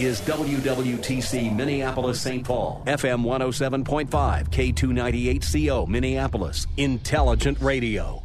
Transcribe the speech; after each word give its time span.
is 0.00 0.22
WWTC 0.22 1.54
Minneapolis 1.54 2.18
St. 2.18 2.42
Paul, 2.42 2.82
FM 2.86 3.22
107.5, 3.22 4.08
K298CO 4.48 5.86
Minneapolis, 5.86 6.66
Intelligent 6.78 7.60
Radio. 7.60 8.22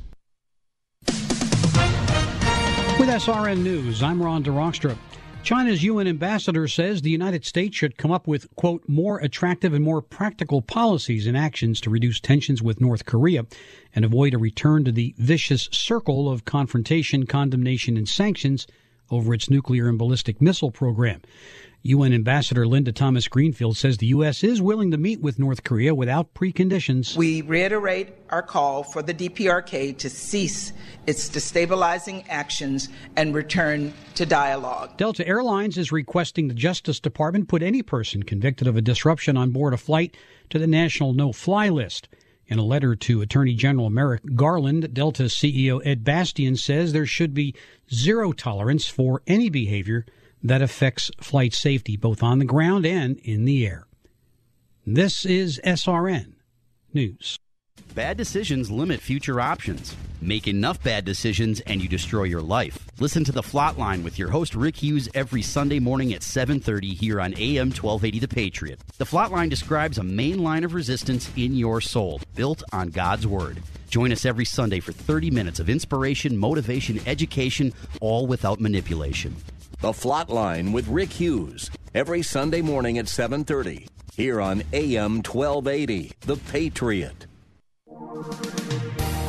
With 2.97 3.09
SRN 3.09 3.61
News, 3.61 4.01
I'm 4.01 4.23
Ron 4.23 4.41
DeRockstra. 4.41 4.95
China's 5.43 5.83
UN 5.83 6.07
ambassador 6.07 6.65
says 6.67 7.01
the 7.01 7.09
United 7.09 7.45
States 7.45 7.75
should 7.75 7.97
come 7.97 8.11
up 8.11 8.25
with, 8.25 8.47
quote, 8.55 8.87
more 8.87 9.19
attractive 9.19 9.73
and 9.73 9.83
more 9.83 10.01
practical 10.01 10.61
policies 10.61 11.27
and 11.27 11.37
actions 11.37 11.81
to 11.81 11.89
reduce 11.89 12.21
tensions 12.21 12.63
with 12.63 12.79
North 12.79 13.05
Korea 13.05 13.45
and 13.93 14.05
avoid 14.05 14.33
a 14.33 14.37
return 14.37 14.85
to 14.85 14.93
the 14.93 15.13
vicious 15.17 15.67
circle 15.73 16.31
of 16.31 16.45
confrontation, 16.45 17.25
condemnation, 17.25 17.97
and 17.97 18.07
sanctions 18.07 18.65
over 19.09 19.33
its 19.33 19.49
nuclear 19.49 19.87
and 19.87 19.97
ballistic 19.97 20.41
missile 20.41 20.71
program. 20.71 21.21
UN 21.85 22.13
Ambassador 22.13 22.65
Linda 22.65 22.91
Thomas 22.91 23.27
Greenfield 23.27 23.77
says 23.77 23.97
the 23.97 24.07
U.S. 24.07 24.43
is 24.43 24.59
willing 24.59 24.89
to 24.89 24.97
meet 24.97 25.21
with 25.21 25.37
North 25.37 25.63
Korea 25.63 25.93
without 25.93 26.33
preconditions. 26.33 27.15
We 27.15 27.43
reiterate 27.43 28.15
our 28.31 28.41
call 28.41 28.81
for 28.81 29.03
the 29.03 29.13
DPRK 29.13 29.95
to 29.99 30.09
cease 30.09 30.73
its 31.05 31.29
destabilizing 31.29 32.25
actions 32.27 32.89
and 33.15 33.35
return 33.35 33.93
to 34.15 34.25
dialogue. 34.25 34.97
Delta 34.97 35.27
Airlines 35.27 35.77
is 35.77 35.91
requesting 35.91 36.47
the 36.47 36.55
Justice 36.55 36.99
Department 36.99 37.49
put 37.49 37.61
any 37.61 37.83
person 37.83 38.23
convicted 38.23 38.67
of 38.67 38.75
a 38.75 38.81
disruption 38.81 39.37
on 39.37 39.51
board 39.51 39.75
a 39.75 39.77
flight 39.77 40.17
to 40.49 40.57
the 40.57 40.65
national 40.65 41.13
no 41.13 41.31
fly 41.31 41.69
list. 41.69 42.09
In 42.47 42.59
a 42.59 42.63
letter 42.63 42.95
to 42.95 43.21
Attorney 43.21 43.55
General 43.55 43.89
Merrick 43.89 44.35
Garland, 44.35 44.93
Delta 44.93 45.23
CEO 45.23 45.81
Ed 45.83 46.03
Bastian 46.03 46.55
says 46.55 46.93
there 46.93 47.05
should 47.05 47.33
be 47.33 47.55
zero 47.91 48.31
tolerance 48.31 48.87
for 48.87 49.21
any 49.25 49.49
behavior 49.49 50.05
that 50.43 50.61
affects 50.61 51.09
flight 51.19 51.53
safety 51.53 51.97
both 51.97 52.21
on 52.21 52.37
the 52.37 52.45
ground 52.45 52.85
and 52.85 53.17
in 53.19 53.45
the 53.45 53.65
air. 53.65 53.87
This 54.85 55.25
is 55.25 55.59
SRN 55.65 56.33
News. 56.93 57.39
Bad 57.95 58.17
decisions 58.17 58.69
limit 58.69 58.99
future 58.99 59.39
options. 59.39 59.95
Make 60.19 60.49
enough 60.49 60.83
bad 60.83 61.05
decisions 61.05 61.61
and 61.61 61.81
you 61.81 61.87
destroy 61.87 62.23
your 62.23 62.41
life. 62.41 62.77
Listen 62.99 63.23
to 63.23 63.31
the 63.31 63.41
Flatline 63.41 64.03
with 64.03 64.19
your 64.19 64.31
host 64.31 64.53
Rick 64.53 64.75
Hughes 64.75 65.07
every 65.13 65.41
Sunday 65.41 65.79
morning 65.79 66.13
at 66.13 66.21
7:30 66.21 66.93
here 66.93 67.21
on 67.21 67.33
AM 67.37 67.71
1280 67.71 68.19
The 68.19 68.27
Patriot. 68.27 68.81
The 68.97 69.05
Flatline 69.05 69.49
describes 69.49 69.97
a 69.97 70.03
main 70.03 70.43
line 70.43 70.65
of 70.65 70.73
resistance 70.73 71.31
in 71.37 71.55
your 71.55 71.79
soul, 71.79 72.19
built 72.35 72.63
on 72.73 72.89
God's 72.89 73.25
word. 73.25 73.63
Join 73.89 74.11
us 74.11 74.25
every 74.25 74.43
Sunday 74.43 74.81
for 74.81 74.91
30 74.91 75.31
minutes 75.31 75.61
of 75.61 75.69
inspiration, 75.69 76.37
motivation, 76.37 76.99
education, 77.07 77.71
all 78.01 78.27
without 78.27 78.59
manipulation. 78.59 79.37
The 79.79 79.93
Flatline 79.93 80.73
with 80.73 80.89
Rick 80.89 81.13
Hughes 81.13 81.71
every 81.93 82.23
Sunday 82.23 82.61
morning 82.61 82.97
at 82.97 83.07
7:30 83.07 83.87
here 84.17 84.41
on 84.41 84.63
AM 84.73 85.21
1280 85.21 86.11
The 86.25 86.35
Patriot. 86.35 87.25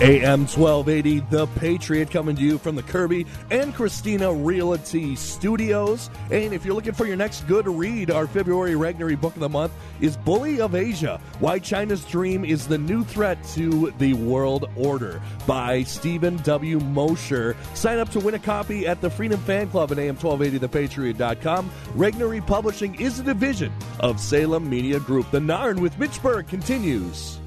AM 0.03 0.41
1280, 0.41 1.21
The 1.31 1.47
Patriot, 1.59 2.11
coming 2.11 2.37
to 2.37 2.43
you 2.43 2.59
from 2.59 2.77
the 2.77 2.83
Kirby 2.83 3.27
and 3.51 3.75
Christina 3.75 4.31
Realty 4.31 5.17
Studios. 5.17 6.11
And 6.31 6.53
if 6.53 6.67
you're 6.67 6.75
looking 6.75 6.93
for 6.93 7.07
your 7.07 7.17
next 7.17 7.47
good 7.49 7.67
read, 7.67 8.11
our 8.11 8.27
February 8.27 8.75
Regnery 8.75 9.19
book 9.19 9.33
of 9.33 9.41
the 9.41 9.49
month 9.49 9.73
is 10.03 10.19
Bully 10.19 10.61
of 10.61 10.75
Asia 10.75 11.19
Why 11.39 11.59
China's 11.59 12.05
Dream 12.05 12.45
is 12.45 12.69
the 12.69 12.77
New 12.77 13.05
Threat 13.05 13.43
to 13.55 13.91
the 13.97 14.13
World 14.13 14.69
Order 14.77 15.23
by 15.47 15.83
Steven 15.85 16.37
W. 16.43 16.79
Mosher. 16.79 17.57
Sign 17.73 17.99
up 17.99 18.11
to 18.11 18.21
win 18.21 18.35
a 18.35 18.39
copy 18.39 18.87
at 18.87 19.01
the 19.01 19.09
Freedom 19.09 19.41
Fan 19.41 19.71
Club 19.71 19.93
at 19.93 19.97
AM1280thepatriot.com. 19.97 21.71
Regnery 21.95 22.47
Publishing 22.47 22.97
is 22.97 23.19
a 23.19 23.23
division 23.23 23.73
of 24.01 24.21
Salem 24.21 24.69
Media 24.69 25.01
Group. 25.01 25.31
The 25.31 25.39
Narn 25.41 25.81
with 25.81 25.99
Mitch 25.99 26.23
Berg 26.23 26.49
continues. 26.49 27.39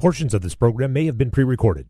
Portions 0.00 0.32
of 0.32 0.40
this 0.40 0.54
program 0.54 0.94
may 0.94 1.04
have 1.04 1.18
been 1.18 1.30
pre 1.30 1.44
recorded. 1.44 1.86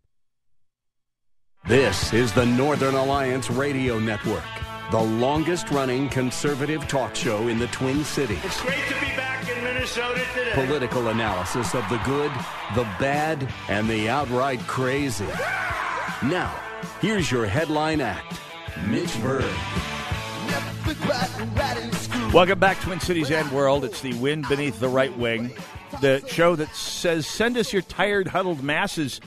This 1.69 2.12
is 2.12 2.32
the 2.32 2.44
Northern 2.44 2.97
Alliance 2.97 3.48
Radio 3.53 4.00
Network, 4.00 4.43
the 4.91 5.00
longest 5.00 5.71
running 5.71 6.09
conservative 6.09 6.88
talk 6.88 7.15
show 7.15 7.47
in 7.47 7.60
the 7.60 7.69
Twin 7.69 8.03
Cities. 8.03 8.41
It's 8.43 8.60
great 8.62 8.82
to 8.88 8.94
be 8.94 9.15
back 9.15 9.49
in 9.49 9.62
Minnesota 9.62 10.25
today. 10.34 10.50
Political 10.54 11.06
analysis 11.06 11.72
of 11.72 11.88
the 11.88 11.99
good, 11.99 12.32
the 12.75 12.82
bad, 12.99 13.49
and 13.69 13.88
the 13.88 14.09
outright 14.09 14.59
crazy. 14.66 15.28
Now, 16.25 16.53
here's 17.00 17.31
your 17.31 17.47
headline 17.47 18.00
act 18.00 18.41
Mitch 18.88 19.22
Berg. 19.22 19.44
Welcome 22.34 22.59
back, 22.59 22.81
Twin 22.81 22.99
Cities 22.99 23.31
and 23.31 23.49
World. 23.53 23.84
It's 23.84 24.00
the 24.00 24.15
wind 24.15 24.49
beneath 24.49 24.81
the 24.81 24.88
right 24.88 25.16
wing 25.16 25.53
the 26.00 26.24
show 26.26 26.56
that 26.56 26.74
says, 26.74 27.26
Send 27.26 27.56
us 27.56 27.72
your 27.72 27.82
tired, 27.82 28.28
huddled 28.28 28.62
masses 28.62 29.20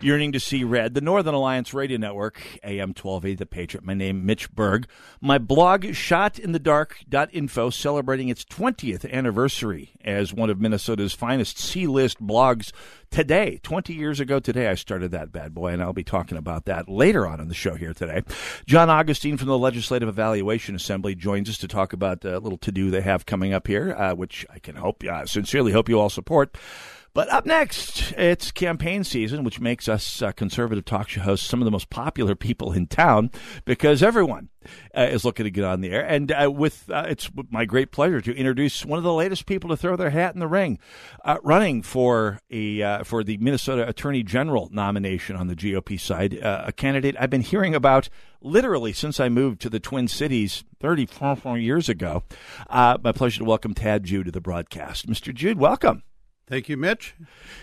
yearning 0.00 0.32
to 0.32 0.40
see 0.40 0.64
red. 0.64 0.94
The 0.94 1.00
Northern 1.00 1.34
Alliance 1.34 1.72
Radio 1.72 1.98
Network, 1.98 2.40
AM 2.62 2.90
1280 2.90 3.34
The 3.36 3.46
Patriot. 3.46 3.84
My 3.84 3.94
name, 3.94 4.26
Mitch 4.26 4.50
Berg. 4.52 4.86
My 5.20 5.38
blog, 5.38 5.82
shotinthedark.info, 5.82 7.70
celebrating 7.70 8.28
its 8.28 8.44
20th 8.44 9.10
anniversary 9.10 9.92
as 10.04 10.34
one 10.34 10.50
of 10.50 10.60
Minnesota's 10.60 11.14
finest 11.14 11.58
C-list 11.58 12.20
blogs 12.20 12.72
today. 13.10 13.60
20 13.62 13.94
years 13.94 14.20
ago 14.20 14.40
today, 14.40 14.68
I 14.68 14.74
started 14.74 15.12
that 15.12 15.32
bad 15.32 15.54
boy, 15.54 15.68
and 15.68 15.82
I'll 15.82 15.92
be 15.92 16.04
talking 16.04 16.36
about 16.36 16.64
that 16.66 16.88
later 16.88 17.26
on 17.26 17.40
in 17.40 17.48
the 17.48 17.54
show 17.54 17.74
here 17.76 17.94
today. 17.94 18.22
John 18.66 18.90
Augustine 18.90 19.36
from 19.36 19.48
the 19.48 19.58
Legislative 19.58 20.08
Evaluation 20.08 20.74
Assembly 20.74 21.14
joins 21.14 21.48
us 21.48 21.58
to 21.58 21.68
talk 21.68 21.92
about 21.92 22.24
a 22.24 22.38
little 22.40 22.58
to-do 22.58 22.90
they 22.90 23.00
have 23.00 23.24
coming 23.24 23.54
up 23.54 23.66
here, 23.66 23.94
uh, 23.94 24.14
which 24.14 24.44
I 24.50 24.58
can 24.58 24.76
hope, 24.76 25.04
uh, 25.04 25.26
sincerely 25.26 25.72
hope 25.72 25.88
you 25.88 25.98
all 25.98 26.10
support. 26.10 26.56
But 27.14 27.28
up 27.28 27.46
next, 27.46 28.10
it's 28.18 28.50
campaign 28.50 29.04
season, 29.04 29.44
which 29.44 29.60
makes 29.60 29.88
us 29.88 30.20
uh, 30.20 30.32
conservative 30.32 30.84
talk 30.84 31.08
show 31.08 31.20
hosts 31.20 31.46
some 31.46 31.60
of 31.60 31.64
the 31.64 31.70
most 31.70 31.88
popular 31.88 32.34
people 32.34 32.72
in 32.72 32.88
town 32.88 33.30
because 33.64 34.02
everyone 34.02 34.48
uh, 34.98 35.02
is 35.02 35.24
looking 35.24 35.44
to 35.44 35.50
get 35.52 35.62
on 35.62 35.80
the 35.80 35.90
air. 35.90 36.04
And 36.04 36.32
uh, 36.32 36.50
with 36.50 36.90
uh, 36.90 37.04
it's 37.06 37.30
my 37.52 37.66
great 37.66 37.92
pleasure 37.92 38.20
to 38.20 38.34
introduce 38.34 38.84
one 38.84 38.98
of 38.98 39.04
the 39.04 39.12
latest 39.12 39.46
people 39.46 39.70
to 39.70 39.76
throw 39.76 39.94
their 39.94 40.10
hat 40.10 40.34
in 40.34 40.40
the 40.40 40.48
ring, 40.48 40.80
uh, 41.24 41.36
running 41.44 41.82
for 41.82 42.40
a 42.50 42.82
uh, 42.82 43.04
for 43.04 43.22
the 43.22 43.36
Minnesota 43.36 43.88
Attorney 43.88 44.24
General 44.24 44.68
nomination 44.72 45.36
on 45.36 45.46
the 45.46 45.54
GOP 45.54 46.00
side, 46.00 46.34
a 46.34 46.72
candidate 46.72 47.14
I've 47.16 47.30
been 47.30 47.42
hearing 47.42 47.76
about 47.76 48.08
literally 48.40 48.92
since 48.92 49.20
I 49.20 49.28
moved 49.28 49.60
to 49.60 49.70
the 49.70 49.78
Twin 49.78 50.08
Cities 50.08 50.64
34 50.80 51.58
years 51.58 51.88
ago. 51.88 52.24
my 52.68 53.12
pleasure 53.14 53.38
to 53.38 53.44
welcome 53.44 53.72
Tad 53.72 54.02
Jude 54.02 54.26
to 54.26 54.32
the 54.32 54.40
broadcast. 54.40 55.06
Mr. 55.06 55.32
Jude, 55.32 55.58
welcome. 55.60 56.02
Thank 56.46 56.68
you, 56.68 56.76
Mitch. 56.76 57.14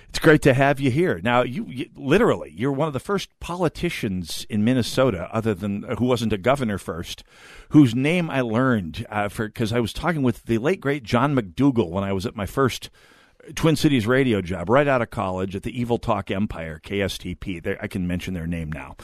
It's 0.09 0.17
great 0.17 0.41
to 0.41 0.55
have 0.55 0.79
you 0.79 0.89
here. 0.89 1.21
Now, 1.23 1.43
you, 1.43 1.65
you, 1.67 1.89
literally, 1.95 2.51
you're 2.55 2.71
one 2.71 2.87
of 2.87 2.93
the 2.93 2.99
first 2.99 3.29
politicians 3.39 4.47
in 4.49 4.63
Minnesota, 4.63 5.29
other 5.31 5.53
than 5.53 5.85
uh, 5.85 5.95
who 5.95 6.05
wasn't 6.05 6.33
a 6.33 6.37
governor 6.37 6.79
first, 6.79 7.23
whose 7.69 7.93
name 7.93 8.29
I 8.29 8.41
learned 8.41 9.05
uh, 9.09 9.29
for 9.29 9.47
because 9.47 9.71
I 9.71 9.79
was 9.79 9.93
talking 9.93 10.23
with 10.23 10.45
the 10.45 10.57
late 10.57 10.81
great 10.81 11.03
John 11.03 11.35
McDougall 11.35 11.91
when 11.91 12.03
I 12.03 12.11
was 12.11 12.25
at 12.25 12.35
my 12.35 12.47
first 12.47 12.89
Twin 13.55 13.75
Cities 13.75 14.07
radio 14.07 14.41
job 14.41 14.67
right 14.67 14.87
out 14.87 15.01
of 15.01 15.11
college 15.11 15.55
at 15.55 15.63
the 15.63 15.79
Evil 15.79 15.97
Talk 15.97 16.31
Empire, 16.31 16.81
KSTP. 16.83 17.77
I 17.81 17.87
can 17.87 18.07
mention 18.07 18.33
their 18.33 18.47
name 18.47 18.71
now. 18.71 18.95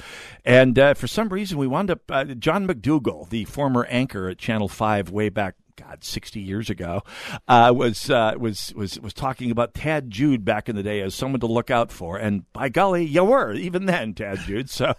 And 0.44 0.77
uh, 0.77 0.94
for 0.95 1.07
some 1.07 1.29
reason, 1.29 1.57
we 1.57 1.68
wound 1.68 1.91
up, 1.91 2.01
uh, 2.09 2.25
John 2.25 2.68
McDougall, 2.68 3.29
the 3.29 3.45
former 3.45 3.85
anchor 3.85 4.27
at 4.29 4.38
Channel 4.38 4.68
5 4.69 5.12
way 5.12 5.29
back 5.29 5.56
God, 5.77 6.03
sixty 6.03 6.41
years 6.41 6.69
ago, 6.69 7.03
uh, 7.47 7.71
was 7.75 8.09
uh, 8.09 8.33
was 8.38 8.74
was 8.75 9.00
was 9.00 9.13
talking 9.13 9.51
about 9.51 9.74
Tad 9.74 10.09
Jude 10.09 10.44
back 10.44 10.68
in 10.68 10.75
the 10.75 10.83
day 10.83 11.01
as 11.01 11.13
someone 11.13 11.39
to 11.39 11.47
look 11.47 11.69
out 11.69 11.91
for, 11.91 12.18
and 12.18 12.51
by 12.51 12.68
golly, 12.68 13.06
you 13.06 13.24
were 13.24 13.53
even 13.53 13.85
then, 13.85 14.13
Tad 14.13 14.39
Jude. 14.39 14.69
So, 14.69 14.95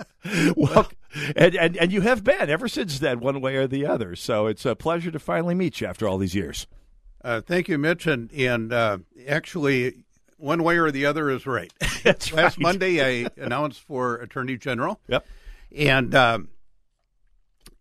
well, 0.56 0.90
and, 1.36 1.54
and 1.54 1.76
and 1.76 1.92
you 1.92 2.00
have 2.00 2.24
been 2.24 2.50
ever 2.50 2.66
since 2.66 2.98
then, 2.98 3.20
one 3.20 3.40
way 3.40 3.56
or 3.56 3.66
the 3.68 3.86
other. 3.86 4.16
So 4.16 4.46
it's 4.46 4.66
a 4.66 4.74
pleasure 4.74 5.12
to 5.12 5.18
finally 5.18 5.54
meet 5.54 5.80
you 5.80 5.86
after 5.86 6.08
all 6.08 6.18
these 6.18 6.34
years. 6.34 6.66
Uh, 7.22 7.40
thank 7.40 7.68
you, 7.68 7.78
Mitch, 7.78 8.06
and 8.06 8.32
and 8.32 8.72
uh, 8.72 8.98
actually, 9.28 10.04
one 10.38 10.62
way 10.62 10.76
or 10.76 10.90
the 10.90 11.06
other 11.06 11.30
is 11.30 11.46
right. 11.46 11.72
That's 12.02 12.32
Last 12.32 12.56
right. 12.56 12.62
Monday, 12.62 13.24
I 13.24 13.28
announced 13.36 13.80
for 13.82 14.16
Attorney 14.16 14.56
General. 14.56 15.00
Yep, 15.08 15.26
and 15.76 16.14
um, 16.14 16.48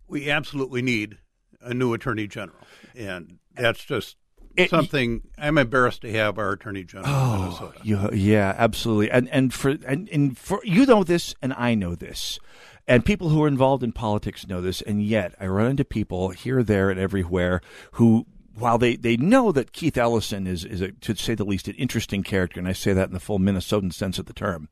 we 0.08 0.30
absolutely 0.30 0.82
need 0.82 1.18
a 1.66 1.74
new 1.74 1.94
attorney 1.94 2.28
general, 2.28 2.60
and 2.96 3.40
that's 3.56 3.84
just 3.84 4.16
it, 4.56 4.70
something 4.70 5.22
I'm 5.38 5.58
embarrassed 5.58 6.02
to 6.02 6.12
have 6.14 6.38
our 6.38 6.52
attorney 6.52 6.84
general 6.84 7.10
oh, 7.14 7.38
Minnesota. 7.40 7.80
You, 7.84 8.10
yeah, 8.14 8.56
absolutely. 8.58 9.12
And 9.12 9.30
and 9.30 9.54
for 9.54 9.76
and, 9.86 10.08
and 10.10 10.38
for 10.38 10.62
you 10.64 10.86
know 10.86 11.04
this, 11.04 11.36
and 11.42 11.54
I 11.54 11.76
know 11.76 11.96
this. 11.96 12.40
And 12.88 13.04
people 13.04 13.30
who 13.30 13.44
are 13.44 13.48
involved 13.48 13.84
in 13.84 13.92
politics 13.92 14.48
know 14.48 14.62
this, 14.62 14.82
and 14.82 15.04
yet 15.04 15.34
I 15.40 15.48
run 15.48 15.72
into 15.72 15.84
people 15.84 16.30
here, 16.30 16.62
there, 16.62 16.92
and 16.92 17.00
everywhere 17.00 17.62
who 17.94 18.28
while 18.58 18.78
they, 18.78 18.96
they 18.96 19.18
know 19.18 19.52
that 19.52 19.74
Keith 19.74 19.98
Ellison 19.98 20.48
is, 20.48 20.64
is 20.64 20.82
a, 20.82 20.92
to 20.92 21.16
say 21.16 21.36
the 21.36 21.44
least, 21.44 21.68
an 21.68 21.76
interesting 21.76 22.24
character, 22.24 22.60
and 22.60 22.68
I 22.68 22.74
say 22.74 22.94
that 22.94 23.10
in 23.10 23.14
the 23.14 23.20
full 23.20 23.40
Minnesotan 23.40 23.94
sense 23.94 24.18
of 24.18 24.28
the 24.28 24.34
term, 24.34 24.70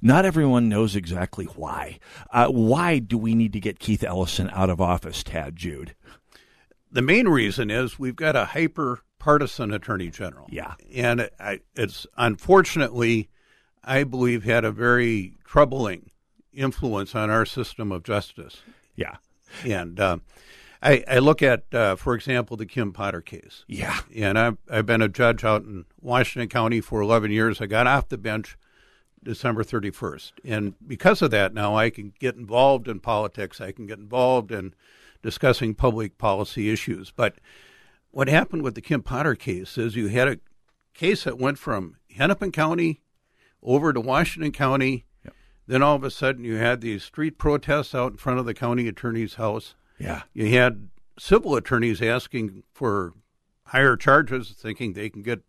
not 0.00 0.24
everyone 0.24 0.68
knows 0.68 0.96
exactly 0.96 1.44
why. 1.44 1.98
Uh, 2.32 2.48
why 2.48 2.98
do 2.98 3.18
we 3.18 3.34
need 3.34 3.52
to 3.52 3.60
get 3.60 3.78
Keith 3.78 4.02
Ellison 4.02 4.48
out 4.52 4.70
of 4.70 4.80
office, 4.80 5.22
Tad 5.22 5.56
Jude? 5.56 5.94
The 6.90 7.02
main 7.02 7.28
reason 7.28 7.70
is 7.70 7.98
we've 7.98 8.16
got 8.16 8.36
a 8.36 8.46
hyper 8.46 9.00
partisan 9.18 9.72
attorney 9.72 10.10
general. 10.10 10.46
Yeah. 10.50 10.74
And 10.94 11.20
it, 11.20 11.64
it's 11.74 12.06
unfortunately, 12.16 13.28
I 13.84 14.04
believe, 14.04 14.44
had 14.44 14.64
a 14.64 14.72
very 14.72 15.34
troubling 15.44 16.10
influence 16.52 17.14
on 17.14 17.30
our 17.30 17.44
system 17.44 17.92
of 17.92 18.04
justice. 18.04 18.62
Yeah. 18.96 19.16
And, 19.64 19.98
uh, 20.00 20.18
I, 20.80 21.02
I 21.08 21.18
look 21.18 21.42
at, 21.42 21.64
uh, 21.74 21.96
for 21.96 22.14
example, 22.14 22.56
the 22.56 22.66
Kim 22.66 22.92
Potter 22.92 23.20
case. 23.20 23.64
Yeah. 23.66 23.98
And 24.14 24.38
I've, 24.38 24.58
I've 24.70 24.86
been 24.86 25.02
a 25.02 25.08
judge 25.08 25.44
out 25.44 25.62
in 25.64 25.86
Washington 26.00 26.48
County 26.48 26.80
for 26.80 27.00
11 27.00 27.32
years. 27.32 27.60
I 27.60 27.66
got 27.66 27.86
off 27.86 28.08
the 28.08 28.18
bench 28.18 28.56
December 29.22 29.64
31st. 29.64 30.32
And 30.44 30.74
because 30.86 31.20
of 31.20 31.30
that, 31.32 31.52
now 31.52 31.76
I 31.76 31.90
can 31.90 32.12
get 32.18 32.36
involved 32.36 32.86
in 32.86 33.00
politics. 33.00 33.60
I 33.60 33.72
can 33.72 33.86
get 33.86 33.98
involved 33.98 34.52
in 34.52 34.74
discussing 35.22 35.74
public 35.74 36.18
policy 36.18 36.70
issues. 36.70 37.10
But 37.10 37.36
what 38.10 38.28
happened 38.28 38.62
with 38.62 38.74
the 38.74 38.80
Kim 38.80 39.02
Potter 39.02 39.34
case 39.34 39.78
is 39.78 39.96
you 39.96 40.08
had 40.08 40.28
a 40.28 40.38
case 40.94 41.24
that 41.24 41.38
went 41.38 41.58
from 41.58 41.96
Hennepin 42.10 42.52
County 42.52 43.00
over 43.62 43.92
to 43.92 44.00
Washington 44.00 44.52
County. 44.52 45.04
Yep. 45.24 45.34
Then 45.66 45.82
all 45.82 45.96
of 45.96 46.04
a 46.04 46.10
sudden 46.10 46.44
you 46.44 46.56
had 46.56 46.80
these 46.80 47.04
street 47.04 47.38
protests 47.38 47.94
out 47.94 48.12
in 48.12 48.18
front 48.18 48.38
of 48.38 48.46
the 48.46 48.54
county 48.54 48.88
attorney's 48.88 49.34
house. 49.34 49.74
Yeah. 49.98 50.22
You 50.32 50.46
had 50.56 50.88
civil 51.18 51.56
attorneys 51.56 52.00
asking 52.00 52.62
for 52.72 53.12
higher 53.66 53.96
charges, 53.96 54.50
thinking 54.50 54.92
they 54.92 55.10
can 55.10 55.22
get 55.22 55.42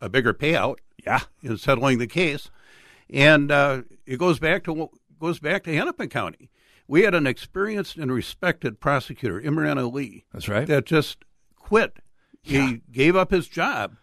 a 0.00 0.08
bigger 0.08 0.34
payout. 0.34 0.76
Yeah. 1.04 1.20
In 1.42 1.56
settling 1.56 1.98
the 1.98 2.06
case, 2.06 2.50
and 3.10 3.50
uh, 3.50 3.82
it 4.06 4.18
goes 4.18 4.38
back 4.38 4.62
to 4.64 4.90
goes 5.18 5.40
back 5.40 5.64
to 5.64 5.74
Hennepin 5.74 6.08
County. 6.08 6.50
We 6.92 7.04
had 7.04 7.14
an 7.14 7.26
experienced 7.26 7.96
and 7.96 8.12
respected 8.12 8.78
prosecutor, 8.78 9.40
Imran 9.40 9.82
Ali. 9.82 10.26
That's 10.30 10.46
right. 10.46 10.66
That 10.66 10.84
just 10.84 11.24
quit. 11.56 12.00
Yeah. 12.44 12.66
He 12.66 12.82
gave 12.92 13.16
up 13.16 13.30
his 13.30 13.48
job 13.48 13.96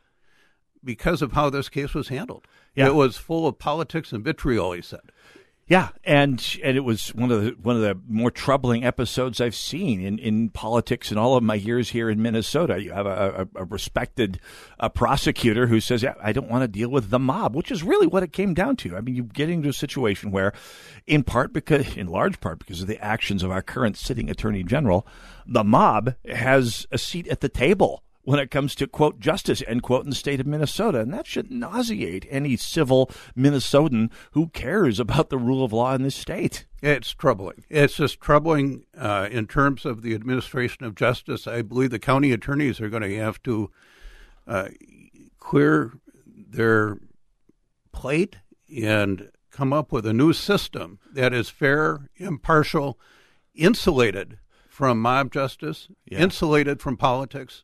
because 0.83 1.21
of 1.21 1.33
how 1.33 1.51
this 1.51 1.69
case 1.69 1.93
was 1.93 2.07
handled. 2.07 2.47
Yeah. 2.73 2.87
It 2.87 2.95
was 2.95 3.15
full 3.15 3.45
of 3.45 3.59
politics 3.59 4.11
and 4.11 4.23
vitriol. 4.23 4.71
He 4.71 4.81
said. 4.81 5.11
Yeah, 5.69 5.89
and 6.03 6.43
and 6.63 6.75
it 6.75 6.79
was 6.79 7.09
one 7.09 7.31
of 7.31 7.43
the 7.43 7.51
one 7.61 7.75
of 7.75 7.83
the 7.83 7.95
more 8.07 8.31
troubling 8.31 8.83
episodes 8.83 9.39
I've 9.39 9.53
seen 9.53 10.01
in, 10.01 10.17
in 10.17 10.49
politics 10.49 11.11
in 11.11 11.19
all 11.19 11.35
of 11.35 11.43
my 11.43 11.53
years 11.53 11.89
here 11.89 12.09
in 12.09 12.23
Minnesota. 12.23 12.81
You 12.81 12.91
have 12.91 13.05
a, 13.05 13.47
a, 13.55 13.61
a 13.61 13.65
respected 13.65 14.39
uh, 14.79 14.89
prosecutor 14.89 15.67
who 15.67 15.79
says, 15.79 16.01
"Yeah, 16.01 16.15
I 16.23 16.33
don't 16.33 16.49
want 16.49 16.63
to 16.63 16.67
deal 16.67 16.89
with 16.89 17.11
the 17.11 17.19
mob," 17.19 17.55
which 17.55 17.69
is 17.69 17.83
really 17.83 18.07
what 18.07 18.23
it 18.23 18.33
came 18.33 18.55
down 18.55 18.77
to. 18.77 18.97
I 18.97 19.01
mean, 19.01 19.13
you 19.13 19.21
get 19.21 19.51
into 19.51 19.69
a 19.69 19.73
situation 19.73 20.31
where, 20.31 20.53
in 21.05 21.21
part 21.21 21.53
because, 21.53 21.95
in 21.95 22.07
large 22.07 22.39
part 22.39 22.57
because 22.57 22.81
of 22.81 22.87
the 22.87 22.97
actions 22.97 23.43
of 23.43 23.51
our 23.51 23.61
current 23.61 23.95
sitting 23.95 24.27
attorney 24.27 24.63
general, 24.63 25.05
the 25.45 25.63
mob 25.63 26.15
has 26.27 26.87
a 26.91 26.97
seat 26.97 27.27
at 27.27 27.41
the 27.41 27.49
table 27.49 28.03
when 28.29 28.39
it 28.39 28.51
comes 28.51 28.75
to 28.75 28.85
quote 28.85 29.19
justice 29.19 29.63
end 29.65 29.81
quote 29.81 30.03
in 30.03 30.11
the 30.11 30.15
state 30.15 30.39
of 30.39 30.45
Minnesota, 30.45 30.99
and 30.99 31.11
that 31.11 31.25
should 31.25 31.49
nauseate 31.49 32.27
any 32.29 32.55
civil 32.55 33.09
Minnesotan 33.35 34.11
who 34.33 34.49
cares 34.49 34.99
about 34.99 35.31
the 35.31 35.37
rule 35.39 35.63
of 35.63 35.73
law 35.73 35.95
in 35.95 36.03
this 36.03 36.13
state. 36.13 36.67
It's 36.79 37.09
troubling. 37.11 37.63
It's 37.69 37.95
just 37.95 38.21
troubling 38.21 38.85
uh, 38.95 39.29
in 39.31 39.47
terms 39.47 39.83
of 39.83 40.03
the 40.03 40.13
administration 40.13 40.85
of 40.85 40.93
justice. 40.93 41.47
I 41.47 41.63
believe 41.63 41.89
the 41.89 41.97
county 41.97 42.31
attorneys 42.31 42.79
are 42.79 42.87
going 42.87 43.01
to 43.01 43.17
have 43.17 43.41
to 43.43 43.71
uh, 44.45 44.67
clear 45.39 45.93
their 46.27 46.99
plate 47.91 48.35
and 48.71 49.31
come 49.49 49.73
up 49.73 49.91
with 49.91 50.05
a 50.05 50.13
new 50.13 50.33
system 50.33 50.99
that 51.13 51.33
is 51.33 51.49
fair, 51.49 52.11
impartial, 52.17 52.99
insulated 53.55 54.37
from 54.79 55.01
mob 55.01 55.31
justice, 55.31 55.89
yeah. 56.05 56.19
insulated 56.19 56.79
from 56.79 56.95
politics, 56.95 57.63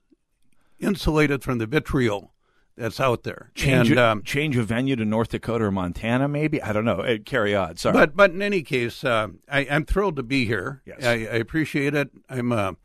insulated 0.80 1.44
from 1.44 1.58
the 1.58 1.66
vitriol 1.66 2.34
that's 2.78 3.00
out 3.00 3.24
there. 3.24 3.52
Change 3.56 3.92
and, 3.92 4.00
um, 4.00 4.24
change 4.24 4.58
of 4.58 4.68
venue 4.68 4.96
to 4.96 5.06
North 5.06 5.30
Dakota 5.30 5.66
or 5.66 5.72
Montana, 5.72 6.28
maybe. 6.28 6.62
I 6.62 6.74
don't 6.74 6.86
know. 6.86 7.00
Uh, 7.00 7.18
carry 7.24 7.56
on. 7.56 7.78
Sorry, 7.78 7.94
but 7.94 8.16
but 8.16 8.32
in 8.32 8.42
any 8.42 8.64
case, 8.64 9.04
uh, 9.04 9.30
I, 9.50 9.62
am 9.62 9.86
thrilled 9.86 10.18
to 10.18 10.24
be 10.24 10.46
here. 10.46 10.82
Yes. 10.86 11.04
I, 11.04 11.12
I, 11.12 11.38
appreciate 11.38 11.94
it. 11.94 12.10
I'm 12.30 12.52
a 12.52 12.76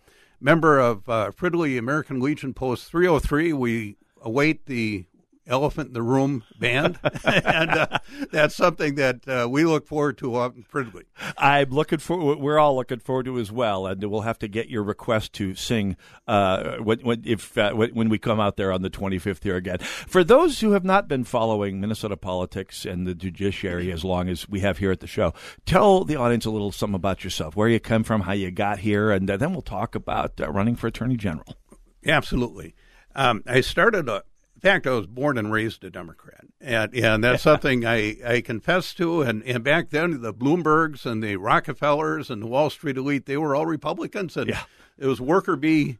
member 0.41 0.79
of 0.79 1.09
uh, 1.09 1.33
Fridley 1.33 1.79
American 1.79 2.21
Legion 2.21 2.55
Post 2.55 2.87
303. 2.91 3.53
We 3.53 3.97
await 4.23 4.67
the 4.67 5.07
Elephant 5.51 5.89
in 5.89 5.93
the 5.93 6.03
Room 6.03 6.45
band, 6.59 6.99
and 7.25 7.71
uh, 7.71 7.99
that's 8.31 8.55
something 8.55 8.95
that 8.95 9.29
uh, 9.29 9.49
we 9.51 9.65
look 9.65 9.87
forward 9.87 10.17
to 10.19 10.37
up 10.37 10.57
in 10.57 10.63
Fridley. 10.63 11.05
I'm 11.37 11.71
looking 11.71 11.99
for. 11.99 12.37
We're 12.37 12.59
all 12.59 12.77
looking 12.77 13.01
forward 13.01 13.27
to 13.27 13.39
as 13.39 13.51
well, 13.51 13.87
and 13.87 14.03
we'll 14.05 14.23
have 14.23 14.39
to 14.39 14.49
get 14.49 14.69
your 14.69 14.83
request 14.83 15.33
to 15.35 15.55
sing 15.55 15.97
uh, 16.29 16.77
when, 16.77 17.01
when, 17.01 17.23
if 17.27 17.59
uh, 17.59 17.73
when 17.73 18.09
we 18.09 18.19
come 18.19 18.41
out 18.41 18.57
there 18.57 18.73
on 18.73 18.83
the 18.83 18.91
25th 18.91 19.43
here 19.43 19.57
again. 19.57 19.79
For 19.79 20.23
those 20.23 20.61
who 20.61 20.73
have 20.73 20.85
not 20.85 21.09
been 21.09 21.25
following 21.25 21.81
Minnesota 21.81 22.17
politics 22.17 22.85
and 22.85 23.07
the 23.07 23.15
judiciary 23.15 23.91
as 23.93 24.05
long 24.05 24.29
as 24.29 24.49
we 24.49 24.61
have 24.61 24.79
here 24.79 24.93
at 24.93 25.01
the 25.01 25.07
show, 25.07 25.35
tell 25.67 26.05
the 26.05 26.17
audience 26.17 26.45
a 26.47 26.51
little 26.51 26.73
something 26.73 26.95
about 26.95 27.25
yourself, 27.25 27.57
where 27.57 27.69
you 27.69 27.81
come 27.81 28.05
from, 28.05 28.23
how 28.23 28.33
you 28.33 28.51
got 28.51 28.79
here, 28.79 29.11
and 29.11 29.29
uh, 29.29 29.37
then 29.37 29.53
we'll 29.53 29.63
talk 29.63 29.95
about 29.95 30.41
uh, 30.41 30.51
running 30.51 30.77
for 30.77 30.87
attorney 30.87 31.17
general. 31.17 31.57
Absolutely. 32.07 32.75
Um, 33.15 33.43
I 33.47 33.61
started 33.61 34.09
a, 34.09 34.23
fact, 34.61 34.87
I 34.87 34.91
was 34.91 35.07
born 35.07 35.39
and 35.39 35.53
raised 35.53 35.85
a 35.85 35.91
Democrat, 35.91 36.45
and 36.61 36.95
and 36.95 37.25
that's 37.25 37.43
something 37.43 37.85
I, 37.85 38.17
I 38.25 38.41
confess 38.41 38.95
to. 38.95 39.23
And, 39.23 39.43
and 39.45 39.65
back 39.65 39.91
then, 39.91 40.23
the 40.23 40.35
Bloombergs 40.35 41.07
and 41.07 41.23
the 41.23 41.37
Rockefellers 41.37 42.31
and 42.31 42.43
the 42.43 42.47
Wall 42.47 42.71
Street 42.71 42.97
elite, 42.97 43.27
they 43.27 43.37
were 43.37 43.55
all 43.55 43.67
Republicans, 43.67 44.37
and 44.37 44.49
yeah. 44.49 44.63
it 44.99 45.07
was 45.07 45.21
worker 45.21 45.57
bee 45.57 45.99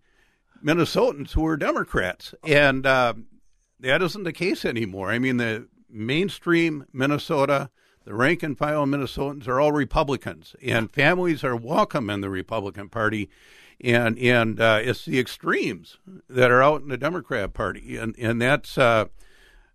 Minnesotans 0.65 1.33
who 1.33 1.43
were 1.43 1.57
Democrats, 1.57 2.35
and 2.45 2.87
uh, 2.87 3.15
that 3.81 4.03
isn't 4.03 4.25
the 4.25 4.33
case 4.33 4.65
anymore. 4.65 5.11
I 5.11 5.19
mean, 5.19 5.39
the 5.39 5.69
mainstream 5.89 6.87
Minnesota, 6.93 7.71
the 8.05 8.15
rank 8.15 8.43
and 8.43 8.57
file 8.57 8.87
Minnesotans 8.87 9.49
are 9.49 9.61
all 9.61 9.73
Republicans, 9.73 10.55
and 10.63 10.91
families 10.91 11.43
are 11.43 11.57
welcome 11.57 12.11
in 12.11 12.21
the 12.21 12.31
Republican 12.31 12.89
Party 12.89 13.29
and 13.83 14.19
and 14.19 14.61
uh, 14.61 14.79
it's 14.83 15.05
the 15.05 15.19
extremes 15.19 15.99
that 16.29 16.51
are 16.51 16.63
out 16.63 16.83
in 16.83 16.89
the 16.89 16.97
Democrat 16.97 17.55
Party, 17.55 17.97
and 17.97 18.15
and 18.19 18.41
that's 18.41 18.77
uh, 18.77 19.07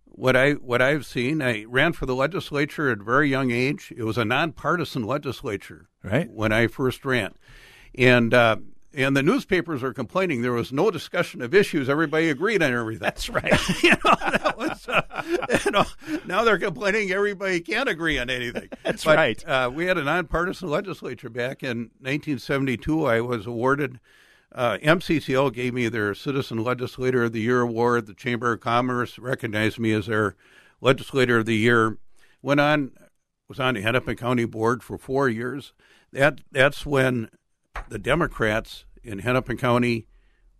what 0.04 0.36
I 0.36 0.52
what 0.52 0.80
I've 0.80 1.04
seen. 1.04 1.42
I 1.42 1.64
ran 1.64 1.92
for 1.92 2.06
the 2.06 2.14
legislature 2.14 2.90
at 2.90 3.00
a 3.00 3.04
very 3.04 3.28
young 3.28 3.50
age. 3.50 3.92
It 3.96 4.04
was 4.04 4.18
a 4.18 4.24
nonpartisan 4.24 5.04
legislature, 5.04 5.88
right? 6.02 6.30
When 6.30 6.52
I 6.52 6.66
first 6.66 7.04
ran, 7.04 7.34
and 7.96 8.32
uh, 8.32 8.56
and 8.96 9.14
the 9.14 9.22
newspapers 9.22 9.82
are 9.82 9.92
complaining 9.92 10.40
there 10.40 10.52
was 10.52 10.72
no 10.72 10.90
discussion 10.90 11.42
of 11.42 11.54
issues. 11.54 11.88
Everybody 11.88 12.30
agreed 12.30 12.62
on 12.62 12.72
everything. 12.72 13.02
That's 13.02 13.28
right. 13.28 13.52
you 13.82 13.90
know, 13.90 14.16
that 14.30 14.54
was, 14.56 14.88
uh, 14.88 15.58
you 15.64 15.70
know, 15.70 15.84
now 16.24 16.44
they're 16.44 16.58
complaining 16.58 17.12
everybody 17.12 17.60
can't 17.60 17.90
agree 17.90 18.18
on 18.18 18.30
anything. 18.30 18.70
That's 18.82 19.04
but, 19.04 19.16
right. 19.16 19.46
Uh, 19.46 19.70
we 19.72 19.84
had 19.84 19.98
a 19.98 20.02
nonpartisan 20.02 20.70
legislature 20.70 21.28
back 21.28 21.62
in 21.62 21.90
1972. 22.00 23.04
I 23.04 23.20
was 23.20 23.46
awarded. 23.46 24.00
Uh, 24.50 24.78
MCCL 24.78 25.52
gave 25.52 25.74
me 25.74 25.88
their 25.88 26.14
Citizen 26.14 26.64
Legislator 26.64 27.24
of 27.24 27.32
the 27.32 27.42
Year 27.42 27.60
award. 27.60 28.06
The 28.06 28.14
Chamber 28.14 28.52
of 28.52 28.60
Commerce 28.60 29.18
recognized 29.18 29.78
me 29.78 29.92
as 29.92 30.06
their 30.06 30.36
Legislator 30.80 31.38
of 31.38 31.46
the 31.46 31.56
Year. 31.56 31.98
Went 32.40 32.60
on, 32.60 32.92
was 33.46 33.60
on 33.60 33.74
the 33.74 33.82
Hennepin 33.82 34.16
County 34.16 34.46
Board 34.46 34.82
for 34.82 34.96
four 34.96 35.28
years. 35.28 35.74
That 36.12 36.40
that's 36.50 36.86
when 36.86 37.28
the 37.88 37.98
Democrats 37.98 38.84
in 39.02 39.20
Hennepin 39.20 39.56
County 39.56 40.06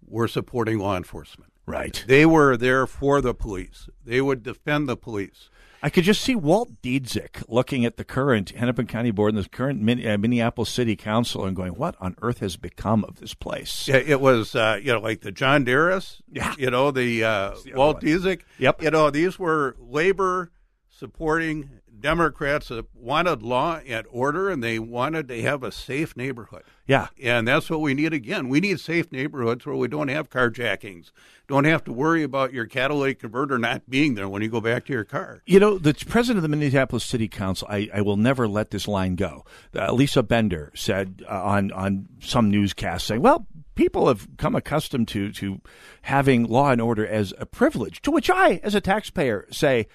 were 0.07 0.29
supporting 0.29 0.79
law 0.79 0.97
enforcement. 0.97 1.53
Right. 1.67 2.05
They 2.07 2.25
were 2.25 2.57
there 2.57 2.87
for 2.87 3.21
the 3.21 3.35
police. 3.35 3.89
They 4.05 4.21
would 4.21 4.43
defend 4.43 4.89
the 4.89 4.97
police. 4.97 5.51
I 5.83 5.91
could 5.91 6.05
just 6.05 6.23
see 6.23 6.35
Walt 6.35 6.81
Dziedzic 6.83 7.45
looking 7.49 7.85
at 7.85 7.97
the 7.97 8.05
current 8.05 8.51
Hennepin 8.51 8.87
County 8.87 9.11
Board 9.11 9.35
and 9.35 9.45
the 9.45 9.49
current 9.49 9.81
uh, 9.83 10.19
Minneapolis 10.19 10.71
City 10.71 10.97
Council 10.97 11.45
and 11.45 11.55
going, 11.55 11.73
"What 11.73 11.97
on 12.01 12.17
earth 12.23 12.39
has 12.39 12.57
become 12.57 13.05
of 13.05 13.21
this 13.21 13.35
place?" 13.35 13.87
Yeah, 13.87 13.97
it 13.97 14.21
was, 14.21 14.55
uh, 14.55 14.81
you 14.83 14.93
know, 14.93 15.01
like 15.01 15.21
the 15.21 15.33
John 15.33 15.65
Derus, 15.65 16.23
yeah, 16.31 16.55
you 16.59 16.71
know, 16.71 16.91
the, 16.91 17.23
uh, 17.25 17.55
the 17.65 17.75
Walt 17.75 18.01
Dziedzic. 18.01 18.41
Yep. 18.59 18.83
You 18.83 18.91
know, 18.91 19.11
these 19.11 19.39
were 19.39 19.77
labor 19.79 20.51
supporting 20.89 21.71
Democrats 22.01 22.71
wanted 22.95 23.43
law 23.43 23.81
and 23.87 24.07
order 24.11 24.51
and 24.51 24.63
they 24.63 24.79
wanted 24.79 25.29
to 25.29 25.43
have 25.43 25.63
a 25.63 25.73
safe 25.73 26.17
neighborhood. 26.17 26.63
Yeah. 26.87 27.09
And 27.23 27.49
that's 27.49 27.69
what 27.69 27.81
we 27.81 27.95
need 27.95 28.13
again. 28.13 28.49
We 28.49 28.61
need 28.61 28.81
safe 28.81 29.11
neighborhoods 29.11 29.67
where 29.67 29.77
we 29.77 29.89
don't 29.89 30.09
have 30.09 30.31
carjackings, 30.31 31.11
don't 31.49 31.65
have 31.65 31.85
to 31.85 31.93
worry 31.93 32.23
about 32.23 32.53
your 32.53 32.67
catalytic 32.67 33.21
converter 33.21 33.59
not 33.59 33.89
being 33.89 34.15
there 34.15 34.29
when 34.29 34.43
you 34.43 34.49
go 34.49 34.61
back 34.61 34.85
to 34.87 34.93
your 34.93 35.05
car. 35.05 35.43
You 35.47 35.61
know, 35.61 35.79
the 35.79 35.95
president 35.95 36.39
of 36.39 36.43
the 36.43 36.57
Minneapolis 36.57 37.05
City 37.05 37.29
Council, 37.29 37.67
I, 37.71 37.89
I 37.93 38.01
will 38.03 38.17
never 38.17 38.47
let 38.47 38.71
this 38.71 38.87
line 38.87 39.17
go. 39.17 39.45
Uh, 39.75 39.93
Lisa 39.93 40.23
Bender 40.23 40.73
said 40.75 41.25
uh, 41.29 41.43
on, 41.43 41.73
on 41.73 42.09
some 42.21 42.51
newscast 42.51 43.07
saying, 43.07 43.23
well, 43.23 43.47
people 43.75 44.09
have 44.09 44.27
come 44.37 44.57
accustomed 44.57 45.09
to, 45.09 45.31
to 45.33 45.61
having 46.03 46.45
law 46.45 46.71
and 46.71 46.81
order 46.81 47.07
as 47.07 47.33
a 47.39 47.47
privilege, 47.47 48.03
to 48.03 48.11
which 48.11 48.31
I, 48.31 48.61
as 48.63 48.75
a 48.75 48.81
taxpayer, 48.81 49.47
say, 49.51 49.87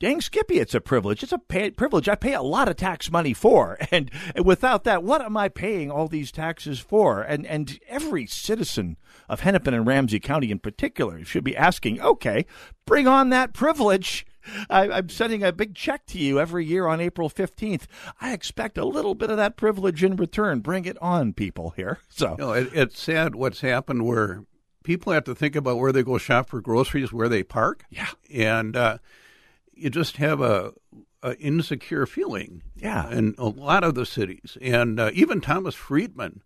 dang 0.00 0.20
Skippy, 0.20 0.58
it's 0.58 0.74
a 0.74 0.80
privilege. 0.80 1.22
It's 1.22 1.30
a 1.30 1.38
pay- 1.38 1.70
privilege 1.70 2.08
I 2.08 2.16
pay 2.16 2.32
a 2.34 2.42
lot 2.42 2.68
of 2.68 2.76
tax 2.76 3.10
money 3.10 3.34
for. 3.34 3.78
And, 3.92 4.10
and 4.36 4.46
without 4.46 4.84
that, 4.84 5.02
what 5.02 5.20
am 5.20 5.36
I 5.36 5.48
paying 5.48 5.90
all 5.90 6.06
these 6.06 6.30
taxes 6.30 6.78
for? 6.78 7.22
And, 7.22 7.44
and 7.44 7.78
every 7.88 8.24
citizen 8.24 8.96
of 9.28 9.40
Hennepin 9.40 9.74
and 9.74 9.84
Ramsey 9.84 10.20
County 10.20 10.52
in 10.52 10.60
particular 10.60 11.24
should 11.24 11.42
be 11.42 11.56
asking, 11.56 12.00
okay, 12.00 12.46
bring 12.86 13.08
on 13.08 13.30
that 13.30 13.52
privilege. 13.52 14.24
I, 14.70 14.98
am 14.98 15.08
sending 15.08 15.42
a 15.42 15.52
big 15.52 15.74
check 15.74 16.06
to 16.06 16.18
you 16.18 16.38
every 16.38 16.64
year 16.64 16.86
on 16.86 17.00
April 17.00 17.28
15th. 17.28 17.86
I 18.20 18.32
expect 18.32 18.78
a 18.78 18.84
little 18.84 19.16
bit 19.16 19.28
of 19.30 19.36
that 19.38 19.56
privilege 19.56 20.04
in 20.04 20.14
return. 20.14 20.60
Bring 20.60 20.84
it 20.84 20.96
on, 21.02 21.32
people 21.32 21.70
here. 21.70 21.98
So, 22.10 22.36
no, 22.38 22.52
it, 22.52 22.70
it's 22.72 23.00
sad 23.00 23.34
what's 23.34 23.62
happened 23.62 24.06
where 24.06 24.44
people 24.84 25.12
have 25.12 25.24
to 25.24 25.34
think 25.34 25.56
about 25.56 25.78
where 25.78 25.90
they 25.90 26.02
go 26.02 26.18
shop 26.18 26.48
for 26.48 26.60
groceries, 26.60 27.12
where 27.12 27.28
they 27.28 27.42
park. 27.42 27.84
Yeah. 27.90 28.10
And, 28.32 28.76
uh, 28.76 28.98
you 29.80 29.90
just 29.90 30.18
have 30.18 30.40
a, 30.40 30.72
a, 31.22 31.36
insecure 31.38 32.06
feeling. 32.06 32.62
Yeah, 32.76 33.10
in 33.10 33.34
a 33.38 33.46
lot 33.46 33.84
of 33.84 33.94
the 33.94 34.06
cities, 34.06 34.56
and 34.60 35.00
uh, 35.00 35.10
even 35.14 35.40
Thomas 35.40 35.74
Friedman 35.74 36.42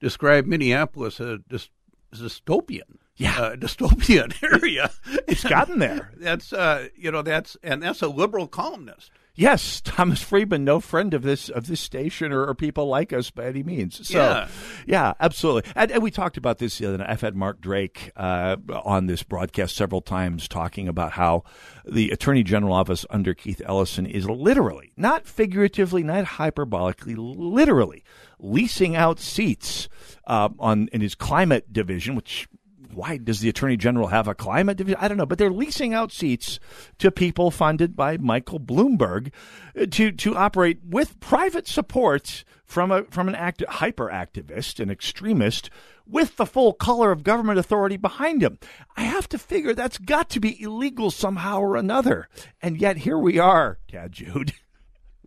described 0.00 0.46
Minneapolis 0.46 1.20
as 1.20 1.40
a 1.50 1.68
dystopian. 2.14 2.98
Yeah, 3.16 3.40
uh, 3.40 3.56
dystopian 3.56 4.34
area. 4.52 4.90
it's 5.26 5.44
gotten 5.44 5.78
there. 5.78 6.12
that's 6.16 6.52
uh, 6.52 6.88
you 6.96 7.10
know 7.10 7.22
that's 7.22 7.56
and 7.62 7.82
that's 7.82 8.02
a 8.02 8.08
liberal 8.08 8.46
columnist. 8.46 9.10
Yes, 9.38 9.82
Thomas 9.82 10.22
Friedman, 10.22 10.64
no 10.64 10.80
friend 10.80 11.12
of 11.12 11.22
this 11.22 11.50
of 11.50 11.66
this 11.66 11.80
station 11.80 12.32
or, 12.32 12.46
or 12.46 12.54
people 12.54 12.88
like 12.88 13.12
us 13.12 13.30
by 13.30 13.44
any 13.44 13.62
means. 13.62 14.08
So, 14.08 14.18
yeah, 14.18 14.48
yeah 14.86 15.12
absolutely. 15.20 15.70
And, 15.76 15.90
and, 15.90 16.02
we 16.02 16.10
talked 16.10 16.38
about 16.38 16.56
this 16.56 16.78
the 16.78 16.86
other 16.86 16.98
night. 16.98 17.10
I've 17.10 17.20
had 17.20 17.36
Mark 17.36 17.60
Drake 17.60 18.12
uh, 18.16 18.56
on 18.84 19.06
this 19.06 19.22
broadcast 19.22 19.76
several 19.76 20.00
times 20.00 20.48
talking 20.48 20.88
about 20.88 21.12
how 21.12 21.44
the 21.84 22.10
Attorney 22.10 22.42
General 22.42 22.72
office 22.72 23.04
under 23.10 23.34
Keith 23.34 23.60
Ellison 23.64 24.06
is 24.06 24.28
literally, 24.28 24.92
not 24.96 25.26
figuratively, 25.26 26.02
not 26.02 26.24
hyperbolically, 26.24 27.14
literally 27.16 28.02
leasing 28.38 28.96
out 28.96 29.18
seats 29.18 29.88
uh, 30.26 30.48
on 30.58 30.88
in 30.92 31.02
his 31.02 31.14
climate 31.14 31.72
division, 31.72 32.14
which 32.14 32.48
why 32.96 33.18
does 33.18 33.40
the 33.40 33.48
attorney 33.50 33.76
general 33.76 34.08
have 34.08 34.26
a 34.26 34.34
climate 34.34 34.78
division? 34.78 34.98
I 35.00 35.08
don't 35.08 35.18
know, 35.18 35.26
but 35.26 35.36
they're 35.36 35.50
leasing 35.50 35.92
out 35.92 36.12
seats 36.12 36.58
to 36.98 37.10
people 37.10 37.50
funded 37.50 37.94
by 37.94 38.16
Michael 38.16 38.58
Bloomberg 38.58 39.32
uh, 39.78 39.84
to 39.90 40.10
to 40.12 40.34
operate 40.34 40.80
with 40.82 41.20
private 41.20 41.68
support 41.68 42.42
from 42.64 42.90
a 42.90 43.04
from 43.04 43.28
an 43.28 43.34
act, 43.34 43.62
hyper 43.68 44.08
activist, 44.08 44.80
an 44.80 44.90
extremist, 44.90 45.68
with 46.06 46.36
the 46.36 46.46
full 46.46 46.72
color 46.72 47.12
of 47.12 47.22
government 47.22 47.58
authority 47.58 47.98
behind 47.98 48.42
him. 48.42 48.58
I 48.96 49.02
have 49.02 49.28
to 49.28 49.38
figure 49.38 49.74
that's 49.74 49.98
got 49.98 50.30
to 50.30 50.40
be 50.40 50.60
illegal 50.60 51.10
somehow 51.10 51.60
or 51.60 51.76
another, 51.76 52.28
and 52.62 52.80
yet 52.80 52.98
here 52.98 53.18
we 53.18 53.38
are, 53.38 53.78
Tad 53.88 54.12
Jude. 54.12 54.54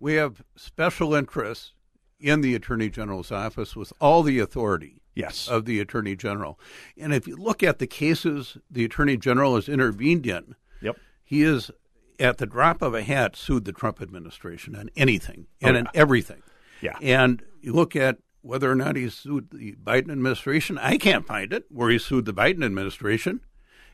We 0.01 0.13
have 0.13 0.43
special 0.55 1.13
interests 1.13 1.73
in 2.21 2.39
the 2.39 2.55
attorney 2.55 2.89
general's 2.89 3.33
office 3.33 3.75
with 3.75 3.91
all 3.99 4.23
the 4.23 4.39
authority 4.39 4.98
yes. 5.19 5.47
of 5.47 5.65
the 5.65 5.79
Attorney 5.79 6.15
General. 6.15 6.59
And 6.97 7.13
if 7.13 7.27
you 7.27 7.35
look 7.35 7.63
at 7.63 7.79
the 7.79 7.87
cases 7.87 8.57
the 8.69 8.85
Attorney 8.85 9.17
General 9.17 9.55
has 9.55 9.69
intervened 9.69 10.25
in, 10.25 10.55
yep. 10.81 10.97
he 11.23 11.43
is 11.43 11.71
at 12.19 12.37
the 12.37 12.45
drop 12.45 12.81
of 12.81 12.93
a 12.93 13.01
hat 13.01 13.35
sued 13.35 13.65
the 13.65 13.71
Trump 13.71 14.01
administration 14.01 14.75
on 14.75 14.89
anything 14.95 15.47
oh, 15.63 15.67
and 15.67 15.77
oh, 15.77 15.79
yeah. 15.79 15.85
on 15.85 15.91
everything. 15.93 16.41
Yeah. 16.81 16.97
And 17.01 17.43
you 17.61 17.73
look 17.73 17.95
at 17.95 18.17
whether 18.41 18.71
or 18.71 18.75
not 18.75 18.95
he 18.95 19.09
sued 19.09 19.49
the 19.51 19.75
Biden 19.83 20.11
administration, 20.11 20.77
I 20.77 20.97
can't 20.97 21.25
find 21.25 21.51
it 21.53 21.65
where 21.69 21.89
he 21.89 21.99
sued 21.99 22.25
the 22.25 22.33
Biden 22.33 22.63
administration. 22.63 23.41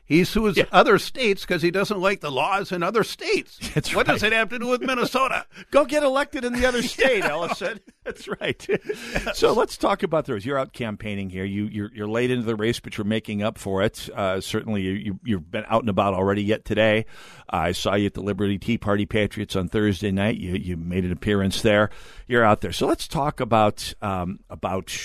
He 0.06 0.22
sues 0.22 0.56
yeah. 0.56 0.64
other 0.70 0.98
states 0.98 1.42
because 1.42 1.62
he 1.62 1.72
doesn't 1.72 2.00
like 2.00 2.20
the 2.20 2.30
laws 2.30 2.70
in 2.70 2.84
other 2.84 3.02
states. 3.02 3.58
That's 3.74 3.92
what 3.92 4.06
right. 4.06 4.14
does 4.14 4.22
it 4.22 4.32
have 4.32 4.48
to 4.50 4.58
do 4.60 4.68
with 4.68 4.80
Minnesota? 4.80 5.46
Go 5.72 5.84
get 5.84 6.04
elected 6.04 6.44
in 6.44 6.52
the 6.52 6.64
other 6.64 6.82
state, 6.84 7.24
Ellison. 7.24 7.80
That's 8.04 8.28
right. 8.40 8.64
Yes. 8.68 9.36
So 9.36 9.52
let's 9.52 9.76
talk 9.76 10.04
about 10.04 10.26
those. 10.26 10.46
You're 10.46 10.58
out 10.58 10.72
campaigning 10.72 11.28
here. 11.28 11.44
You 11.44 11.64
you're, 11.64 11.90
you're 11.92 12.06
late 12.06 12.30
into 12.30 12.46
the 12.46 12.54
race, 12.54 12.78
but 12.78 12.96
you're 12.96 13.04
making 13.04 13.42
up 13.42 13.58
for 13.58 13.82
it. 13.82 14.08
Uh, 14.14 14.40
certainly, 14.40 14.82
you, 14.82 15.18
you 15.24 15.36
have 15.38 15.50
been 15.50 15.64
out 15.68 15.82
and 15.82 15.90
about 15.90 16.14
already. 16.14 16.44
Yet 16.44 16.64
today, 16.64 17.04
I 17.50 17.72
saw 17.72 17.96
you 17.96 18.06
at 18.06 18.14
the 18.14 18.22
Liberty 18.22 18.58
Tea 18.58 18.78
Party 18.78 19.06
Patriots 19.06 19.56
on 19.56 19.68
Thursday 19.68 20.12
night. 20.12 20.36
You 20.36 20.54
you 20.54 20.76
made 20.76 21.04
an 21.04 21.10
appearance 21.10 21.62
there. 21.62 21.90
You're 22.28 22.44
out 22.44 22.60
there. 22.60 22.72
So 22.72 22.86
let's 22.86 23.08
talk 23.08 23.40
about 23.40 23.92
um, 24.00 24.38
about 24.48 24.96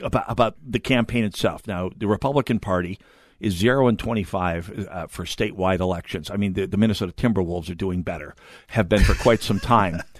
about 0.00 0.24
about 0.26 0.56
the 0.60 0.80
campaign 0.80 1.22
itself. 1.22 1.68
Now, 1.68 1.90
the 1.96 2.08
Republican 2.08 2.58
Party 2.58 2.98
is 3.40 3.54
zero 3.54 3.88
and 3.88 3.98
twenty 3.98 4.24
five 4.24 4.86
uh, 4.90 5.06
for 5.06 5.24
statewide 5.24 5.80
elections. 5.80 6.30
I 6.30 6.36
mean, 6.36 6.54
the, 6.54 6.66
the, 6.66 6.76
Minnesota 6.76 7.12
Timberwolves 7.12 7.70
are 7.70 7.74
doing 7.74 8.02
better, 8.02 8.34
have 8.68 8.88
been 8.88 9.02
for 9.02 9.14
quite 9.14 9.42
some 9.42 9.60
time. 9.60 10.02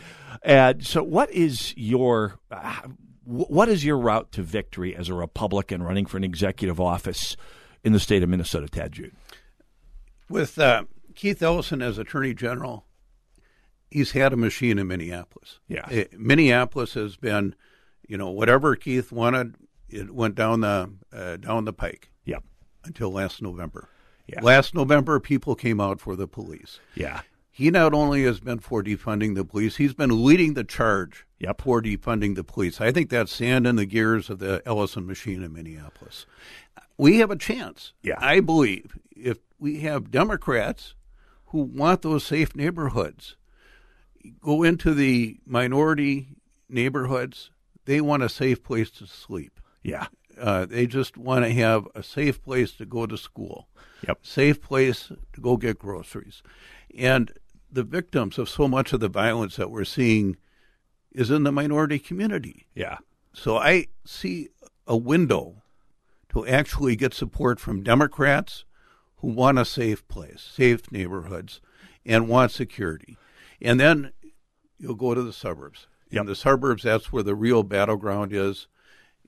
And 0.44 0.84
so, 0.84 1.02
what 1.02 1.30
is 1.30 1.74
your 1.74 2.38
uh, 2.50 2.82
what 3.24 3.70
is 3.70 3.82
your 3.82 3.96
route 3.96 4.30
to 4.32 4.42
victory 4.42 4.94
as 4.94 5.08
a 5.08 5.14
Republican 5.14 5.82
running 5.82 6.04
for 6.04 6.18
an 6.18 6.24
executive 6.24 6.78
office 6.78 7.34
in 7.82 7.94
the 7.94 8.00
state 8.00 8.22
of 8.22 8.28
Minnesota, 8.28 8.68
Tad 8.68 8.92
Jude? 8.92 9.14
With 10.28 10.58
uh, 10.58 10.84
Keith 11.14 11.42
Ellison 11.42 11.80
as 11.80 11.96
Attorney 11.96 12.34
General, 12.34 12.84
he's 13.90 14.12
had 14.12 14.34
a 14.34 14.36
machine 14.36 14.78
in 14.78 14.86
Minneapolis. 14.86 15.60
Yeah, 15.66 15.88
it, 15.88 16.10
uh, 16.12 16.16
Minneapolis 16.18 16.92
has 16.92 17.16
been, 17.16 17.54
you 18.06 18.18
know, 18.18 18.28
whatever 18.28 18.76
Keith 18.76 19.12
wanted, 19.12 19.54
it 19.88 20.14
went 20.14 20.34
down 20.34 20.60
the 20.60 20.90
uh, 21.10 21.36
down 21.38 21.64
the 21.64 21.72
pike. 21.72 22.10
Yep 22.26 22.44
until 22.84 23.10
last 23.10 23.42
November. 23.42 23.88
Yeah. 24.26 24.40
Last 24.42 24.74
November, 24.74 25.20
people 25.20 25.54
came 25.54 25.80
out 25.80 26.00
for 26.00 26.16
the 26.16 26.26
police. 26.26 26.80
Yeah. 26.94 27.20
He 27.50 27.70
not 27.70 27.94
only 27.94 28.24
has 28.24 28.40
been 28.40 28.58
for 28.58 28.82
defunding 28.82 29.34
the 29.34 29.44
police, 29.44 29.76
he's 29.76 29.94
been 29.94 30.24
leading 30.24 30.54
the 30.54 30.64
charge 30.64 31.26
yep. 31.38 31.60
for 31.60 31.80
defunding 31.80 32.34
the 32.34 32.42
police. 32.42 32.80
I 32.80 32.90
think 32.90 33.10
that's 33.10 33.32
sand 33.32 33.66
in 33.66 33.76
the 33.76 33.86
gears 33.86 34.28
of 34.28 34.40
the 34.40 34.62
Ellison 34.66 35.06
machine 35.06 35.42
in 35.42 35.52
Minneapolis. 35.52 36.26
We 36.96 37.18
have 37.18 37.30
a 37.30 37.36
chance. 37.36 37.92
Yeah. 38.02 38.18
I 38.18 38.40
believe 38.40 38.98
if 39.14 39.38
we 39.58 39.80
have 39.80 40.10
Democrats 40.10 40.94
who 41.46 41.60
want 41.60 42.02
those 42.02 42.24
safe 42.24 42.56
neighborhoods 42.56 43.36
go 44.40 44.62
into 44.62 44.94
the 44.94 45.38
minority 45.46 46.28
neighborhoods, 46.68 47.50
they 47.84 48.00
want 48.00 48.22
a 48.22 48.28
safe 48.28 48.64
place 48.64 48.90
to 48.90 49.06
sleep. 49.06 49.60
Yeah. 49.82 50.06
Uh, 50.38 50.66
they 50.66 50.86
just 50.86 51.16
want 51.16 51.44
to 51.44 51.52
have 51.52 51.86
a 51.94 52.02
safe 52.02 52.42
place 52.42 52.72
to 52.72 52.86
go 52.86 53.06
to 53.06 53.16
school, 53.16 53.68
yep. 54.06 54.18
safe 54.22 54.60
place 54.60 55.10
to 55.32 55.40
go 55.40 55.56
get 55.56 55.78
groceries. 55.78 56.42
And 56.96 57.32
the 57.70 57.82
victims 57.82 58.38
of 58.38 58.48
so 58.48 58.68
much 58.68 58.92
of 58.92 59.00
the 59.00 59.08
violence 59.08 59.56
that 59.56 59.70
we're 59.70 59.84
seeing 59.84 60.36
is 61.12 61.30
in 61.30 61.44
the 61.44 61.52
minority 61.52 61.98
community. 61.98 62.66
Yeah. 62.74 62.98
So 63.32 63.56
I 63.56 63.86
see 64.04 64.48
a 64.86 64.96
window 64.96 65.62
to 66.30 66.46
actually 66.46 66.96
get 66.96 67.14
support 67.14 67.60
from 67.60 67.82
Democrats 67.82 68.64
who 69.16 69.28
want 69.28 69.58
a 69.58 69.64
safe 69.64 70.06
place, 70.08 70.40
safe 70.40 70.90
neighborhoods, 70.92 71.60
and 72.04 72.28
want 72.28 72.50
security. 72.50 73.16
And 73.60 73.80
then 73.80 74.12
you'll 74.78 74.94
go 74.94 75.14
to 75.14 75.22
the 75.22 75.32
suburbs. 75.32 75.86
Yep. 76.10 76.20
In 76.20 76.26
the 76.26 76.36
suburbs, 76.36 76.82
that's 76.82 77.12
where 77.12 77.22
the 77.22 77.34
real 77.34 77.62
battleground 77.62 78.32
is. 78.32 78.68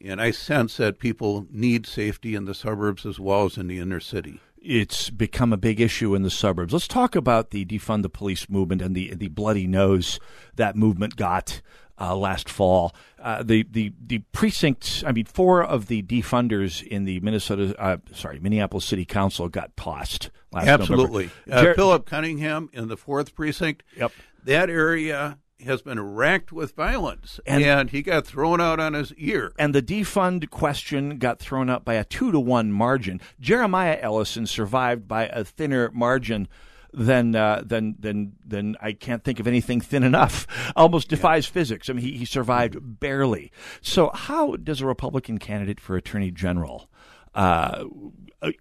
And 0.05 0.21
I 0.21 0.31
sense 0.31 0.77
that 0.77 0.99
people 0.99 1.47
need 1.51 1.87
safety 1.87 2.35
in 2.35 2.45
the 2.45 2.55
suburbs 2.55 3.07
as 3.07 3.19
well 3.19 3.45
as 3.45 3.57
in 3.57 3.67
the 3.67 3.79
inner 3.79 4.01
city. 4.01 4.41
It's 4.61 5.11
become 5.11 5.53
a 5.53 5.57
big 5.57 5.81
issue 5.81 6.15
in 6.15 6.23
the 6.23 6.31
suburbs. 6.31 6.73
Let's 6.73 6.89
talk 6.89 7.15
about 7.15 7.51
the 7.51 7.65
defund 7.65 8.03
the 8.03 8.09
police 8.09 8.49
movement 8.49 8.83
and 8.83 8.97
the 8.97 9.15
the 9.15 9.29
bloody 9.29 9.67
nose 9.67 10.19
that 10.57 10.75
movement 10.75 11.17
got 11.17 11.63
uh, 11.99 12.17
last 12.17 12.49
fall. 12.49 12.95
Uh, 13.19 13.43
the 13.43 13.65
the 13.71 13.93
the 14.05 14.19
precincts. 14.33 15.03
I 15.05 15.13
mean, 15.13 15.25
four 15.25 15.63
of 15.63 15.87
the 15.87 16.03
defunders 16.03 16.83
in 16.83 17.05
the 17.05 17.21
Minnesota, 17.21 17.75
uh, 17.79 17.99
sorry, 18.13 18.39
Minneapolis 18.39 18.85
City 18.85 19.05
Council 19.05 19.49
got 19.49 19.77
tossed 19.77 20.31
last 20.53 20.67
Absolutely. 20.67 21.31
Uh, 21.51 21.75
Phillipe 21.75 22.07
Cunningham 22.07 22.69
in 22.73 22.89
the 22.89 22.97
fourth 22.97 23.35
precinct. 23.35 23.83
Yep. 23.97 24.13
That 24.45 24.71
area 24.71 25.39
has 25.65 25.83
been 25.83 26.01
racked 26.01 26.53
with 26.53 26.75
violence, 26.75 27.41
and, 27.47 27.63
and, 27.63 27.91
he 27.91 28.03
got 28.03 28.27
thrown 28.27 28.61
out 28.61 28.79
on 28.79 28.93
his 28.95 29.13
ear. 29.15 29.53
And 29.59 29.75
the 29.75 29.83
defund 29.83 30.51
question 30.51 31.19
got 31.19 31.39
thrown 31.39 31.71
out 31.71 31.85
by 31.85 31.95
a 31.95 32.05
two 32.05 32.31
to 32.33 32.41
one 32.41 32.73
margin. 32.73 33.21
Jeremiah 33.41 33.99
Ellison 34.01 34.47
survived 34.47 35.09
by 35.09 35.27
a 35.27 35.45
thinner 35.45 35.91
margin. 35.93 36.49
than 36.93 37.35
uh, 37.35 37.63
then 37.65 37.97
then 37.99 38.33
then 38.45 38.77
I 38.81 38.93
can't 38.93 39.23
think 39.23 39.39
of 39.39 39.47
anything 39.47 39.81
thin 39.81 40.03
enough. 40.03 40.47
Almost 40.77 41.09
defies 41.09 41.47
yeah. 41.47 41.53
physics. 41.53 41.91
I 41.91 41.95
mean, 41.95 42.05
he, 42.05 42.17
he 42.17 42.25
survived 42.25 42.79
barely. 43.01 43.51
So, 43.83 44.11
how 44.15 44.57
does 44.57 44.81
a 44.81 44.87
Republican 44.87 45.39
candidate 45.39 45.81
for 45.81 45.97
attorney 45.97 46.31
general? 46.31 46.89
Uh, 47.37 47.85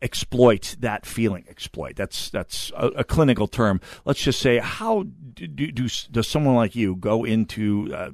exploit 0.02 0.76
that 0.80 1.06
feeling. 1.06 1.46
Exploit. 1.50 1.96
That's 1.96 2.30
that's 2.30 2.72
a, 2.76 2.88
a, 2.88 3.04
clinical 3.04 3.48
term. 3.48 3.80
Let's 4.04 4.22
just 4.22 4.40
say, 4.40 4.58
how 4.58 5.06
do, 5.34 5.48
do, 5.48 5.88
does 6.12 6.28
someone 6.28 6.56
like 6.56 6.76
you 6.76 6.96
go 6.96 7.24
into 7.24 7.94
uh, 7.94 8.12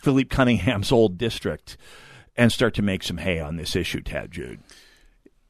Phillipe 0.00 0.30
Cunningham's 0.30 0.92
old 0.92 1.16
district 1.16 1.76
and 2.36 2.50
start 2.52 2.74
to 2.74 2.82
make 2.82 3.02
some 3.02 3.18
hay 3.18 3.40
on 3.40 3.56
this 3.56 3.76
issue, 3.76 4.00
Tad 4.00 4.32
Jude? 4.32 4.60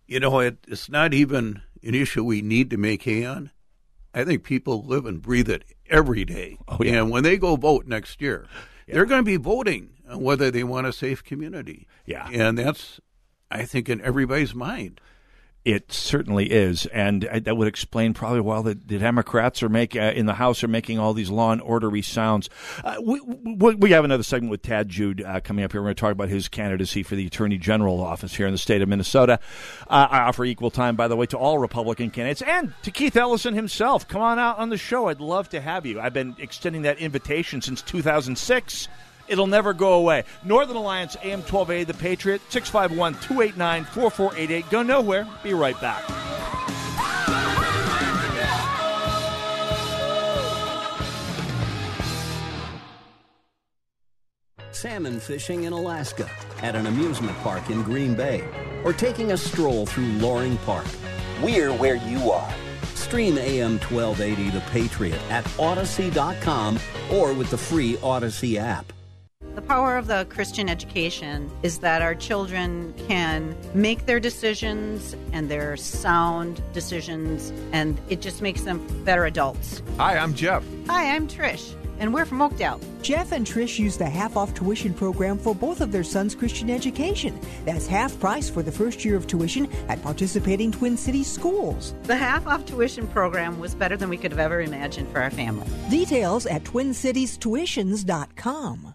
You 0.06 0.20
know, 0.20 0.40
it, 0.40 0.58
it's 0.68 0.88
not 0.88 1.14
even 1.14 1.62
an 1.82 1.94
issue 1.94 2.25
we 2.25 2.42
need 2.42 2.70
to 2.70 2.76
make 2.76 3.02
hay 3.02 3.25
on. 3.25 3.50
I 4.14 4.25
think 4.25 4.42
people 4.42 4.85
live 4.85 5.06
and 5.06 5.23
breathe 5.23 5.50
it 5.50 5.64
every 5.88 6.25
day. 6.25 6.58
Oh, 6.66 6.78
yeah. 6.80 7.00
And 7.00 7.11
when 7.11 7.23
they 7.23 7.37
go 7.37 7.56
vote 7.56 7.87
next 7.87 8.20
year, 8.20 8.47
yeah. 8.87 8.94
they're 8.94 9.06
going 9.06 9.20
to 9.20 9.30
be 9.30 9.37
voting 9.37 9.90
on 10.08 10.23
whether 10.23 10.50
they 10.50 10.64
want 10.64 10.87
a 10.87 10.92
safe 10.92 11.23
community. 11.23 11.87
Yeah. 12.06 12.28
And 12.32 12.58
that's, 12.58 13.00
I 13.50 13.64
think, 13.64 13.88
in 13.88 14.00
everybody's 14.00 14.55
mind. 14.55 15.00
It 15.64 15.93
certainly 15.93 16.50
is, 16.50 16.87
and 16.87 17.28
that 17.31 17.57
would 17.57 17.69
explain 17.69 18.14
probably 18.14 18.40
why 18.40 18.62
the, 18.62 18.75
the 18.75 18.99
Democrats 18.99 19.62
are 19.62 19.69
making 19.69 20.00
uh, 20.00 20.12
in 20.12 20.25
the 20.25 20.35
House 20.35 20.64
are 20.64 20.69
making 20.69 20.99
all 20.99 21.12
these 21.12 21.28
law 21.28 21.52
and 21.52 21.61
ordery 21.61 22.00
sounds. 22.00 22.49
Uh, 22.83 22.97
we, 23.02 23.21
we, 23.21 23.75
we 23.75 23.90
have 23.90 24.05
another 24.05 24.23
segment 24.23 24.50
with 24.50 24.62
Tad 24.62 24.88
Jude 24.88 25.23
uh, 25.23 25.40
coming 25.40 25.64
up 25.64 25.73
here. 25.73 25.83
We're 25.83 25.88
going 25.88 25.97
to 25.97 26.00
talk 26.00 26.12
about 26.12 26.31
his 26.31 26.49
candidacy 26.49 27.02
for 27.02 27.17
the 27.17 27.26
Attorney 27.26 27.59
General 27.59 28.00
office 28.00 28.35
here 28.35 28.47
in 28.47 28.52
the 28.52 28.59
state 28.59 28.81
of 28.81 28.88
Minnesota. 28.88 29.40
Uh, 29.88 30.07
I 30.11 30.21
offer 30.21 30.45
equal 30.47 30.71
time, 30.71 30.97
by 30.97 31.07
the 31.07 31.17
way, 31.17 31.26
to 31.26 31.37
all 31.37 31.59
Republican 31.59 32.11
candidates 32.11 32.40
and 32.40 32.73
to 32.83 32.90
Keith 32.90 33.17
Ellison 33.17 33.52
himself. 33.52 34.09
Come 34.09 34.23
on 34.23 34.38
out 34.38 34.59
on 34.59 34.71
the 34.71 34.78
show. 34.78 35.09
I'd 35.09 35.21
love 35.21 35.50
to 35.50 35.61
have 35.61 35.85
you. 35.85 36.00
I've 36.00 36.14
been 36.14 36.35
extending 36.38 36.83
that 36.83 36.99
invitation 36.99 37.61
since 37.61 37.83
2006. 37.83 38.88
It'll 39.28 39.47
never 39.47 39.73
go 39.73 39.94
away. 39.94 40.25
Northern 40.44 40.76
Alliance 40.76 41.16
AM 41.23 41.42
12A, 41.42 41.87
The 41.87 41.94
Patriot, 41.94 42.40
651 42.50 43.14
289 43.14 43.85
4488. 43.85 44.70
Go 44.70 44.82
nowhere. 44.82 45.26
Be 45.42 45.54
right 45.54 45.80
back. 45.80 46.02
Salmon 54.78 55.18
fishing 55.18 55.64
in 55.64 55.73
Alaska, 55.73 56.30
at 56.62 56.76
an 56.76 56.87
amusement 56.87 57.37
park 57.38 57.68
in 57.68 57.82
Green 57.82 58.14
Bay, 58.14 58.47
or 58.85 58.92
taking 58.92 59.32
a 59.32 59.37
stroll 59.37 59.87
through 59.87 60.06
Loring 60.18 60.56
Park. 60.58 60.87
We're 61.42 61.73
where 61.73 61.97
you 61.97 62.30
are. 62.30 62.54
Stream 62.94 63.38
AM 63.38 63.78
1280 63.80 64.50
The 64.50 64.61
Patriot 64.70 65.20
at 65.30 65.44
Audacy.com 65.56 66.78
or 67.11 67.32
with 67.32 67.50
the 67.50 67.58
free 67.58 67.94
Audacy 67.97 68.56
app. 68.56 68.92
The 69.59 69.67
power 69.67 69.97
of 69.97 70.07
the 70.07 70.25
Christian 70.31 70.69
education 70.69 71.50
is 71.65 71.81
that 71.81 72.00
our 72.00 72.15
children 72.15 72.95
can 73.09 73.57
make 73.75 74.07
their 74.07 74.21
decisions 74.21 75.17
and 75.33 75.50
their 75.50 75.77
sound 75.77 76.62
decisions, 76.73 77.53
and 77.73 78.00
it 78.09 78.21
just 78.21 78.41
makes 78.41 78.62
them 78.62 78.87
better 79.03 79.25
adults. 79.25 79.83
Hi, 79.97 80.17
I'm 80.17 80.33
Jeff. 80.33 80.62
Hi, 80.87 81.12
I'm 81.12 81.27
Trish 81.27 81.75
and 81.99 82.15
we're 82.15 82.25
from 82.25 82.41
Oakdale. 82.41 82.79
Jeff 83.03 83.33
and 83.33 83.45
Trish 83.45 83.81
use 83.81 83.97
the 83.97 84.09
half 84.09 84.37
off 84.37 84.55
tuition 84.55 84.95
program 84.95 85.37
for 85.37 85.53
both 85.53 85.81
of 85.81 85.91
their 85.91 86.05
sons' 86.05 86.37
Christian 86.37 86.71
education. 86.71 87.37
That's 87.65 87.88
half 87.88 88.17
price 88.21 88.49
for 88.49 88.62
the 88.62 88.71
first 88.71 89.05
year 89.05 89.17
of 89.17 89.27
tuition 89.27 89.69
at 89.88 90.00
participating 90.05 90.71
Twin 90.71 90.97
Cities 90.97 91.27
schools. 91.27 91.97
The 92.05 92.15
half 92.15 92.47
off 92.47 92.65
tuition 92.65 93.09
program 93.09 93.59
was 93.59 93.75
better 93.75 93.97
than 93.97 94.11
we 94.11 94.17
could 94.17 94.31
have 94.31 94.38
ever 94.38 94.61
imagined 94.61 95.11
for 95.11 95.21
our 95.21 95.31
family. 95.31 95.67
Details 95.91 96.47
at 96.47 96.62
twincitiestuitions.com. 96.62 98.95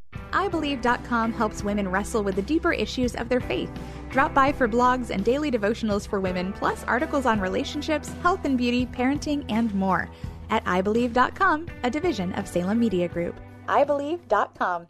IBelieve.com 0.31 1.33
helps 1.33 1.63
women 1.63 1.87
wrestle 1.89 2.23
with 2.23 2.35
the 2.35 2.41
deeper 2.41 2.73
issues 2.73 3.15
of 3.15 3.29
their 3.29 3.41
faith. 3.41 3.71
Drop 4.09 4.33
by 4.33 4.51
for 4.51 4.67
blogs 4.67 5.09
and 5.09 5.23
daily 5.23 5.49
devotionals 5.49 6.07
for 6.07 6.19
women, 6.19 6.53
plus 6.53 6.83
articles 6.85 7.25
on 7.25 7.39
relationships, 7.39 8.13
health 8.21 8.45
and 8.45 8.57
beauty, 8.57 8.85
parenting, 8.85 9.45
and 9.49 9.73
more. 9.73 10.09
At 10.49 10.63
IBelieve.com, 10.65 11.67
a 11.83 11.89
division 11.89 12.33
of 12.33 12.47
Salem 12.47 12.79
Media 12.79 13.07
Group. 13.07 13.39
IBelieve.com. 13.67 14.87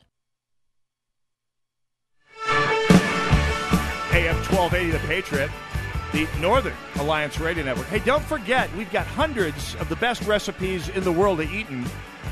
AM 4.13 4.35
1280, 4.35 4.91
The 4.91 4.99
Patriot, 5.07 5.49
the 6.11 6.27
Northern 6.39 6.75
Alliance 6.95 7.39
Radio 7.39 7.63
Network. 7.63 7.87
Hey, 7.87 7.99
don't 7.99 8.23
forget, 8.23 8.73
we've 8.75 8.91
got 8.91 9.07
hundreds 9.07 9.75
of 9.75 9.89
the 9.89 9.95
best 9.97 10.23
recipes 10.23 10.89
in 10.89 11.03
the 11.03 11.11
world 11.11 11.41
of 11.41 11.51
eating 11.51 11.85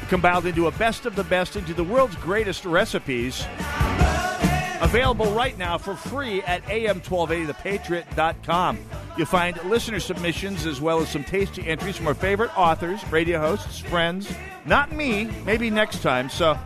compiled 0.09 0.45
into 0.47 0.67
a 0.67 0.71
best 0.71 1.05
of 1.05 1.15
the 1.15 1.23
best 1.23 1.55
into 1.55 1.73
the 1.73 1.83
world's 1.83 2.17
greatest 2.17 2.65
recipes. 2.65 3.45
Available 4.81 5.31
right 5.33 5.57
now 5.57 5.77
for 5.77 5.95
free 5.95 6.41
at 6.43 6.61
am1280thepatriot.com. 6.63 8.77
You'll 9.17 9.27
find 9.27 9.61
listener 9.65 9.99
submissions 9.99 10.65
as 10.65 10.79
well 10.81 10.99
as 10.99 11.09
some 11.09 11.23
tasty 11.23 11.67
entries 11.67 11.95
from 11.97 12.07
our 12.07 12.15
favorite 12.15 12.57
authors, 12.57 13.05
radio 13.11 13.39
hosts, 13.39 13.79
friends. 13.79 14.33
Not 14.65 14.91
me, 14.91 15.29
maybe 15.45 15.69
next 15.69 16.01
time. 16.01 16.27
So, 16.29 16.57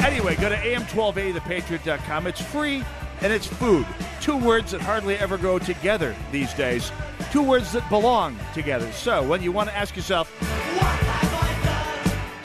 anyway, 0.00 0.36
go 0.36 0.48
to 0.48 0.56
am1280thepatriot.com. 0.56 2.28
It's 2.28 2.40
free 2.40 2.82
and 3.20 3.32
it's 3.32 3.46
food. 3.46 3.86
Two 4.20 4.36
words 4.36 4.72
that 4.72 4.80
hardly 4.80 5.16
ever 5.16 5.38
go 5.38 5.58
together 5.58 6.14
these 6.32 6.52
days. 6.54 6.92
Two 7.32 7.42
words 7.42 7.72
that 7.72 7.88
belong 7.88 8.38
together. 8.54 8.90
So 8.92 9.22
when 9.26 9.42
you 9.42 9.52
want 9.52 9.68
to 9.68 9.76
ask 9.76 9.96
yourself, 9.96 10.32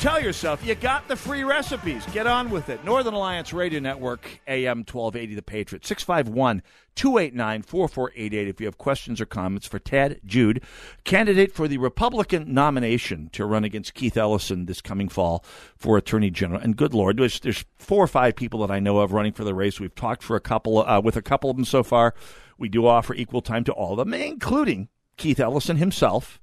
tell 0.03 0.21
yourself 0.21 0.65
you 0.65 0.75
got 0.75 1.07
the 1.07 1.15
free 1.15 1.45
recipes. 1.45 2.05
Get 2.07 2.27
on 2.27 2.49
with 2.49 2.67
it. 2.67 2.83
Northern 2.83 3.13
Alliance 3.13 3.53
Radio 3.53 3.79
Network, 3.79 4.41
AM 4.49 4.79
1280 4.79 5.33
The 5.33 5.41
Patriot, 5.41 5.85
651 5.85 6.61
289 6.95 7.61
4488. 7.61 8.47
If 8.49 8.59
you 8.59 8.67
have 8.67 8.77
questions 8.77 9.21
or 9.21 9.25
comments 9.25 9.65
for 9.65 9.79
Tad 9.79 10.19
Jude, 10.25 10.61
candidate 11.05 11.53
for 11.53 11.69
the 11.69 11.77
Republican 11.77 12.53
nomination 12.53 13.29
to 13.31 13.45
run 13.45 13.63
against 13.63 13.93
Keith 13.93 14.17
Ellison 14.17 14.65
this 14.65 14.81
coming 14.81 15.07
fall 15.07 15.45
for 15.77 15.97
Attorney 15.97 16.29
General. 16.29 16.59
And 16.59 16.75
good 16.75 16.93
Lord, 16.93 17.15
there's, 17.15 17.39
there's 17.39 17.63
four 17.77 18.03
or 18.03 18.07
five 18.07 18.35
people 18.35 18.59
that 18.59 18.71
I 18.71 18.81
know 18.81 18.97
of 18.97 19.13
running 19.13 19.31
for 19.31 19.45
the 19.45 19.55
race. 19.55 19.79
We've 19.79 19.95
talked 19.95 20.21
for 20.21 20.35
a 20.35 20.41
couple 20.41 20.85
uh, 20.85 20.99
with 20.99 21.15
a 21.15 21.21
couple 21.21 21.49
of 21.49 21.55
them 21.55 21.63
so 21.63 21.81
far. 21.81 22.13
We 22.57 22.67
do 22.67 22.85
offer 22.85 23.13
equal 23.13 23.41
time 23.41 23.63
to 23.63 23.71
all 23.71 23.93
of 23.93 23.99
them, 23.99 24.13
including 24.13 24.89
Keith 25.15 25.39
Ellison 25.39 25.77
himself 25.77 26.41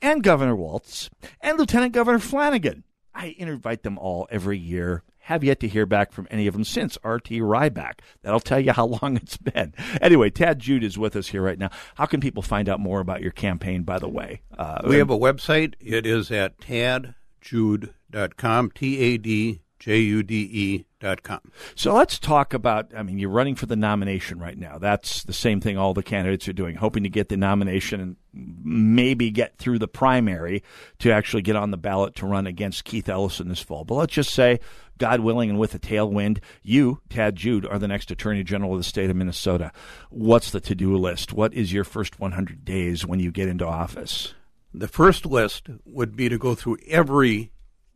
and 0.00 0.22
Governor 0.22 0.56
Walz 0.56 1.10
and 1.42 1.58
Lieutenant 1.58 1.92
Governor 1.92 2.18
Flanagan. 2.18 2.84
I 3.14 3.34
invite 3.38 3.82
them 3.82 3.98
all 3.98 4.26
every 4.30 4.58
year. 4.58 5.02
Have 5.26 5.44
yet 5.44 5.60
to 5.60 5.68
hear 5.68 5.86
back 5.86 6.10
from 6.10 6.26
any 6.30 6.48
of 6.48 6.54
them 6.54 6.64
since 6.64 6.98
RT 7.04 7.26
Rybak. 7.26 8.00
That'll 8.22 8.40
tell 8.40 8.58
you 8.58 8.72
how 8.72 8.86
long 9.02 9.16
it's 9.16 9.36
been. 9.36 9.72
Anyway, 10.00 10.30
Tad 10.30 10.58
Jude 10.58 10.82
is 10.82 10.98
with 10.98 11.14
us 11.14 11.28
here 11.28 11.42
right 11.42 11.58
now. 11.58 11.70
How 11.94 12.06
can 12.06 12.20
people 12.20 12.42
find 12.42 12.68
out 12.68 12.80
more 12.80 13.00
about 13.00 13.20
your 13.20 13.30
campaign, 13.30 13.84
by 13.84 13.98
the 13.98 14.08
way? 14.08 14.42
Uh, 14.58 14.82
we 14.84 14.96
have 14.96 15.10
a 15.10 15.18
website. 15.18 15.74
It 15.80 16.06
is 16.06 16.32
at 16.32 16.58
tadjude.com, 16.58 18.70
T 18.72 18.98
A 18.98 19.18
D 19.18 19.60
J 19.82 19.98
U 19.98 20.22
D 20.22 20.48
E 20.52 20.84
dot 21.00 21.24
com. 21.24 21.40
So 21.74 21.92
let's 21.92 22.16
talk 22.20 22.54
about. 22.54 22.92
I 22.96 23.02
mean, 23.02 23.18
you're 23.18 23.30
running 23.30 23.56
for 23.56 23.66
the 23.66 23.74
nomination 23.74 24.38
right 24.38 24.56
now. 24.56 24.78
That's 24.78 25.24
the 25.24 25.32
same 25.32 25.60
thing 25.60 25.76
all 25.76 25.92
the 25.92 26.04
candidates 26.04 26.46
are 26.46 26.52
doing, 26.52 26.76
hoping 26.76 27.02
to 27.02 27.08
get 27.08 27.28
the 27.28 27.36
nomination 27.36 28.00
and 28.00 28.16
maybe 28.32 29.32
get 29.32 29.58
through 29.58 29.80
the 29.80 29.88
primary 29.88 30.62
to 31.00 31.10
actually 31.10 31.42
get 31.42 31.56
on 31.56 31.72
the 31.72 31.76
ballot 31.76 32.14
to 32.14 32.26
run 32.26 32.46
against 32.46 32.84
Keith 32.84 33.08
Ellison 33.08 33.48
this 33.48 33.60
fall. 33.60 33.84
But 33.84 33.96
let's 33.96 34.12
just 34.12 34.30
say, 34.30 34.60
God 34.98 35.18
willing, 35.18 35.50
and 35.50 35.58
with 35.58 35.74
a 35.74 35.80
tailwind, 35.80 36.38
you, 36.62 37.00
Tad 37.10 37.34
Jude, 37.34 37.66
are 37.66 37.80
the 37.80 37.88
next 37.88 38.12
Attorney 38.12 38.44
General 38.44 38.74
of 38.74 38.78
the 38.78 38.84
state 38.84 39.10
of 39.10 39.16
Minnesota. 39.16 39.72
What's 40.10 40.52
the 40.52 40.60
to 40.60 40.76
do 40.76 40.96
list? 40.96 41.32
What 41.32 41.52
is 41.54 41.72
your 41.72 41.82
first 41.82 42.20
100 42.20 42.64
days 42.64 43.04
when 43.04 43.18
you 43.18 43.32
get 43.32 43.48
into 43.48 43.66
office? 43.66 44.32
The 44.72 44.86
first 44.86 45.26
list 45.26 45.66
would 45.84 46.14
be 46.14 46.28
to 46.28 46.38
go 46.38 46.54
through 46.54 46.78
every 46.86 47.50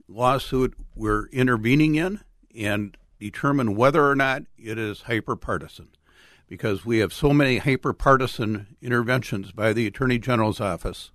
lawsuit 0.08 0.74
we're 0.94 1.26
intervening 1.28 1.94
in 1.94 2.20
and 2.56 2.96
determine 3.18 3.76
whether 3.76 4.08
or 4.08 4.14
not 4.14 4.42
it 4.58 4.78
is 4.78 5.02
hyperpartisan. 5.02 5.88
Because 6.48 6.84
we 6.84 6.98
have 6.98 7.12
so 7.12 7.32
many 7.32 7.58
hyperpartisan 7.58 8.66
interventions 8.80 9.50
by 9.50 9.72
the 9.72 9.86
Attorney 9.86 10.18
General's 10.18 10.60
office, 10.60 11.10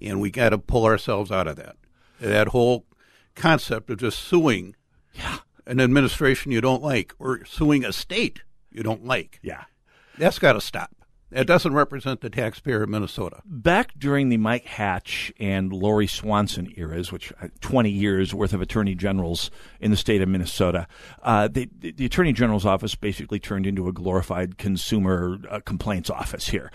and 0.00 0.20
we 0.20 0.30
got 0.30 0.50
to 0.50 0.58
pull 0.58 0.84
ourselves 0.84 1.32
out 1.32 1.48
of 1.48 1.56
that. 1.56 1.76
That 2.20 2.48
whole 2.48 2.86
concept 3.34 3.90
of 3.90 3.98
just 3.98 4.20
suing 4.20 4.76
yeah. 5.14 5.38
an 5.66 5.80
administration 5.80 6.52
you 6.52 6.60
don't 6.60 6.82
like 6.82 7.12
or 7.18 7.44
suing 7.44 7.84
a 7.84 7.92
state 7.92 8.42
you 8.70 8.84
don't 8.84 9.04
like. 9.04 9.40
Yeah. 9.42 9.64
That's 10.16 10.38
got 10.38 10.52
to 10.52 10.60
stop. 10.60 10.94
It 11.30 11.44
doesn't 11.44 11.74
represent 11.74 12.22
the 12.22 12.30
taxpayer 12.30 12.82
of 12.82 12.88
Minnesota. 12.88 13.42
Back 13.44 13.92
during 13.98 14.30
the 14.30 14.38
Mike 14.38 14.64
Hatch 14.64 15.30
and 15.38 15.72
Lori 15.72 16.06
Swanson 16.06 16.72
eras, 16.76 17.12
which 17.12 17.32
uh, 17.42 17.48
20 17.60 17.90
years 17.90 18.34
worth 18.34 18.54
of 18.54 18.62
attorney 18.62 18.94
generals 18.94 19.50
in 19.78 19.90
the 19.90 19.96
state 19.96 20.22
of 20.22 20.28
Minnesota, 20.28 20.86
uh, 21.22 21.48
the, 21.48 21.68
the, 21.80 22.06
attorney 22.06 22.32
general's 22.32 22.64
office 22.64 22.94
basically 22.94 23.38
turned 23.38 23.66
into 23.66 23.88
a 23.88 23.92
glorified 23.92 24.56
consumer 24.56 25.38
uh, 25.50 25.60
complaints 25.60 26.08
office 26.08 26.48
here. 26.48 26.72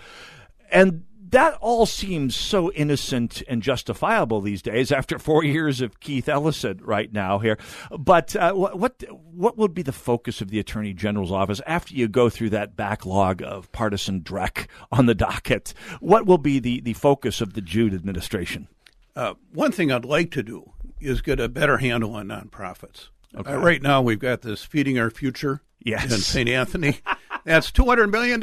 And 0.70 1.04
that 1.34 1.54
all 1.60 1.84
seems 1.84 2.36
so 2.36 2.70
innocent 2.72 3.42
and 3.48 3.60
justifiable 3.60 4.40
these 4.40 4.62
days 4.62 4.92
after 4.92 5.18
four 5.18 5.42
years 5.42 5.80
of 5.80 5.98
Keith 5.98 6.28
Ellison 6.28 6.80
right 6.82 7.12
now 7.12 7.40
here. 7.40 7.58
But 7.90 8.36
uh, 8.36 8.52
what 8.52 9.02
what 9.32 9.58
would 9.58 9.74
be 9.74 9.82
the 9.82 9.92
focus 9.92 10.40
of 10.40 10.50
the 10.50 10.60
Attorney 10.60 10.94
General's 10.94 11.32
office 11.32 11.60
after 11.66 11.92
you 11.94 12.06
go 12.06 12.30
through 12.30 12.50
that 12.50 12.76
backlog 12.76 13.42
of 13.42 13.70
partisan 13.72 14.20
dreck 14.20 14.68
on 14.92 15.06
the 15.06 15.14
docket? 15.14 15.74
What 16.00 16.24
will 16.26 16.38
be 16.38 16.60
the, 16.60 16.80
the 16.80 16.92
focus 16.92 17.40
of 17.40 17.54
the 17.54 17.60
Jude 17.60 17.94
administration? 17.94 18.68
Uh, 19.16 19.34
one 19.52 19.72
thing 19.72 19.90
I'd 19.90 20.04
like 20.04 20.30
to 20.32 20.42
do 20.42 20.72
is 21.00 21.20
get 21.20 21.40
a 21.40 21.48
better 21.48 21.78
handle 21.78 22.14
on 22.14 22.28
nonprofits. 22.28 23.08
Okay. 23.34 23.52
Uh, 23.52 23.58
right 23.58 23.82
now, 23.82 24.00
we've 24.00 24.20
got 24.20 24.42
this 24.42 24.62
Feeding 24.62 24.98
Our 25.00 25.10
Future 25.10 25.62
yes. 25.80 26.04
in 26.04 26.18
St. 26.18 26.48
Anthony. 26.48 26.98
That's 27.44 27.72
$200 27.72 28.10
million. 28.10 28.42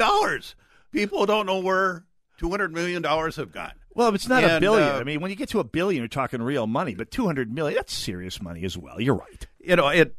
People 0.92 1.24
don't 1.24 1.46
know 1.46 1.60
where 1.60 2.04
two 2.42 2.50
hundred 2.50 2.72
million 2.72 3.00
dollars 3.02 3.36
have 3.36 3.52
gone. 3.52 3.72
Well, 3.94 4.12
it's 4.14 4.28
not 4.28 4.42
and, 4.42 4.52
a 4.52 4.60
billion. 4.60 4.88
Uh, 4.88 4.98
I 4.98 5.04
mean, 5.04 5.20
when 5.20 5.30
you 5.30 5.36
get 5.36 5.50
to 5.50 5.60
a 5.60 5.64
billion, 5.64 6.02
you're 6.02 6.08
talking 6.08 6.42
real 6.42 6.66
money. 6.66 6.94
But 6.94 7.10
two 7.10 7.26
hundred 7.26 7.52
million—that's 7.52 7.94
serious 7.94 8.42
money 8.42 8.64
as 8.64 8.76
well. 8.76 9.00
You're 9.00 9.14
right. 9.14 9.46
You 9.60 9.76
know, 9.76 9.88
it. 9.88 10.16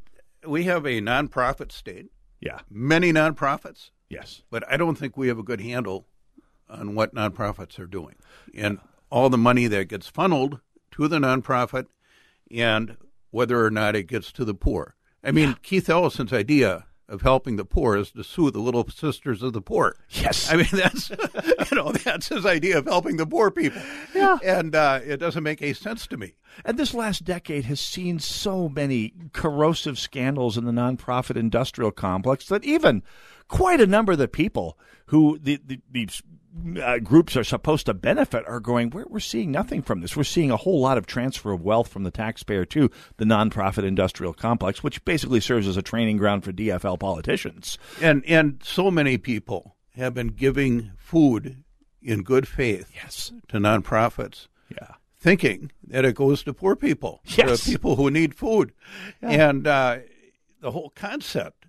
We 0.47 0.63
have 0.63 0.85
a 0.85 1.01
nonprofit 1.01 1.71
state. 1.71 2.07
Yeah, 2.39 2.59
many 2.69 3.11
nonprofits. 3.11 3.89
Yes, 4.09 4.41
but 4.49 4.63
I 4.71 4.77
don't 4.77 4.97
think 4.97 5.17
we 5.17 5.27
have 5.27 5.37
a 5.37 5.43
good 5.43 5.59
handle 5.59 6.07
on 6.69 6.95
what 6.95 7.13
nonprofits 7.13 7.77
are 7.77 7.85
doing 7.85 8.15
and 8.55 8.79
all 9.09 9.29
the 9.29 9.37
money 9.37 9.67
that 9.67 9.89
gets 9.89 10.07
funneled 10.07 10.59
to 10.91 11.07
the 11.07 11.19
nonprofit, 11.19 11.87
and 12.49 12.95
whether 13.31 13.63
or 13.65 13.69
not 13.69 13.95
it 13.95 14.07
gets 14.07 14.31
to 14.31 14.45
the 14.45 14.53
poor. 14.53 14.95
I 15.23 15.31
mean, 15.31 15.49
yeah. 15.49 15.55
Keith 15.61 15.89
Ellison's 15.89 16.33
idea 16.33 16.85
of 17.13 17.21
helping 17.21 17.55
the 17.57 17.63
poor 17.63 17.95
is 17.95 18.11
to 18.11 18.23
sue 18.23 18.49
the 18.49 18.59
little 18.59 18.89
sisters 18.89 19.43
of 19.43 19.53
the 19.53 19.61
poor. 19.61 19.95
Yes, 20.09 20.51
I 20.51 20.57
mean 20.57 20.67
that's 20.71 21.09
you 21.71 21.77
know 21.77 21.91
that's 21.91 22.27
his 22.27 22.45
idea 22.45 22.79
of 22.79 22.85
helping 22.85 23.17
the 23.17 23.27
poor 23.27 23.51
people. 23.51 23.81
Yeah, 24.15 24.39
and 24.43 24.75
uh, 24.75 24.99
it 25.05 25.17
doesn't 25.17 25.43
make 25.43 25.61
any 25.61 25.73
sense 25.73 26.07
to 26.07 26.17
me. 26.17 26.33
And 26.65 26.77
this 26.77 26.93
last 26.93 27.23
decade 27.23 27.65
has 27.65 27.79
seen 27.79 28.19
so 28.19 28.67
many 28.67 29.13
corrosive 29.31 29.99
scandals 29.99 30.57
in 30.57 30.65
the 30.65 30.71
nonprofit 30.71 31.37
industrial 31.37 31.91
complex 31.91 32.47
that 32.47 32.65
even 32.65 33.03
quite 33.47 33.79
a 33.79 33.87
number 33.87 34.13
of 34.13 34.17
the 34.17 34.27
people 34.27 34.77
who 35.07 35.37
the, 35.39 35.59
the 35.63 35.79
these 35.89 36.23
uh, 36.81 36.99
groups 36.99 37.35
are 37.35 37.43
supposed 37.43 37.85
to 37.87 37.93
benefit 37.93 38.47
are 38.47 38.59
going, 38.59 38.89
we're, 38.91 39.05
we're 39.07 39.19
seeing 39.19 39.51
nothing 39.51 39.81
from 39.81 40.01
this. 40.01 40.15
We're 40.15 40.23
seeing 40.23 40.51
a 40.51 40.57
whole 40.57 40.79
lot 40.79 40.97
of 40.97 41.05
transfer 41.05 41.51
of 41.51 41.61
wealth 41.61 41.87
from 41.87 42.03
the 42.03 42.11
taxpayer 42.11 42.65
to 42.65 42.89
the 43.17 43.25
nonprofit 43.25 43.83
industrial 43.83 44.33
complex, 44.33 44.83
which 44.83 45.03
basically 45.05 45.39
serves 45.39 45.67
as 45.67 45.77
a 45.77 45.81
training 45.81 46.17
ground 46.17 46.43
for 46.43 46.51
DFL 46.51 46.99
politicians. 46.99 47.77
And, 48.01 48.23
and 48.25 48.61
so 48.63 48.91
many 48.91 49.17
people 49.17 49.75
have 49.95 50.13
been 50.13 50.29
giving 50.29 50.91
food 50.97 51.63
in 52.01 52.23
good 52.23 52.47
faith 52.47 52.91
yes. 52.93 53.31
to 53.49 53.57
nonprofits. 53.57 54.47
Yeah. 54.69 54.95
Thinking 55.19 55.71
that 55.87 56.05
it 56.05 56.15
goes 56.15 56.43
to 56.43 56.53
poor 56.53 56.75
people, 56.75 57.21
yes. 57.25 57.63
to 57.63 57.71
people 57.71 57.95
who 57.95 58.11
need 58.11 58.35
food. 58.35 58.73
Yeah. 59.21 59.49
And 59.49 59.67
uh, 59.67 59.97
the 60.59 60.71
whole 60.71 60.91
concept 60.95 61.65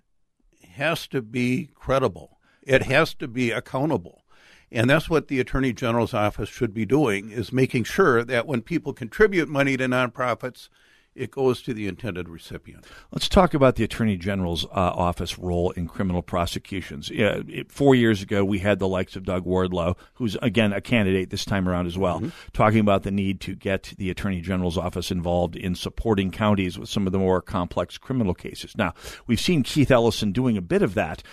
has 0.73 1.07
to 1.07 1.21
be 1.21 1.69
credible. 1.73 2.37
It 2.61 2.83
has 2.83 3.13
to 3.15 3.27
be 3.27 3.51
accountable. 3.51 4.24
And 4.71 4.89
that's 4.89 5.09
what 5.09 5.27
the 5.27 5.39
Attorney 5.39 5.73
General's 5.73 6.13
office 6.13 6.49
should 6.49 6.73
be 6.73 6.85
doing 6.85 7.29
is 7.29 7.53
making 7.53 7.83
sure 7.83 8.23
that 8.23 8.47
when 8.47 8.61
people 8.61 8.93
contribute 8.93 9.47
money 9.47 9.77
to 9.77 9.85
nonprofits, 9.85 10.69
it 11.15 11.31
goes 11.31 11.61
to 11.61 11.73
the 11.73 11.87
intended 11.87 12.27
recipient. 12.27 12.85
Let's 13.11 13.29
talk 13.29 13.53
about 13.53 13.75
the 13.75 13.85
Attorney 13.85 14.17
General's 14.17 14.65
uh, 14.65 14.69
office 14.73 15.39
role 15.39 15.71
in 15.71 15.87
criminal 15.87 16.21
prosecutions. 16.21 17.09
Yeah, 17.09 17.41
it, 17.47 17.71
four 17.71 17.95
years 17.95 18.21
ago, 18.21 18.43
we 18.43 18.59
had 18.59 18.79
the 18.79 18.87
likes 18.87 19.15
of 19.15 19.23
Doug 19.23 19.45
Wardlow, 19.45 19.95
who's 20.15 20.35
again 20.41 20.73
a 20.73 20.81
candidate 20.81 21.29
this 21.29 21.45
time 21.45 21.69
around 21.69 21.87
as 21.87 21.97
well, 21.97 22.17
mm-hmm. 22.17 22.29
talking 22.51 22.79
about 22.79 23.03
the 23.03 23.11
need 23.11 23.39
to 23.41 23.55
get 23.55 23.93
the 23.97 24.09
Attorney 24.09 24.41
General's 24.41 24.77
office 24.77 25.09
involved 25.09 25.55
in 25.55 25.73
supporting 25.73 26.31
counties 26.31 26.77
with 26.77 26.89
some 26.89 27.07
of 27.07 27.13
the 27.13 27.19
more 27.19 27.41
complex 27.41 27.97
criminal 27.97 28.33
cases. 28.33 28.75
Now, 28.77 28.93
we've 29.25 29.39
seen 29.39 29.63
Keith 29.63 29.91
Ellison 29.91 30.33
doing 30.33 30.57
a 30.57 30.61
bit 30.61 30.81
of 30.81 30.95
that 30.95 31.23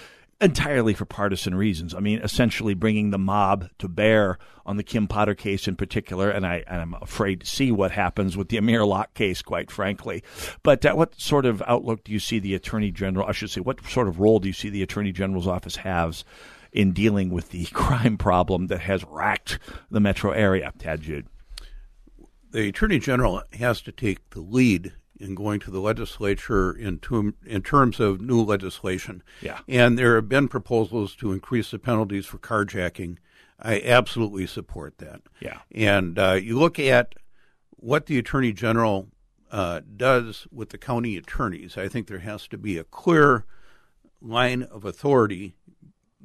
entirely 0.43 0.93
for 0.93 1.05
partisan 1.05 1.55
reasons. 1.55 1.95
I 1.95 2.01
mean, 2.01 2.19
essentially 2.19 2.75
bringing 2.75 3.11
the 3.11 3.19
mob 3.19 3.69
to 3.79 3.89
bear 3.89 4.39
on 4.67 4.77
the 4.77 4.83
Kim 4.83 5.07
Potter 5.07 5.35
case 5.35 5.69
in 5.69 5.77
particular, 5.77 6.31
and 6.31 6.47
I, 6.47 6.65
am 6.67 6.95
afraid 7.01 7.41
to 7.41 7.47
see 7.47 7.71
what 7.73 7.93
happens 7.93 8.37
with 8.37 8.49
the 8.49 8.57
Amir 8.57 8.85
Locke 8.85 9.15
case, 9.15 9.41
quite 9.41 9.71
frankly. 9.71 10.23
But 10.63 10.85
uh, 10.85 10.95
what 10.95 11.19
sort 11.21 11.47
of 11.47 11.63
outlook 11.67 12.05
do 12.05 12.13
you 12.13 12.19
see 12.19 12.39
the 12.39 12.55
Attorney 12.55 12.91
General, 12.91 13.27
I 13.27 13.33
should 13.33 13.51
say, 13.51 13.61
what 13.61 13.85
sort 13.87 14.09
of 14.09 14.21
role 14.21 14.41
do 14.41 14.49
you 14.49 14.55
see 14.55 14.69
the 14.69 14.83
Attorney 14.83 15.13
General's 15.13 15.47
office 15.47 15.77
has 15.77 16.25
in 16.73 16.93
dealing 16.93 17.31
with 17.31 17.51
the 17.51 17.65
crime 17.73 18.19
problem 18.19 18.67
that 18.67 18.81
has 18.81 19.05
racked 19.05 19.59
the 19.91 20.01
metro 20.01 20.33
area? 20.33 20.73
Tad 20.79 21.03
Jude. 21.03 21.27
The 22.51 22.69
Attorney 22.69 22.99
General 22.99 23.43
has 23.55 23.81
to 23.83 23.93
take 23.93 24.31
the 24.31 24.41
lead 24.41 24.93
in 25.23 25.35
going 25.35 25.61
to 25.61 25.71
the 25.71 25.81
legislature 25.81 26.73
in, 26.73 26.99
to, 26.99 27.35
in 27.47 27.63
terms 27.63 28.01
of 28.01 28.21
new 28.21 28.43
legislation. 28.43 29.23
Yeah. 29.41 29.61
And 29.69 29.99
there 29.99 30.17
have 30.17 30.29
been 30.29 30.49
proposals 30.49 31.15
to 31.17 31.33
increase 31.33 31.71
the 31.71 31.79
penalties 31.79 32.27
for 32.27 32.39
carjacking. 32.39 33.19
I 33.61 33.81
absolutely 33.81 34.47
support 34.47 34.99
that. 34.99 35.23
Yeah. 35.41 35.61
And 35.73 36.19
uh, 36.19 36.33
you 36.33 36.59
look 36.59 36.79
at 36.79 37.15
what 37.71 38.07
the 38.07 38.19
Attorney 38.19 38.53
General 38.53 39.09
uh, 39.51 39.81
does 39.97 40.47
with 40.51 40.71
the 40.71 40.79
county 40.79 41.17
attorneys, 41.17 41.79
I 41.79 41.89
think 41.89 42.09
there 42.09 42.19
has 42.19 42.49
to 42.49 42.59
be 42.59 42.77
a 42.77 42.85
clear 42.85 43.45
line 44.21 44.65
of 44.65 44.85
authority 44.85 45.55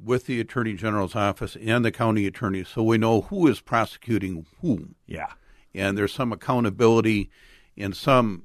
with 0.02 0.26
the 0.26 0.40
Attorney 0.40 0.74
General's 0.74 1.16
office 1.16 1.56
and 1.56 1.84
the 1.84 1.90
county 1.90 2.26
attorney 2.26 2.64
so 2.64 2.82
we 2.82 2.98
know 2.98 3.22
who 3.22 3.46
is 3.46 3.60
prosecuting 3.60 4.46
whom. 4.60 4.94
Yeah. 5.06 5.32
And 5.74 5.98
there's 5.98 6.12
some 6.12 6.32
accountability 6.32 7.30
and 7.76 7.96
some 7.96 8.44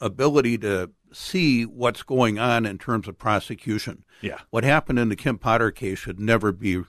ability 0.00 0.58
to 0.58 0.90
see 1.12 1.64
what's 1.64 2.02
going 2.02 2.38
on 2.38 2.66
in 2.66 2.78
terms 2.78 3.08
of 3.08 3.18
prosecution. 3.18 4.04
Yeah. 4.20 4.38
What 4.50 4.64
happened 4.64 4.98
in 4.98 5.08
the 5.08 5.16
Kim 5.16 5.38
Potter 5.38 5.70
case 5.70 5.98
should 5.98 6.20
never 6.20 6.52
be 6.52 6.82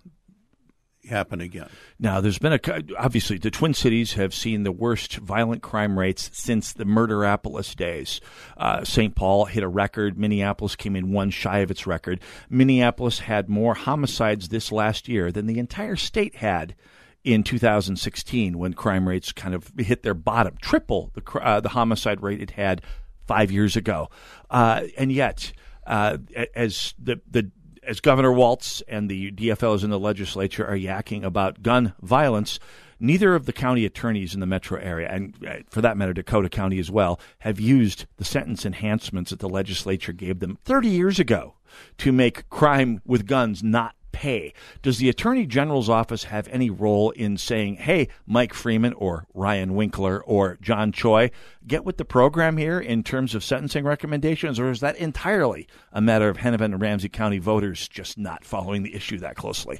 happen 1.07 1.41
again. 1.41 1.69
Now, 1.99 2.21
there's 2.21 2.39
been 2.39 2.53
a 2.53 2.59
obviously 2.97 3.37
the 3.37 3.51
Twin 3.51 3.73
Cities 3.73 4.13
have 4.13 4.33
seen 4.33 4.63
the 4.63 4.71
worst 4.71 5.15
violent 5.17 5.61
crime 5.61 5.97
rates 5.97 6.29
since 6.33 6.71
the 6.71 6.85
Murderapolis 6.85 7.75
days. 7.75 8.21
Uh, 8.57 8.83
St. 8.83 9.15
Paul 9.15 9.45
hit 9.45 9.63
a 9.63 9.67
record. 9.67 10.17
Minneapolis 10.17 10.75
came 10.75 10.95
in 10.95 11.11
one 11.11 11.29
shy 11.31 11.59
of 11.59 11.71
its 11.71 11.87
record. 11.87 12.21
Minneapolis 12.49 13.19
had 13.19 13.49
more 13.49 13.73
homicides 13.73 14.49
this 14.49 14.71
last 14.71 15.07
year 15.07 15.31
than 15.31 15.47
the 15.47 15.59
entire 15.59 15.95
state 15.95 16.35
had 16.35 16.75
in 17.23 17.43
2016 17.43 18.57
when 18.57 18.73
crime 18.73 19.07
rates 19.07 19.31
kind 19.31 19.53
of 19.53 19.71
hit 19.77 20.03
their 20.03 20.13
bottom, 20.13 20.57
triple 20.61 21.11
the 21.13 21.39
uh, 21.39 21.59
the 21.59 21.69
homicide 21.69 22.21
rate 22.21 22.41
it 22.41 22.51
had 22.51 22.81
five 23.27 23.51
years 23.51 23.75
ago, 23.75 24.09
uh, 24.49 24.83
and 24.97 25.11
yet. 25.11 25.53
Uh, 25.87 26.17
as 26.53 26.93
the 26.99 27.19
the 27.31 27.49
as 27.81 27.99
Governor 27.99 28.31
Walz 28.31 28.83
and 28.87 29.09
the 29.09 29.31
DFLs 29.31 29.83
in 29.83 29.89
the 29.89 29.97
legislature 29.97 30.63
are 30.63 30.77
yakking 30.77 31.23
about 31.23 31.63
gun 31.63 31.93
violence, 32.01 32.59
neither 32.99 33.35
of 33.35 33.45
the 33.45 33.53
county 33.53 33.85
attorneys 33.85 34.33
in 34.33 34.39
the 34.39 34.45
metro 34.45 34.79
area, 34.79 35.09
and 35.09 35.35
uh, 35.47 35.55
for 35.69 35.81
that 35.81 35.97
matter, 35.97 36.13
Dakota 36.13 36.49
County 36.49 36.79
as 36.79 36.91
well, 36.91 37.19
have 37.39 37.59
used 37.59 38.05
the 38.17 38.25
sentence 38.25 38.65
enhancements 38.65 39.31
that 39.31 39.39
the 39.39 39.49
legislature 39.49 40.13
gave 40.13 40.39
them 40.39 40.57
30 40.63 40.87
years 40.87 41.19
ago 41.19 41.55
to 41.97 42.11
make 42.11 42.49
crime 42.49 43.01
with 43.05 43.25
guns 43.25 43.63
not 43.63 43.95
pay. 44.19 44.53
Does 44.81 44.97
the 44.97 45.07
Attorney 45.07 45.45
General's 45.45 45.87
office 45.87 46.25
have 46.25 46.49
any 46.49 46.69
role 46.69 47.11
in 47.11 47.37
saying, 47.37 47.77
hey, 47.77 48.09
Mike 48.27 48.53
Freeman 48.53 48.91
or 48.93 49.25
Ryan 49.33 49.75
Winkler 49.75 50.21
or 50.21 50.57
John 50.61 50.91
Choi, 50.91 51.31
get 51.65 51.85
with 51.85 51.95
the 51.95 52.03
program 52.03 52.57
here 52.57 52.81
in 52.81 53.01
terms 53.01 53.33
of 53.33 53.45
sentencing 53.45 53.85
recommendations, 53.85 54.59
or 54.59 54.69
is 54.71 54.81
that 54.81 54.97
entirely 54.97 55.69
a 55.93 56.01
matter 56.01 56.27
of 56.27 56.35
Hennepin 56.35 56.73
and 56.73 56.81
Ramsey 56.81 57.07
County 57.07 57.37
voters 57.37 57.87
just 57.87 58.17
not 58.17 58.43
following 58.43 58.83
the 58.83 58.93
issue 58.93 59.19
that 59.19 59.37
closely? 59.37 59.79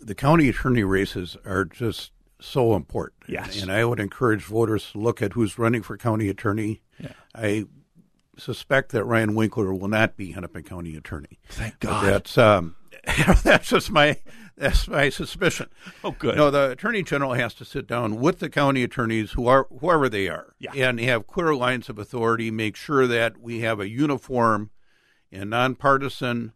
The 0.00 0.14
county 0.14 0.48
attorney 0.48 0.82
races 0.82 1.36
are 1.44 1.66
just 1.66 2.12
so 2.40 2.74
important. 2.74 3.22
Yes. 3.28 3.60
And 3.60 3.70
I 3.70 3.84
would 3.84 4.00
encourage 4.00 4.44
voters 4.44 4.92
to 4.92 4.98
look 4.98 5.20
at 5.20 5.34
who's 5.34 5.58
running 5.58 5.82
for 5.82 5.98
county 5.98 6.30
attorney. 6.30 6.80
Yeah. 6.98 7.12
I 7.34 7.66
suspect 8.38 8.92
that 8.92 9.04
Ryan 9.04 9.34
Winkler 9.34 9.74
will 9.74 9.88
not 9.88 10.16
be 10.16 10.32
Hennepin 10.32 10.62
County 10.62 10.96
attorney. 10.96 11.38
Thank 11.50 11.80
But 11.80 11.88
God. 11.88 12.06
that's 12.06 12.38
um, 12.38 12.76
that's 13.42 13.68
just 13.68 13.90
my 13.90 14.18
that's 14.56 14.86
my 14.88 15.08
suspicion. 15.08 15.68
Oh, 16.04 16.10
good. 16.10 16.36
No, 16.36 16.50
the 16.50 16.70
attorney 16.72 17.02
general 17.02 17.32
has 17.32 17.54
to 17.54 17.64
sit 17.64 17.86
down 17.86 18.20
with 18.20 18.40
the 18.40 18.50
county 18.50 18.82
attorneys, 18.82 19.32
who 19.32 19.46
are 19.46 19.66
whoever 19.80 20.08
they 20.08 20.28
are, 20.28 20.54
Yeah. 20.58 20.72
and 20.74 21.00
have 21.00 21.26
clear 21.26 21.54
lines 21.54 21.88
of 21.88 21.98
authority. 21.98 22.50
Make 22.50 22.76
sure 22.76 23.06
that 23.06 23.38
we 23.40 23.60
have 23.60 23.80
a 23.80 23.88
uniform 23.88 24.70
and 25.32 25.48
nonpartisan 25.50 26.52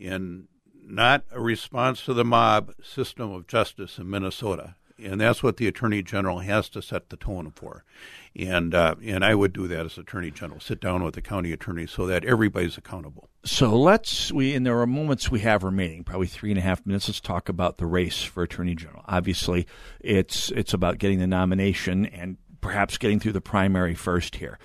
and 0.00 0.48
not 0.74 1.24
a 1.30 1.40
response 1.40 2.04
to 2.04 2.14
the 2.14 2.24
mob 2.24 2.72
system 2.82 3.30
of 3.32 3.46
justice 3.46 3.98
in 3.98 4.10
Minnesota. 4.10 4.74
And 4.98 5.20
that's 5.20 5.42
what 5.42 5.56
the 5.58 5.66
attorney 5.68 6.02
general 6.02 6.38
has 6.40 6.68
to 6.70 6.80
set 6.82 7.10
the 7.10 7.16
tone 7.16 7.52
for, 7.54 7.84
and 8.38 8.74
uh, 8.74 8.94
and 9.02 9.24
I 9.24 9.34
would 9.34 9.52
do 9.52 9.66
that 9.68 9.86
as 9.86 9.96
attorney 9.96 10.30
general. 10.30 10.60
Sit 10.60 10.80
down 10.80 11.02
with 11.02 11.14
the 11.14 11.22
county 11.22 11.52
attorney 11.52 11.86
so 11.86 12.06
that 12.06 12.24
everybody's 12.24 12.76
accountable. 12.76 13.28
So 13.44 13.76
let's 13.76 14.32
we 14.32 14.54
and 14.54 14.66
there 14.66 14.78
are 14.80 14.86
moments 14.86 15.30
we 15.30 15.40
have 15.40 15.62
remaining, 15.62 16.04
probably 16.04 16.26
three 16.26 16.50
and 16.50 16.58
a 16.58 16.62
half 16.62 16.84
minutes. 16.84 17.08
Let's 17.08 17.20
talk 17.20 17.48
about 17.48 17.78
the 17.78 17.86
race 17.86 18.22
for 18.22 18.42
attorney 18.42 18.74
general. 18.74 19.02
Obviously, 19.06 19.66
it's 20.00 20.50
it's 20.50 20.74
about 20.74 20.98
getting 20.98 21.18
the 21.18 21.26
nomination 21.26 22.06
and 22.06 22.36
perhaps 22.60 22.98
getting 22.98 23.20
through 23.20 23.32
the 23.32 23.40
primary 23.40 23.94
first 23.94 24.36
here. 24.36 24.58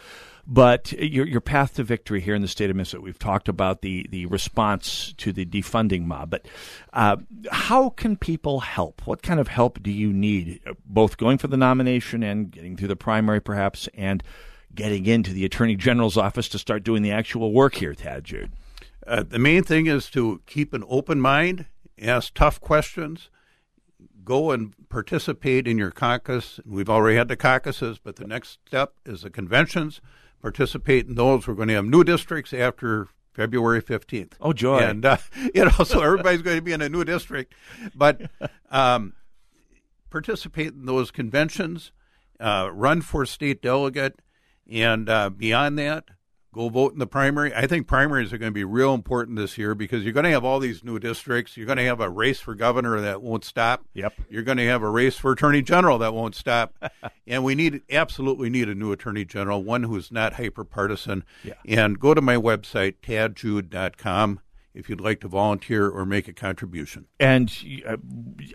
But 0.48 0.92
your 0.94 1.28
your 1.28 1.42
path 1.42 1.76
to 1.76 1.84
victory 1.84 2.20
here 2.20 2.36
in 2.36 2.42
the 2.42 2.48
state 2.48 2.70
of 2.70 2.76
Minnesota, 2.76 3.02
we've 3.02 3.20
talked 3.20 3.48
about 3.48 3.82
the 3.82 4.08
the 4.10 4.26
response 4.26 5.14
to 5.18 5.32
the 5.32 5.46
defunding 5.46 6.06
mob. 6.06 6.32
But 6.32 6.48
uh, 6.94 7.18
how 7.52 7.90
can 7.90 8.16
people 8.18 8.62
help? 8.62 9.06
What 9.06 9.22
kind 9.22 9.40
of 9.40 9.48
help 9.48 9.82
do 9.84 9.92
you 9.92 10.12
need, 10.12 10.62
both 10.86 11.18
going 11.18 11.38
for 11.38 11.48
the 11.48 11.58
nomination 11.58 12.24
and 12.24 12.52
getting 12.52 12.76
through 12.76 12.88
the 12.90 12.96
primary, 12.96 13.40
perhaps, 13.40 13.88
and 13.94 14.24
getting 14.74 15.06
into 15.06 15.32
the 15.32 15.46
attorney 15.46 15.76
general's 15.76 16.18
office 16.18 16.50
to 16.50 16.60
start 16.60 16.84
doing 16.84 17.02
the 17.02 17.12
actual 17.12 17.52
work 17.52 17.76
here, 17.76 17.94
Tad 17.94 18.24
Jude? 18.24 18.52
Uh, 19.06 19.24
the 19.24 19.40
main 19.40 19.64
thing 19.64 19.88
is 19.88 20.10
to 20.12 20.42
keep 20.46 20.74
an 20.74 20.84
open 20.88 21.20
mind, 21.20 21.66
ask 22.02 22.34
tough 22.34 22.62
questions, 22.62 23.30
go 24.24 24.52
and 24.52 24.74
participate 24.90 25.68
in 25.68 25.78
your 25.78 25.92
caucus. 25.92 26.60
We've 26.66 26.90
already 26.90 27.18
had 27.18 27.28
the 27.28 27.36
caucuses, 27.36 28.00
but 28.00 28.18
the 28.18 28.28
next 28.28 28.60
step 28.68 28.94
is 29.06 29.22
the 29.22 29.30
conventions. 29.30 30.02
Participate 30.42 31.08
in 31.08 31.16
those. 31.16 31.48
We're 31.48 31.54
going 31.54 31.68
to 31.68 31.76
have 31.76 31.86
new 31.86 32.04
districts 32.04 32.54
after 32.54 33.08
February 33.34 33.82
15th. 33.82 34.34
Oh, 34.42 34.54
joy. 34.54 34.80
And, 34.80 35.06
uh, 35.06 35.18
you 35.56 35.66
know, 35.66 35.84
so 35.84 36.02
everybody's 36.02 36.42
going 36.42 36.58
to 36.58 36.62
be 36.62 36.74
in 36.74 36.82
a 36.82 36.90
new 36.90 37.04
district. 37.04 37.54
But 37.96 38.22
um, 38.72 39.14
participate 40.10 40.74
in 40.74 40.86
those 40.86 41.12
conventions, 41.12 41.92
uh, 42.40 42.70
run 42.72 43.02
for 43.02 43.26
state 43.26 43.62
delegate, 43.62 44.20
and 44.70 45.10
uh, 45.10 45.30
beyond 45.30 45.78
that, 45.80 46.06
go 46.54 46.70
vote 46.70 46.94
in 46.94 47.00
the 47.00 47.08
primary. 47.08 47.54
I 47.54 47.68
think 47.68 47.88
primaries 47.88 48.34
are 48.34 48.38
going 48.38 48.52
to 48.52 48.54
be 48.54 48.64
real 48.64 48.94
important 48.94 49.38
this 49.38 49.58
year 49.58 49.74
because 49.74 50.04
you're 50.04 50.14
going 50.14 50.26
to 50.26 50.32
have 50.32 50.44
all 50.44 50.60
these 50.60 50.84
new 50.84 51.00
districts. 51.00 51.56
You're 51.56 51.66
going 51.66 51.78
to 51.78 51.86
have 51.86 52.02
a 52.02 52.10
race 52.10 52.40
for 52.40 52.56
governor 52.56 53.00
that 53.02 53.22
won't 53.22 53.46
stop. 53.46 53.86
Yep. 53.94 54.14
You're 54.30 54.44
going 54.44 54.58
to 54.58 54.68
have 54.68 54.84
a 54.84 54.90
race 54.90 55.18
for 55.18 55.32
attorney 55.32 55.62
general 55.62 55.98
that 56.00 56.14
won't 56.14 56.36
stop. 56.36 56.76
and 57.28 57.44
we 57.44 57.56
need 57.56 57.82
absolutely 57.90 58.50
need 58.50 58.70
a 58.70 58.76
new 58.76 58.92
attorney 58.92 59.26
general, 59.26 59.64
one 59.64 59.84
who's 59.84 60.12
not 60.12 60.34
hyper 60.34 60.64
partisan. 60.64 61.24
Yeah. 61.44 61.54
And 61.66 62.00
go 62.00 62.14
to 62.14 62.22
my 62.22 62.36
website 62.36 62.96
tadjude.com 63.02 64.40
if 64.74 64.90
you'd 64.90 65.02
like 65.02 65.20
to 65.22 65.28
volunteer 65.28 65.90
or 65.90 66.06
make 66.06 66.28
a 66.28 66.34
contribution. 66.34 67.06
And 67.20 67.52
uh, 67.86 67.98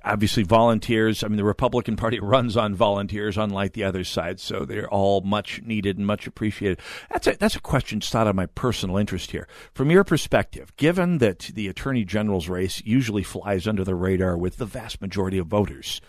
obviously, 0.04 0.42
volunteers. 0.42 1.22
I 1.22 1.28
mean, 1.28 1.36
the 1.36 1.44
Republican 1.44 1.96
Party 1.96 2.18
runs 2.22 2.56
on 2.56 2.74
volunteers, 2.74 3.36
unlike 3.36 3.74
the 3.74 3.84
other 3.84 4.04
side. 4.04 4.40
So 4.40 4.64
they're 4.64 4.88
all 4.88 5.20
much 5.20 5.62
needed 5.62 5.98
and 5.98 6.06
much 6.06 6.26
appreciated. 6.26 6.80
That's 7.10 7.26
a 7.26 7.36
that's 7.36 7.56
a 7.56 7.60
question 7.60 8.00
just 8.00 8.16
out 8.16 8.26
of 8.26 8.34
my 8.34 8.46
personal 8.46 8.96
interest 8.96 9.30
here. 9.30 9.46
From 9.74 9.90
your 9.90 10.04
perspective, 10.04 10.74
given 10.76 11.18
that 11.18 11.50
the 11.54 11.68
Attorney 11.68 12.04
General's 12.04 12.48
race 12.48 12.82
usually 12.84 13.22
flies 13.22 13.66
under 13.66 13.84
the 13.84 13.94
radar 13.94 14.36
with 14.36 14.56
the 14.56 14.66
vast 14.66 15.00
majority 15.00 15.38
of 15.38 15.46
voters, 15.46 16.00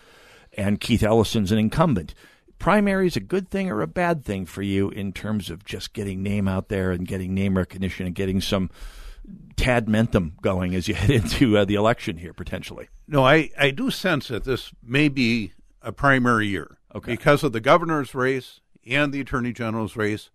and 0.56 0.80
Keith 0.80 1.02
Ellison's 1.02 1.52
an 1.52 1.58
incumbent. 1.58 2.14
Primary 2.58 3.06
is 3.06 3.16
a 3.16 3.20
good 3.20 3.50
thing 3.50 3.70
or 3.70 3.82
a 3.82 3.86
bad 3.86 4.24
thing 4.24 4.44
for 4.44 4.62
you 4.62 4.90
in 4.90 5.12
terms 5.12 5.48
of 5.48 5.64
just 5.64 5.92
getting 5.92 6.24
name 6.24 6.48
out 6.48 6.68
there 6.68 6.90
and 6.90 7.06
getting 7.06 7.32
name 7.32 7.56
recognition 7.56 8.04
and 8.04 8.16
getting 8.16 8.40
some 8.40 8.68
tad 9.56 9.86
mentum 9.86 10.40
going 10.40 10.74
as 10.74 10.88
you 10.88 10.94
head 10.96 11.10
into 11.10 11.58
uh, 11.58 11.64
the 11.64 11.74
election 11.74 12.18
here 12.18 12.32
potentially. 12.32 12.88
No, 13.06 13.24
I, 13.24 13.50
I 13.58 13.70
do 13.70 13.90
sense 13.90 14.28
that 14.28 14.44
this 14.44 14.72
may 14.82 15.08
be 15.08 15.52
a 15.82 15.92
primary 15.92 16.46
year. 16.46 16.78
Okay. 16.94 17.12
Because 17.12 17.42
of 17.42 17.52
the 17.52 17.60
governor's 17.60 18.14
race 18.14 18.60
and 18.86 19.12
the 19.12 19.20
attorney 19.20 19.52
general's 19.52 19.96
race, 19.96 20.30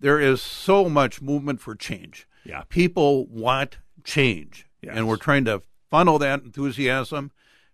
there 0.00 0.18
is 0.18 0.42
so 0.42 0.88
much 0.88 1.22
movement 1.22 1.60
for 1.60 1.74
change. 1.74 2.26
Yeah. 2.44 2.62
People 2.68 3.26
want 3.26 3.78
change. 4.04 4.66
Yes. 4.82 4.94
And 4.96 5.06
we're 5.06 5.16
trying 5.16 5.44
to 5.44 5.62
funnel 5.90 6.18
that 6.18 6.42
enthusiasm, 6.42 7.30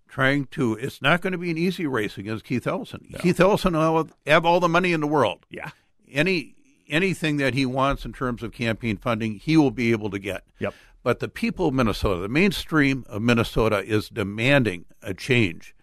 trying 0.08 0.46
to, 0.46 0.74
it's 0.74 1.00
not 1.00 1.22
going 1.22 1.32
to 1.32 1.38
be 1.38 1.50
an 1.50 1.56
easy 1.58 1.86
race 1.86 2.18
against 2.18 2.44
Keith 2.44 2.66
Ellison. 2.66 3.06
Keith 3.18 3.40
Ellison 3.40 3.72
will 3.74 4.10
have 4.26 4.44
all 4.44 4.60
the 4.60 4.68
money 4.68 4.92
in 4.92 5.00
the 5.00 5.06
world. 5.06 5.46
Yeah. 5.50 5.70
Any 6.10 6.54
anything 6.88 7.36
that 7.38 7.54
he 7.54 7.66
wants 7.66 8.04
in 8.04 8.12
terms 8.12 8.42
of 8.42 8.52
campaign 8.52 8.96
funding, 8.96 9.34
he 9.34 9.56
will 9.56 9.70
be 9.70 9.90
able 9.92 10.10
to 10.10 10.18
get. 10.18 10.44
Yep. 10.58 10.74
But 11.02 11.20
the 11.20 11.28
people 11.28 11.68
of 11.68 11.74
Minnesota, 11.74 12.20
the 12.20 12.28
mainstream 12.28 13.04
of 13.08 13.22
Minnesota, 13.22 13.84
is 13.84 14.08
demanding 14.08 14.84
a 15.02 15.14
change, 15.14 15.74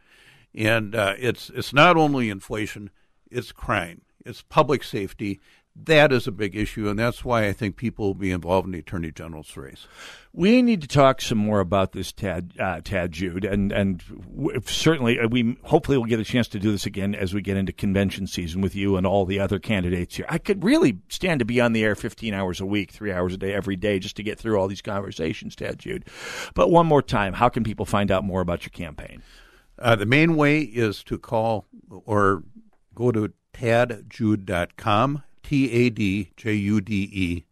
and 0.53 0.93
uh, 0.93 1.15
it's 1.17 1.49
it's 1.49 1.73
not 1.73 1.97
only 1.97 2.29
inflation, 2.29 2.89
it's 3.31 3.51
crime, 3.51 4.01
it's 4.25 4.41
public 4.41 4.83
safety. 4.83 5.39
That 5.77 6.13
is 6.13 6.25
a 6.25 6.31
big 6.31 6.55
issue, 6.55 6.87
and 6.87 6.97
that's 6.97 7.25
why 7.25 7.47
I 7.47 7.53
think 7.53 7.75
people 7.75 8.07
will 8.07 8.13
be 8.13 8.31
involved 8.31 8.65
in 8.65 8.71
the 8.71 8.79
attorney 8.79 9.11
general's 9.11 9.57
race. 9.57 9.87
We 10.31 10.61
need 10.61 10.81
to 10.81 10.87
talk 10.87 11.21
some 11.21 11.37
more 11.37 11.59
about 11.59 11.91
this, 11.91 12.13
Tad, 12.13 12.53
uh, 12.57 12.79
Tad 12.81 13.11
Jude, 13.11 13.43
and 13.43 13.73
and 13.73 14.01
w- 14.35 14.61
certainly 14.65 15.19
uh, 15.19 15.27
we 15.27 15.57
hopefully 15.63 15.97
we'll 15.97 16.07
get 16.07 16.19
a 16.21 16.23
chance 16.23 16.47
to 16.49 16.59
do 16.59 16.71
this 16.71 16.85
again 16.85 17.13
as 17.13 17.33
we 17.33 17.41
get 17.41 17.57
into 17.57 17.73
convention 17.73 18.25
season 18.25 18.61
with 18.61 18.73
you 18.73 18.95
and 18.95 19.05
all 19.05 19.25
the 19.25 19.39
other 19.39 19.59
candidates 19.59 20.15
here. 20.15 20.25
I 20.29 20.37
could 20.37 20.63
really 20.63 20.99
stand 21.09 21.39
to 21.39 21.45
be 21.45 21.59
on 21.59 21.73
the 21.73 21.83
air 21.83 21.95
15 21.95 22.33
hours 22.33 22.61
a 22.61 22.65
week, 22.65 22.91
three 22.91 23.11
hours 23.11 23.33
a 23.33 23.37
day, 23.37 23.53
every 23.53 23.75
day, 23.75 23.99
just 23.99 24.15
to 24.15 24.23
get 24.23 24.39
through 24.39 24.57
all 24.57 24.69
these 24.69 24.81
conversations, 24.81 25.57
Tad 25.57 25.77
Jude. 25.77 26.05
But 26.53 26.71
one 26.71 26.87
more 26.87 27.01
time, 27.01 27.33
how 27.33 27.49
can 27.49 27.65
people 27.65 27.85
find 27.85 28.11
out 28.11 28.23
more 28.23 28.39
about 28.39 28.63
your 28.63 28.71
campaign? 28.71 29.23
Uh, 29.77 29.97
the 29.97 30.05
main 30.05 30.37
way 30.37 30.61
is 30.61 31.03
to 31.03 31.17
call 31.17 31.65
or 31.89 32.43
go 32.93 33.11
to 33.11 33.33
tadjude.com, 33.53 35.23
T 35.45 35.71
A 35.71 35.89
D 35.89 36.31
J 36.35 36.53
U 36.53 36.81
D 36.81 37.09
E 37.11 37.45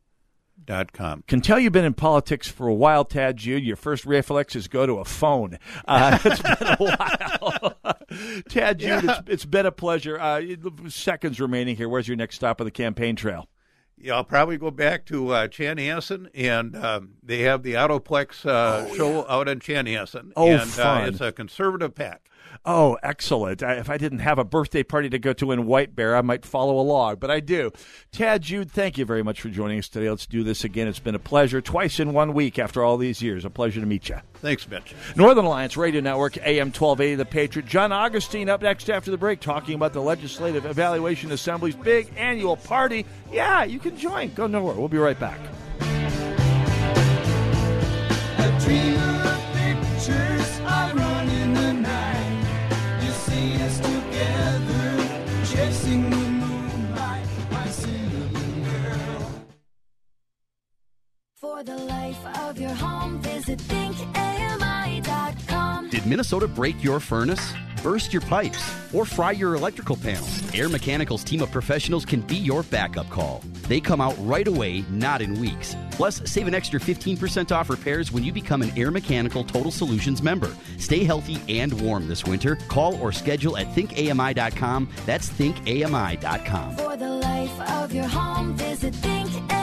Dot 0.66 0.94
com. 0.94 1.24
Can 1.28 1.42
tell 1.42 1.60
you've 1.60 1.74
been 1.74 1.84
in 1.84 1.94
politics 1.94 2.48
for 2.48 2.68
a 2.68 2.74
while, 2.74 3.04
Tad 3.04 3.36
Jude. 3.36 3.64
Your 3.64 3.76
first 3.76 4.06
reflex 4.06 4.56
is 4.56 4.68
go 4.70 4.86
to 4.86 4.94
a 5.00 5.06
phone. 5.06 5.60
Uh, 5.86 6.18
it's 6.26 6.42
been 6.42 6.68
a 6.68 6.76
while. 6.78 7.98
Tad 8.50 8.80
Jude, 8.80 9.04
Yeah. 9.04 9.20
it's, 9.20 9.30
it's 9.30 9.46
been 9.46 9.66
a 9.66 9.72
pleasure. 9.74 10.18
Uh, 10.18 10.42
seconds 10.88 11.42
remaining 11.42 11.76
here. 11.76 11.90
Where's 11.90 12.08
your 12.08 12.16
next 12.16 12.36
stop 12.38 12.62
on 12.62 12.66
the 12.66 12.72
campaign 12.72 13.18
trail? 13.18 13.50
Yeah, 13.98 14.16
I'll 14.16 14.24
probably 14.24 14.58
go 14.58 14.72
back 14.72 15.06
to 15.08 15.30
uh, 15.30 15.48
Chanhassen, 15.48 16.28
and 16.34 16.76
um, 16.76 17.12
they 17.22 17.42
have 17.42 17.64
the 17.64 17.74
Autoplex 17.74 18.46
uh, 18.46 18.94
show 18.96 19.28
out 19.30 19.48
in 19.48 19.60
Chanhassen. 19.60 20.32
Oh, 20.36 20.50
and, 20.50 20.70
fun. 20.70 21.04
Uh, 21.04 21.08
it's 21.08 21.22
a 21.22 21.32
conservative 21.32 21.94
pack. 21.94 22.30
Oh, 22.66 22.98
excellent. 23.04 23.62
I, 23.62 23.74
if 23.74 23.90
I 23.90 23.98
didn't 23.98 24.20
have 24.20 24.40
a 24.40 24.46
birthday 24.46 24.84
party 24.84 25.10
to 25.10 25.20
go 25.20 25.34
to 25.34 25.52
in 25.52 25.66
White 25.66 25.98
Bear, 25.98 26.16
I 26.16 26.22
might 26.22 26.46
follow 26.46 26.80
along, 26.80 27.18
but 27.18 27.30
I 27.30 27.42
do. 27.42 27.72
Tad 28.14 28.42
Jude, 28.42 28.72
thank 28.72 28.98
you 28.98 29.04
very 29.04 29.22
much 29.22 29.42
for 29.42 29.50
joining 29.50 29.80
us 29.80 29.90
today. 29.90 30.10
Let's 30.10 30.26
do 30.26 30.44
this 30.44 30.64
again. 30.64 30.88
It's 30.88 31.00
been 31.00 31.16
a 31.16 31.20
pleasure. 31.20 31.60
Twice 31.60 32.00
in 32.00 32.14
one 32.14 32.34
week 32.34 32.58
after 32.58 32.82
all 32.82 32.96
these 32.96 33.22
years. 33.22 33.44
A 33.44 33.50
pleasure 33.50 33.82
to 33.82 33.86
meet 33.86 34.08
you. 34.08 34.16
Thanks, 34.36 34.66
Mitch. 34.70 34.96
Northern 35.18 35.44
Alliance 35.44 35.76
Radio 35.76 36.00
Network, 36.00 36.38
AM 36.38 36.68
1280, 36.68 37.16
The 37.16 37.26
Patriot. 37.26 37.66
John 37.68 37.92
Augustine 37.92 38.48
up 38.48 38.62
next 38.62 38.90
after 38.90 39.12
the 39.12 39.18
break, 39.18 39.42
talking 39.42 39.76
about 39.76 39.92
the 39.92 40.02
Legislative 40.02 40.66
Evaluation 40.66 41.34
Assembly's 41.34 41.76
big 41.76 42.08
annual 42.16 42.56
party. 42.56 43.06
Yeah, 43.30 43.66
you 43.66 43.80
can 43.80 43.98
join. 43.98 44.34
Go 44.36 44.48
nowhere. 44.48 44.76
We'll 44.76 44.88
be 44.88 44.98
right 44.98 45.20
back. 45.20 45.40
For 61.44 61.62
the 61.62 61.76
life 61.76 62.26
of 62.38 62.58
your 62.58 62.74
home, 62.74 63.22
visit 63.22 63.60
thinkami.com. 63.60 65.90
Did 65.90 66.06
Minnesota 66.06 66.48
break 66.48 66.82
your 66.82 67.02
furnace? 67.02 67.54
Burst 67.84 68.14
your 68.14 68.22
pipes? 68.22 68.64
Or 68.94 69.04
fry 69.04 69.32
your 69.32 69.56
electrical 69.56 69.98
panels? 69.98 70.42
Air 70.56 70.70
Mechanical's 70.70 71.22
team 71.22 71.42
of 71.42 71.52
professionals 71.52 72.06
can 72.06 72.22
be 72.22 72.38
your 72.38 72.64
backup 72.64 73.10
call. 73.10 73.42
They 73.68 73.82
come 73.82 74.00
out 74.00 74.16
right 74.20 74.48
away, 74.48 74.86
not 74.90 75.22
in 75.22 75.38
weeks. 75.38 75.76
Plus, 75.92 76.22
save 76.24 76.48
an 76.48 76.56
extra 76.56 76.80
15% 76.80 77.54
off 77.54 77.70
repairs 77.70 78.10
when 78.10 78.24
you 78.24 78.32
become 78.32 78.62
an 78.62 78.72
Air 78.78 78.90
Mechanical 78.90 79.44
Total 79.44 79.70
Solutions 79.70 80.24
member. 80.24 80.56
Stay 80.78 81.04
healthy 81.04 81.42
and 81.50 81.74
warm 81.82 82.08
this 82.08 82.24
winter. 82.24 82.56
Call 82.70 82.96
or 83.02 83.12
schedule 83.12 83.58
at 83.58 83.68
thinkami.com. 83.76 84.88
That's 85.06 85.28
thinkami.com. 85.28 86.78
For 86.78 86.96
the 86.96 87.10
life 87.10 87.60
of 87.70 87.92
your 87.92 88.08
home, 88.08 88.56
visit 88.56 88.94
thinkami.com. 88.94 89.63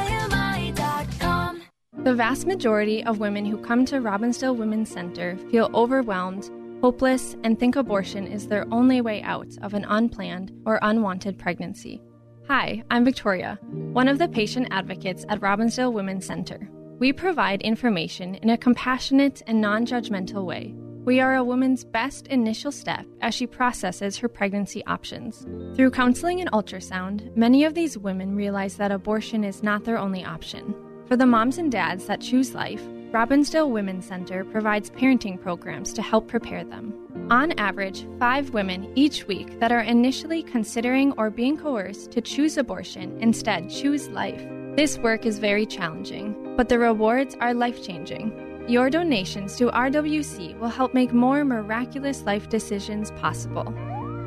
The 2.02 2.14
vast 2.14 2.46
majority 2.46 3.04
of 3.04 3.18
women 3.18 3.44
who 3.44 3.58
come 3.58 3.84
to 3.84 4.00
Robbinsdale 4.00 4.56
Women's 4.56 4.90
Center 4.90 5.36
feel 5.50 5.70
overwhelmed, 5.74 6.50
hopeless, 6.80 7.36
and 7.44 7.60
think 7.60 7.76
abortion 7.76 8.26
is 8.26 8.48
their 8.48 8.64
only 8.72 9.02
way 9.02 9.20
out 9.20 9.48
of 9.60 9.74
an 9.74 9.84
unplanned 9.86 10.50
or 10.64 10.78
unwanted 10.80 11.38
pregnancy. 11.38 12.00
Hi, 12.48 12.82
I'm 12.90 13.04
Victoria, 13.04 13.58
one 13.92 14.08
of 14.08 14.18
the 14.18 14.28
patient 14.28 14.68
advocates 14.70 15.26
at 15.28 15.42
Robbinsdale 15.42 15.92
Women's 15.92 16.24
Center. 16.24 16.70
We 16.98 17.12
provide 17.12 17.60
information 17.60 18.36
in 18.36 18.48
a 18.48 18.56
compassionate 18.56 19.42
and 19.46 19.60
non 19.60 19.84
judgmental 19.84 20.46
way. 20.46 20.72
We 21.04 21.20
are 21.20 21.36
a 21.36 21.44
woman's 21.44 21.84
best 21.84 22.28
initial 22.28 22.72
step 22.72 23.04
as 23.20 23.34
she 23.34 23.46
processes 23.46 24.16
her 24.16 24.28
pregnancy 24.28 24.82
options. 24.86 25.46
Through 25.76 25.90
counseling 25.90 26.40
and 26.40 26.50
ultrasound, 26.52 27.36
many 27.36 27.64
of 27.64 27.74
these 27.74 27.98
women 27.98 28.34
realize 28.34 28.76
that 28.78 28.90
abortion 28.90 29.44
is 29.44 29.62
not 29.62 29.84
their 29.84 29.98
only 29.98 30.24
option. 30.24 30.74
For 31.10 31.16
the 31.16 31.26
moms 31.26 31.58
and 31.58 31.72
dads 31.72 32.06
that 32.06 32.20
choose 32.20 32.54
life, 32.54 32.80
Robbinsdale 33.10 33.68
Women's 33.68 34.06
Center 34.06 34.44
provides 34.44 34.90
parenting 34.90 35.42
programs 35.42 35.92
to 35.94 36.02
help 36.02 36.28
prepare 36.28 36.62
them. 36.62 36.94
On 37.32 37.50
average, 37.58 38.06
five 38.20 38.50
women 38.50 38.92
each 38.94 39.26
week 39.26 39.58
that 39.58 39.72
are 39.72 39.80
initially 39.80 40.44
considering 40.44 41.10
or 41.18 41.28
being 41.28 41.56
coerced 41.58 42.12
to 42.12 42.20
choose 42.20 42.56
abortion 42.56 43.18
instead 43.18 43.68
choose 43.68 44.08
life. 44.10 44.40
This 44.76 44.98
work 44.98 45.26
is 45.26 45.40
very 45.40 45.66
challenging, 45.66 46.54
but 46.56 46.68
the 46.68 46.78
rewards 46.78 47.34
are 47.40 47.54
life 47.54 47.82
changing. 47.82 48.64
Your 48.68 48.88
donations 48.88 49.56
to 49.56 49.68
RWC 49.72 50.60
will 50.60 50.68
help 50.68 50.94
make 50.94 51.12
more 51.12 51.44
miraculous 51.44 52.22
life 52.22 52.48
decisions 52.48 53.10
possible. 53.18 53.74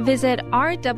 Visit 0.02 0.41
rwcinfo.org 0.52 0.93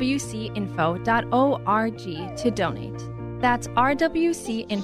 to 2.38 2.50
donate. 2.50 3.15
That's 3.40 3.68
rwcinfo.org. 3.68 4.76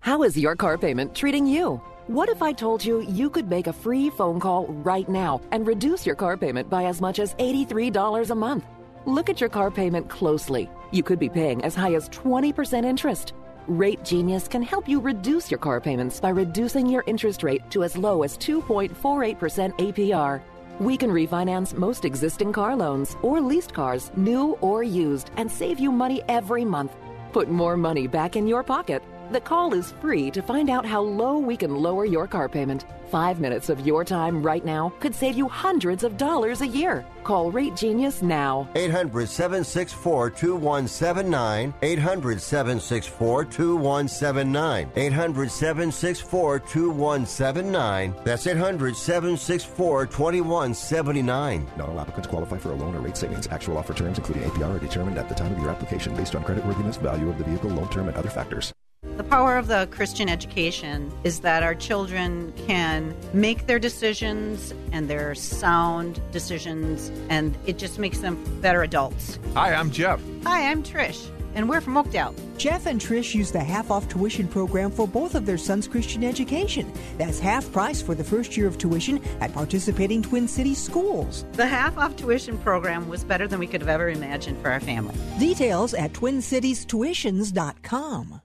How 0.00 0.22
is 0.22 0.36
your 0.36 0.54
car 0.54 0.76
payment 0.76 1.14
treating 1.14 1.46
you? 1.46 1.80
What 2.08 2.28
if 2.28 2.42
I 2.42 2.52
told 2.52 2.84
you 2.84 3.00
you 3.00 3.30
could 3.30 3.48
make 3.48 3.66
a 3.66 3.72
free 3.72 4.10
phone 4.10 4.38
call 4.38 4.66
right 4.66 5.08
now 5.08 5.40
and 5.50 5.66
reduce 5.66 6.04
your 6.04 6.14
car 6.14 6.36
payment 6.36 6.68
by 6.68 6.84
as 6.84 7.00
much 7.00 7.18
as 7.18 7.34
$83 7.36 8.28
a 8.28 8.34
month? 8.34 8.64
Look 9.06 9.30
at 9.30 9.40
your 9.40 9.48
car 9.48 9.70
payment 9.70 10.10
closely. 10.10 10.68
You 10.90 11.02
could 11.02 11.18
be 11.18 11.30
paying 11.30 11.64
as 11.64 11.74
high 11.74 11.94
as 11.94 12.10
20% 12.10 12.84
interest. 12.84 13.32
Rate 13.66 14.04
Genius 14.04 14.46
can 14.46 14.62
help 14.62 14.86
you 14.86 15.00
reduce 15.00 15.50
your 15.50 15.56
car 15.56 15.80
payments 15.80 16.20
by 16.20 16.28
reducing 16.28 16.86
your 16.86 17.04
interest 17.06 17.42
rate 17.42 17.62
to 17.70 17.82
as 17.82 17.96
low 17.96 18.22
as 18.22 18.36
2.48% 18.36 19.78
APR. 19.78 20.42
We 20.80 20.96
can 20.96 21.10
refinance 21.10 21.76
most 21.76 22.04
existing 22.04 22.52
car 22.52 22.74
loans 22.74 23.16
or 23.22 23.40
leased 23.40 23.72
cars, 23.72 24.10
new 24.16 24.58
or 24.60 24.82
used, 24.82 25.30
and 25.36 25.50
save 25.50 25.78
you 25.78 25.92
money 25.92 26.22
every 26.28 26.64
month. 26.64 26.96
Put 27.32 27.48
more 27.48 27.76
money 27.76 28.08
back 28.08 28.34
in 28.34 28.46
your 28.48 28.64
pocket. 28.64 29.02
The 29.30 29.40
call 29.40 29.72
is 29.72 29.92
free 30.02 30.30
to 30.32 30.42
find 30.42 30.68
out 30.68 30.84
how 30.84 31.00
low 31.00 31.38
we 31.38 31.56
can 31.56 31.74
lower 31.74 32.04
your 32.04 32.26
car 32.26 32.46
payment. 32.46 32.84
Five 33.10 33.40
minutes 33.40 33.70
of 33.70 33.86
your 33.86 34.04
time 34.04 34.42
right 34.42 34.64
now 34.64 34.92
could 35.00 35.14
save 35.14 35.34
you 35.36 35.48
hundreds 35.48 36.04
of 36.04 36.18
dollars 36.18 36.60
a 36.60 36.66
year. 36.66 37.06
Call 37.22 37.50
Rate 37.50 37.74
Genius 37.74 38.20
now. 38.20 38.68
800 38.74 39.28
764 39.28 40.30
2179. 40.30 41.72
800 41.80 42.40
764 42.42 43.44
2179. 43.46 44.90
800 44.94 45.50
764 45.50 46.58
2179. 46.58 48.14
That's 48.24 48.46
800 48.46 48.96
764 48.96 50.06
2179. 50.06 51.66
Not 51.78 51.88
all 51.88 52.00
applicants 52.00 52.28
qualify 52.28 52.58
for 52.58 52.72
a 52.72 52.74
loan 52.74 52.94
or 52.94 53.00
rate 53.00 53.16
savings. 53.16 53.46
Actual 53.48 53.78
offer 53.78 53.94
terms, 53.94 54.18
including 54.18 54.42
APR, 54.50 54.76
are 54.76 54.78
determined 54.78 55.16
at 55.16 55.30
the 55.30 55.34
time 55.34 55.52
of 55.52 55.58
your 55.58 55.70
application 55.70 56.14
based 56.14 56.34
on 56.34 56.44
creditworthiness, 56.44 57.00
value 57.00 57.30
of 57.30 57.38
the 57.38 57.44
vehicle, 57.44 57.70
loan 57.70 57.88
term, 57.88 58.08
and 58.08 58.16
other 58.16 58.30
factors. 58.30 58.74
The 59.16 59.22
power 59.22 59.56
of 59.56 59.68
the 59.68 59.86
Christian 59.92 60.28
education 60.28 61.12
is 61.22 61.38
that 61.40 61.62
our 61.62 61.76
children 61.76 62.52
can 62.66 63.14
make 63.32 63.66
their 63.66 63.78
decisions 63.78 64.74
and 64.90 65.08
their 65.08 65.36
sound 65.36 66.20
decisions, 66.32 67.12
and 67.28 67.56
it 67.64 67.78
just 67.78 68.00
makes 68.00 68.18
them 68.18 68.42
better 68.60 68.82
adults. 68.82 69.38
Hi, 69.54 69.72
I'm 69.72 69.92
Jeff. 69.92 70.20
Hi, 70.42 70.68
I'm 70.68 70.82
Trish, 70.82 71.30
and 71.54 71.68
we're 71.68 71.80
from 71.80 71.96
Oakdale. 71.96 72.34
Jeff 72.56 72.86
and 72.86 73.00
Trish 73.00 73.36
use 73.36 73.52
the 73.52 73.62
half 73.62 73.92
off 73.92 74.08
tuition 74.08 74.48
program 74.48 74.90
for 74.90 75.06
both 75.06 75.36
of 75.36 75.46
their 75.46 75.58
sons' 75.58 75.86
Christian 75.86 76.24
education. 76.24 76.92
That's 77.16 77.38
half 77.38 77.70
price 77.70 78.02
for 78.02 78.16
the 78.16 78.24
first 78.24 78.56
year 78.56 78.66
of 78.66 78.78
tuition 78.78 79.22
at 79.40 79.52
participating 79.52 80.22
Twin 80.22 80.48
Cities 80.48 80.82
schools. 80.82 81.44
The 81.52 81.68
half 81.68 81.96
off 81.98 82.16
tuition 82.16 82.58
program 82.58 83.08
was 83.08 83.22
better 83.22 83.46
than 83.46 83.60
we 83.60 83.68
could 83.68 83.80
have 83.80 83.88
ever 83.88 84.08
imagined 84.08 84.60
for 84.60 84.70
our 84.70 84.80
family. 84.80 85.14
Details 85.38 85.94
at 85.94 86.12
twincitiestuitions.com. 86.12 88.40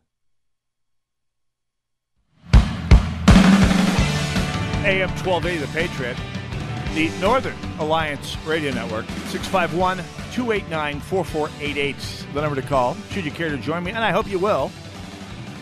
AM 4.86 5.10
1280, 5.10 5.58
The 5.58 5.68
Patriot, 5.74 6.18
the 6.96 7.10
Northern 7.20 7.56
Alliance 7.80 8.38
Radio 8.46 8.74
Network, 8.74 9.06
651 9.28 9.98
289 10.32 11.00
4488, 11.02 11.96
the 12.34 12.42
number 12.42 12.62
to 12.62 12.68
call, 12.68 12.96
should 13.12 13.26
you 13.26 13.32
care 13.32 13.50
to 13.50 13.58
join 13.58 13.84
me, 13.84 13.92
and 13.92 14.04
I 14.04 14.12
hope 14.12 14.28
you 14.28 14.40
will, 14.40 14.72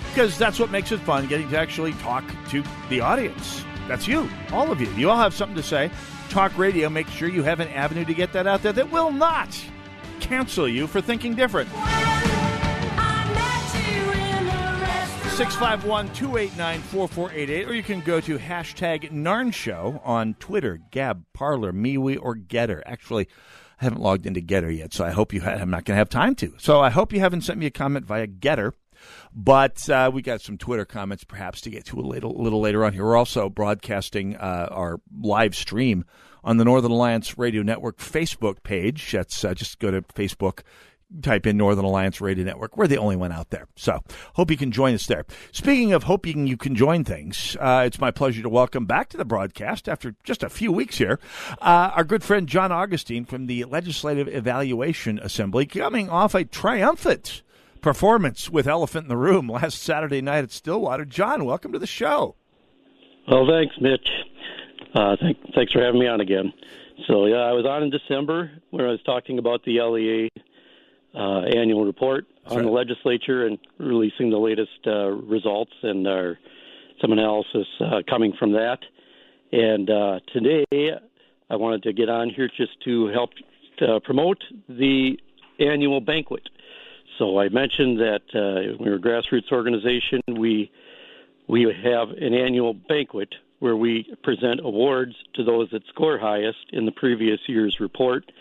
because 0.09 0.37
that's 0.37 0.59
what 0.59 0.71
makes 0.71 0.91
it 0.91 0.99
fun, 0.99 1.27
getting 1.27 1.49
to 1.49 1.57
actually 1.57 1.93
talk 1.93 2.23
to 2.49 2.63
the 2.89 3.01
audience. 3.01 3.63
That's 3.87 4.07
you, 4.07 4.29
all 4.51 4.71
of 4.71 4.81
you. 4.81 4.89
You 4.91 5.09
all 5.09 5.17
have 5.17 5.33
something 5.33 5.55
to 5.57 5.63
say. 5.63 5.89
Talk 6.29 6.57
radio, 6.57 6.89
make 6.89 7.07
sure 7.07 7.29
you 7.29 7.43
have 7.43 7.59
an 7.59 7.69
avenue 7.69 8.05
to 8.05 8.13
get 8.13 8.33
that 8.33 8.47
out 8.47 8.61
there 8.61 8.73
that 8.73 8.91
will 8.91 9.11
not 9.11 9.59
cancel 10.19 10.67
you 10.67 10.87
for 10.87 11.01
thinking 11.01 11.35
different. 11.35 11.69
651 15.37 16.11
289 16.15 16.81
4488, 16.81 17.69
or 17.69 17.75
you 17.75 17.83
can 17.83 18.01
go 18.01 18.19
to 18.19 18.39
hashtag 18.39 19.11
Narn 19.11 19.53
Show 19.53 20.01
on 20.03 20.33
Twitter, 20.39 20.79
Gab, 20.89 21.25
Parler, 21.31 21.71
MeWe, 21.71 22.17
or 22.19 22.35
Gettr. 22.35 22.81
Actually, 22.87 23.27
I 23.79 23.83
haven't 23.83 24.01
logged 24.01 24.25
into 24.25 24.41
Gettr 24.41 24.75
yet, 24.75 24.95
so 24.95 25.05
I 25.05 25.11
hope 25.11 25.33
you. 25.33 25.43
I'm 25.43 25.69
not 25.69 25.85
going 25.85 25.93
to 25.93 25.99
have 25.99 26.09
time 26.09 26.33
to. 26.37 26.55
So 26.57 26.81
I 26.81 26.89
hope 26.89 27.13
you 27.13 27.19
haven't 27.19 27.41
sent 27.41 27.59
me 27.59 27.67
a 27.67 27.69
comment 27.69 28.07
via 28.07 28.25
Gettr. 28.25 28.71
But 29.31 29.87
uh, 29.91 30.09
we 30.11 30.23
got 30.23 30.41
some 30.41 30.57
Twitter 30.57 30.85
comments 30.85 31.23
perhaps 31.23 31.61
to 31.61 31.69
get 31.69 31.85
to 31.85 31.99
a 31.99 32.01
little, 32.01 32.41
little 32.41 32.59
later 32.59 32.83
on 32.83 32.93
here. 32.93 33.05
We're 33.05 33.15
also 33.15 33.47
broadcasting 33.47 34.35
uh, 34.37 34.69
our 34.71 34.99
live 35.21 35.53
stream 35.53 36.03
on 36.43 36.57
the 36.57 36.65
Northern 36.65 36.89
Alliance 36.89 37.37
Radio 37.37 37.61
Network 37.61 37.99
Facebook 37.99 38.63
page. 38.63 39.11
That's 39.11 39.45
uh, 39.45 39.53
just 39.53 39.77
go 39.77 39.91
to 39.91 40.01
Facebook 40.01 40.61
type 41.21 41.45
in 41.45 41.57
Northern 41.57 41.85
Alliance 41.85 42.19
Radio 42.21 42.43
Network. 42.43 42.77
We're 42.77 42.87
the 42.87 42.97
only 42.97 43.15
one 43.15 43.31
out 43.31 43.49
there. 43.49 43.67
So 43.75 44.01
hope 44.33 44.51
you 44.51 44.57
can 44.57 44.71
join 44.71 44.93
us 44.93 45.05
there. 45.05 45.25
Speaking 45.51 45.93
of 45.93 46.03
hoping 46.03 46.47
you 46.47 46.57
can 46.57 46.75
join 46.75 47.03
things, 47.03 47.55
uh, 47.59 47.83
it's 47.85 47.99
my 47.99 48.11
pleasure 48.11 48.41
to 48.41 48.49
welcome 48.49 48.85
back 48.85 49.09
to 49.09 49.17
the 49.17 49.25
broadcast 49.25 49.87
after 49.87 50.15
just 50.23 50.43
a 50.43 50.49
few 50.49 50.71
weeks 50.71 50.97
here 50.97 51.19
uh, 51.61 51.91
our 51.95 52.03
good 52.03 52.23
friend 52.23 52.47
John 52.47 52.71
Augustine 52.71 53.25
from 53.25 53.47
the 53.47 53.63
Legislative 53.65 54.27
Evaluation 54.27 55.19
Assembly, 55.19 55.65
coming 55.65 56.09
off 56.09 56.35
a 56.35 56.43
triumphant 56.43 57.41
performance 57.81 58.49
with 58.49 58.67
Elephant 58.67 59.05
in 59.05 59.09
the 59.09 59.17
Room 59.17 59.47
last 59.49 59.81
Saturday 59.81 60.21
night 60.21 60.43
at 60.43 60.51
Stillwater. 60.51 61.05
John, 61.05 61.45
welcome 61.45 61.71
to 61.73 61.79
the 61.79 61.87
show. 61.87 62.35
Well, 63.27 63.47
thanks, 63.47 63.75
Mitch. 63.81 64.09
Uh, 64.95 65.15
thank, 65.21 65.37
thanks 65.53 65.73
for 65.73 65.83
having 65.83 65.99
me 65.99 66.07
on 66.07 66.21
again. 66.21 66.53
So, 67.07 67.25
yeah, 67.25 67.37
I 67.37 67.51
was 67.51 67.65
on 67.65 67.83
in 67.83 67.89
December 67.89 68.51
when 68.71 68.85
I 68.85 68.89
was 68.89 69.01
talking 69.05 69.37
about 69.37 69.63
the 69.63 69.79
LEA 69.81 70.29
uh, 71.17 71.41
annual 71.41 71.85
report 71.85 72.25
on 72.45 72.63
the 72.63 72.69
legislature 72.69 73.45
and 73.45 73.57
releasing 73.77 74.29
the 74.29 74.37
latest 74.37 74.79
uh, 74.85 75.07
results 75.09 75.73
and 75.83 76.07
our, 76.07 76.37
some 77.01 77.11
analysis 77.11 77.67
uh, 77.81 78.01
coming 78.09 78.33
from 78.37 78.53
that. 78.53 78.79
And 79.51 79.89
uh, 79.89 80.19
today, 80.31 80.91
I 81.49 81.55
wanted 81.55 81.83
to 81.83 81.93
get 81.93 82.09
on 82.09 82.29
here 82.29 82.49
just 82.55 82.79
to 82.85 83.07
help 83.07 83.31
uh, 83.81 83.99
promote 84.03 84.43
the 84.69 85.19
annual 85.59 86.01
banquet. 86.01 86.49
So 87.17 87.39
I 87.39 87.49
mentioned 87.49 87.99
that 87.99 88.21
uh, 88.33 88.77
we're 88.79 88.95
a 88.95 88.99
grassroots 88.99 89.51
organization. 89.51 90.21
We 90.27 90.71
we 91.47 91.63
have 91.63 92.09
an 92.09 92.33
annual 92.33 92.73
banquet 92.73 93.33
where 93.59 93.75
we 93.75 94.13
present 94.21 94.59
awards 94.59 95.15
to 95.33 95.43
those 95.43 95.69
that 95.71 95.81
score 95.87 96.19
highest 96.19 96.65
in 96.73 96.85
the 96.85 96.91
previous 96.91 97.39
year's 97.47 97.79
report. 97.79 98.31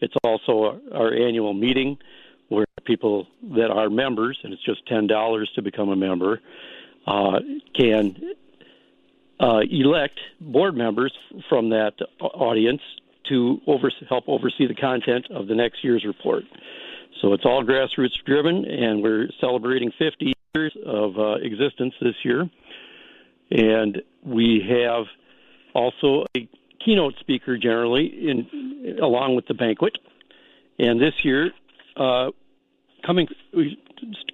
It's 0.00 0.14
also 0.24 0.80
our 0.92 1.14
annual 1.14 1.54
meeting 1.54 1.96
where 2.48 2.66
people 2.84 3.26
that 3.54 3.70
are 3.70 3.90
members, 3.90 4.38
and 4.42 4.52
it's 4.52 4.64
just 4.64 4.86
ten 4.86 5.06
dollars 5.06 5.50
to 5.54 5.62
become 5.62 5.88
a 5.88 5.96
member, 5.96 6.40
uh, 7.06 7.40
can 7.74 8.34
uh, 9.40 9.60
elect 9.70 10.18
board 10.40 10.76
members 10.76 11.12
from 11.48 11.70
that 11.70 11.94
audience 12.20 12.80
to 13.28 13.60
over, 13.66 13.90
help 14.08 14.24
oversee 14.28 14.66
the 14.66 14.74
content 14.74 15.26
of 15.30 15.46
the 15.48 15.54
next 15.54 15.82
year's 15.82 16.04
report. 16.04 16.44
So 17.20 17.32
it's 17.32 17.44
all 17.44 17.64
grassroots 17.64 18.22
driven, 18.24 18.64
and 18.64 19.02
we're 19.02 19.28
celebrating 19.40 19.90
50 19.98 20.32
years 20.54 20.76
of 20.84 21.18
uh, 21.18 21.34
existence 21.42 21.94
this 22.00 22.14
year. 22.24 22.48
And 23.50 24.02
we 24.24 24.64
have 24.68 25.06
also 25.74 26.24
a 26.36 26.48
keynote 26.84 27.14
speaker 27.20 27.56
generally 27.56 28.06
in 28.06 28.98
along 29.00 29.36
with 29.36 29.46
the 29.46 29.54
banquet. 29.54 29.98
And 30.78 31.00
this 31.00 31.14
year, 31.24 31.52
uh, 31.96 32.30
coming 33.04 33.28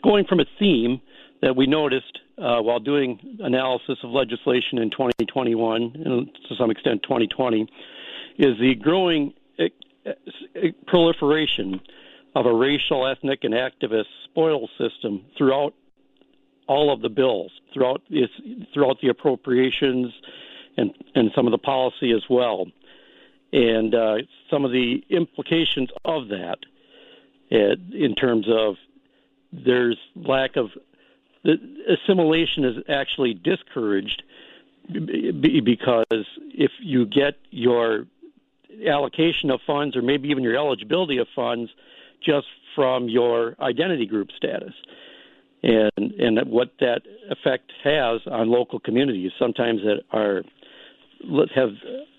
going 0.03 0.25
from 0.27 0.41
a 0.41 0.47
theme 0.59 1.01
that 1.43 1.57
we 1.57 1.67
noticed 1.67 2.19
uh, 2.39 2.61
while 2.61 2.81
doing 2.81 3.39
analysis 3.41 3.99
of 4.03 4.11
legislation 4.11 4.79
in 4.79 4.91
2021 4.91 5.83
and 6.05 6.27
to 6.49 6.57
some 6.57 6.71
extent 6.71 7.03
2020 7.03 7.69
is 8.39 8.59
the 8.59 8.75
growing 8.75 9.35
eh, 9.59 9.69
eh, 10.07 10.69
proliferation 10.87 11.81
of 12.35 12.47
a 12.47 12.55
racial, 12.55 13.07
ethnic, 13.07 13.41
and 13.43 13.55
activist 13.55 14.07
spoil 14.25 14.69
system 14.79 15.25
throughout 15.37 15.75
all 16.67 16.93
of 16.93 17.03
the 17.03 17.11
bills, 17.11 17.53
throughout 17.75 18.01
its, 18.09 18.33
throughout 18.73 18.97
the 19.03 19.09
appropriations, 19.09 20.13
and 20.77 20.93
and 21.15 21.31
some 21.35 21.47
of 21.47 21.51
the 21.51 21.59
policy 21.59 22.13
as 22.13 22.23
well, 22.31 22.67
and 23.53 23.95
uh, 23.95 24.17
some 24.51 24.65
of 24.65 24.73
the 24.73 25.05
implications 25.11 25.91
of 26.05 26.29
that, 26.29 26.59
in 27.53 28.15
terms 28.15 28.47
of 28.49 28.77
there's 29.53 29.99
lack 30.17 30.57
of 30.57 30.71
the 31.45 31.57
assimilation 31.89 32.65
is 32.65 32.77
actually 32.89 33.35
discouraged 33.35 34.23
because 34.91 36.05
if 36.11 36.71
you 36.81 37.05
get 37.07 37.35
your 37.51 38.07
allocation 38.87 39.51
of 39.51 39.61
funds 39.67 39.97
or 39.97 40.03
maybe 40.03 40.29
even 40.29 40.43
your 40.43 40.57
eligibility 40.57 41.19
of 41.19 41.27
funds 41.35 41.71
just 42.25 42.47
from 42.75 43.09
your 43.09 43.55
identity 43.61 44.07
group 44.07 44.31
status 44.37 44.73
and 45.63 45.91
and 46.19 46.39
what 46.51 46.73
that 46.81 47.03
effect 47.31 47.73
has 47.85 48.21
on 48.27 48.49
local 48.49 48.81
communities. 48.81 49.31
Sometimes 49.39 49.83
that 49.83 50.03
are 50.11 50.43
have 51.55 51.71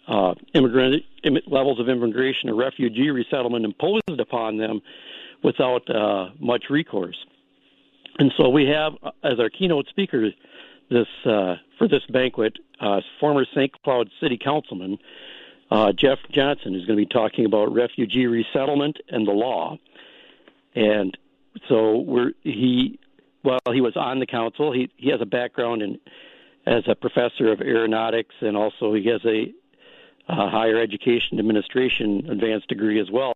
uh, 0.07 0.34
immigrant 0.53 1.03
levels 1.47 1.79
of 1.79 1.89
immigration 1.89 2.49
or 2.49 2.55
refugee 2.55 3.09
resettlement 3.09 3.65
imposed 3.65 4.19
upon 4.19 4.57
them 4.57 4.81
without 5.43 5.89
uh, 5.89 6.29
much 6.39 6.65
recourse 6.69 7.25
and 8.19 8.31
so 8.37 8.49
we 8.49 8.65
have 8.67 8.93
uh, 9.03 9.11
as 9.23 9.39
our 9.39 9.49
keynote 9.49 9.87
speaker 9.87 10.29
this 10.89 11.07
uh, 11.25 11.55
for 11.77 11.87
this 11.87 12.05
banquet 12.09 12.57
uh, 12.79 13.01
former 13.19 13.45
St. 13.45 13.71
Cloud 13.83 14.09
City 14.19 14.37
Councilman 14.37 14.97
uh, 15.73 15.91
Jeff 15.91 16.19
Johnson 16.31 16.75
is 16.75 16.85
going 16.85 16.99
to 16.99 17.05
be 17.05 17.11
talking 17.11 17.45
about 17.45 17.73
refugee 17.73 18.27
resettlement 18.27 18.99
and 19.09 19.27
the 19.27 19.31
law. 19.31 19.79
And 20.75 21.17
so 21.67 21.97
we're 21.97 22.33
he 22.43 22.99
well 23.43 23.59
he 23.71 23.81
was 23.81 23.95
on 23.95 24.19
the 24.19 24.27
council. 24.27 24.71
He 24.71 24.91
he 24.97 25.09
has 25.09 25.19
a 25.19 25.25
background 25.25 25.81
in 25.81 25.99
as 26.67 26.83
a 26.87 26.93
professor 26.93 27.51
of 27.51 27.59
aeronautics 27.59 28.35
and 28.41 28.55
also 28.55 28.93
he 28.93 29.07
has 29.07 29.25
a, 29.25 29.51
a 30.29 30.49
higher 30.49 30.79
education 30.79 31.39
administration 31.39 32.29
advanced 32.29 32.67
degree 32.69 33.01
as 33.01 33.09
well 33.11 33.33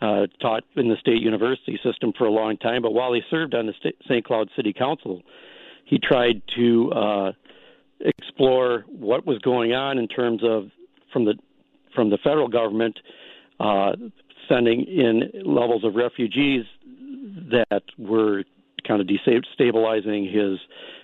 uh, 0.00 0.26
taught 0.40 0.64
in 0.76 0.88
the 0.88 0.96
state 1.00 1.20
university 1.20 1.78
system 1.82 2.12
for 2.16 2.26
a 2.26 2.30
long 2.30 2.56
time. 2.56 2.82
But 2.82 2.94
while 2.94 3.12
he 3.12 3.20
served 3.30 3.54
on 3.54 3.66
the 3.66 3.74
St. 4.04 4.24
Cloud 4.24 4.48
City 4.56 4.72
Council, 4.72 5.22
he 5.84 5.98
tried 5.98 6.42
to 6.56 6.92
uh, 6.92 7.32
explore 8.00 8.84
what 8.88 9.26
was 9.26 9.38
going 9.38 9.72
on 9.72 9.98
in 9.98 10.08
terms 10.08 10.42
of 10.44 10.70
from 11.12 11.24
the 11.24 11.34
from 11.94 12.10
the 12.10 12.18
federal 12.18 12.48
government 12.48 12.98
uh, 13.58 13.92
sending 14.48 14.84
in 14.84 15.30
levels 15.44 15.84
of 15.84 15.94
refugees 15.94 16.64
that 17.50 17.82
were 17.96 18.44
kind 18.86 19.00
of 19.00 19.06
destabilizing 19.06 20.32
his 20.32 20.58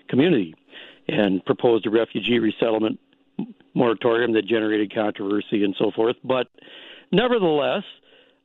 community, 0.09 0.55
and 1.09 1.45
proposed 1.45 1.87
a 1.87 1.91
refugee 1.91 2.39
resettlement 2.39 2.99
moratorium 3.75 4.33
that 4.35 4.47
generated 4.47 4.95
controversy 4.95 5.65
and 5.65 5.75
so 5.79 5.91
forth. 5.91 6.17
But 6.23 6.47
nevertheless, 7.11 7.83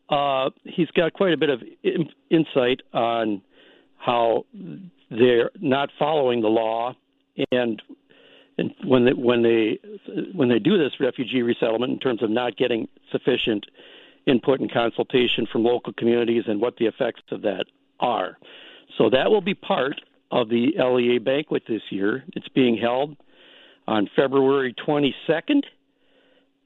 uh, 0.09 0.49
he's 0.63 0.89
got 0.91 1.13
quite 1.13 1.33
a 1.33 1.37
bit 1.37 1.49
of 1.49 1.61
in- 1.83 2.09
insight 2.29 2.81
on 2.93 3.41
how 3.97 4.45
they're 5.11 5.51
not 5.59 5.89
following 5.99 6.41
the 6.41 6.47
law, 6.47 6.95
and 7.51 7.81
and 8.57 8.73
when 8.83 9.05
they 9.05 9.13
when 9.13 9.43
they 9.43 9.79
when 10.33 10.49
they 10.49 10.59
do 10.59 10.77
this 10.77 10.93
refugee 10.99 11.41
resettlement 11.41 11.93
in 11.93 11.99
terms 11.99 12.23
of 12.23 12.29
not 12.29 12.57
getting 12.57 12.87
sufficient 13.11 13.65
input 14.25 14.59
and 14.59 14.71
consultation 14.71 15.47
from 15.51 15.63
local 15.63 15.93
communities 15.93 16.43
and 16.47 16.61
what 16.61 16.77
the 16.77 16.85
effects 16.85 17.21
of 17.31 17.41
that 17.41 17.65
are. 17.99 18.37
So 18.97 19.09
that 19.09 19.29
will 19.29 19.41
be 19.41 19.53
part 19.53 20.01
of 20.31 20.49
the 20.49 20.73
LEA 20.77 21.19
banquet 21.19 21.63
this 21.67 21.81
year. 21.89 22.23
It's 22.35 22.47
being 22.49 22.77
held 22.77 23.15
on 23.87 24.09
February 24.15 24.75
22nd 24.87 25.63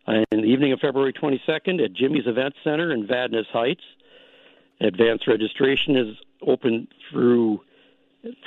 in 0.08 0.42
the 0.42 0.48
evening 0.48 0.74
of 0.74 0.80
February 0.80 1.14
22nd 1.14 1.84
at 1.84 1.94
Jimmy's 1.94 2.28
Event 2.28 2.54
Center 2.64 2.92
in 2.92 3.08
Vadnais 3.08 3.48
Heights. 3.52 3.84
Advanced 4.82 5.28
registration 5.28 5.96
is 5.96 6.16
open 6.46 6.88
through 7.10 7.62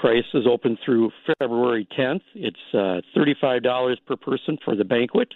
price 0.00 0.24
is 0.32 0.46
open 0.46 0.78
through 0.84 1.11
February 1.38 1.86
10th. 1.98 2.22
It's 2.34 2.57
uh, 2.72 3.00
$35 3.16 3.96
per 4.07 4.16
person 4.16 4.59
for 4.64 4.74
the 4.74 4.84
banquet. 4.84 5.34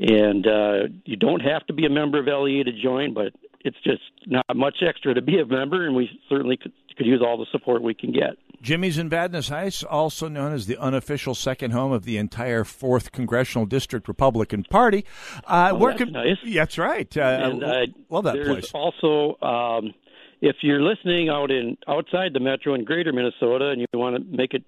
And 0.00 0.46
uh, 0.46 0.78
you 1.04 1.16
don't 1.16 1.40
have 1.40 1.66
to 1.66 1.72
be 1.72 1.84
a 1.84 1.90
member 1.90 2.18
of 2.18 2.26
LEA 2.26 2.64
to 2.64 2.72
join, 2.72 3.12
but 3.12 3.32
it's 3.62 3.76
just 3.84 4.02
not 4.26 4.44
much 4.54 4.76
extra 4.86 5.14
to 5.14 5.22
be 5.22 5.38
a 5.38 5.46
member, 5.46 5.86
and 5.86 5.94
we 5.94 6.08
certainly 6.28 6.56
could, 6.56 6.72
could 6.96 7.06
use 7.06 7.22
all 7.24 7.36
the 7.36 7.46
support 7.50 7.82
we 7.82 7.94
can 7.94 8.12
get. 8.12 8.36
Jimmy's 8.60 8.98
in 8.98 9.08
Vadnais 9.08 9.48
Heights, 9.48 9.84
also 9.84 10.28
known 10.28 10.52
as 10.52 10.66
the 10.66 10.76
unofficial 10.78 11.34
second 11.34 11.70
home 11.70 11.92
of 11.92 12.04
the 12.04 12.16
entire 12.16 12.64
Fourth 12.64 13.12
Congressional 13.12 13.66
District 13.66 14.08
Republican 14.08 14.64
Party. 14.64 15.04
Uh, 15.46 15.70
oh, 15.72 15.88
that's 15.88 16.10
nice. 16.10 16.36
That's 16.44 16.78
right. 16.78 17.16
Uh, 17.16 17.20
and, 17.20 17.64
uh, 17.64 17.86
love 18.10 18.24
that 18.24 18.34
there's 18.34 18.48
place. 18.48 18.72
Also, 18.74 19.40
um, 19.46 19.94
if 20.40 20.56
you're 20.62 20.82
listening 20.82 21.28
out 21.28 21.50
in 21.50 21.76
outside 21.86 22.32
the 22.32 22.40
metro 22.40 22.74
in 22.74 22.84
Greater 22.84 23.12
Minnesota 23.12 23.68
and 23.68 23.80
you 23.80 23.86
want 23.94 24.16
to 24.16 24.36
make 24.36 24.54
a 24.54 24.60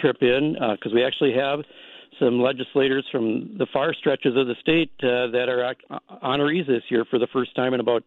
trip 0.00 0.16
in, 0.20 0.54
because 0.76 0.92
we 0.92 1.04
actually 1.04 1.32
have 1.34 1.60
some 2.18 2.40
legislators 2.40 3.04
from 3.10 3.56
the 3.58 3.66
far 3.72 3.94
stretches 3.94 4.36
of 4.36 4.46
the 4.46 4.54
state 4.60 4.90
uh, 5.02 5.28
that 5.32 5.48
are 5.48 5.74
honorees 6.22 6.66
this 6.66 6.82
year 6.88 7.04
for 7.08 7.18
the 7.18 7.28
first 7.32 7.54
time 7.54 7.74
in 7.74 7.80
about 7.80 8.04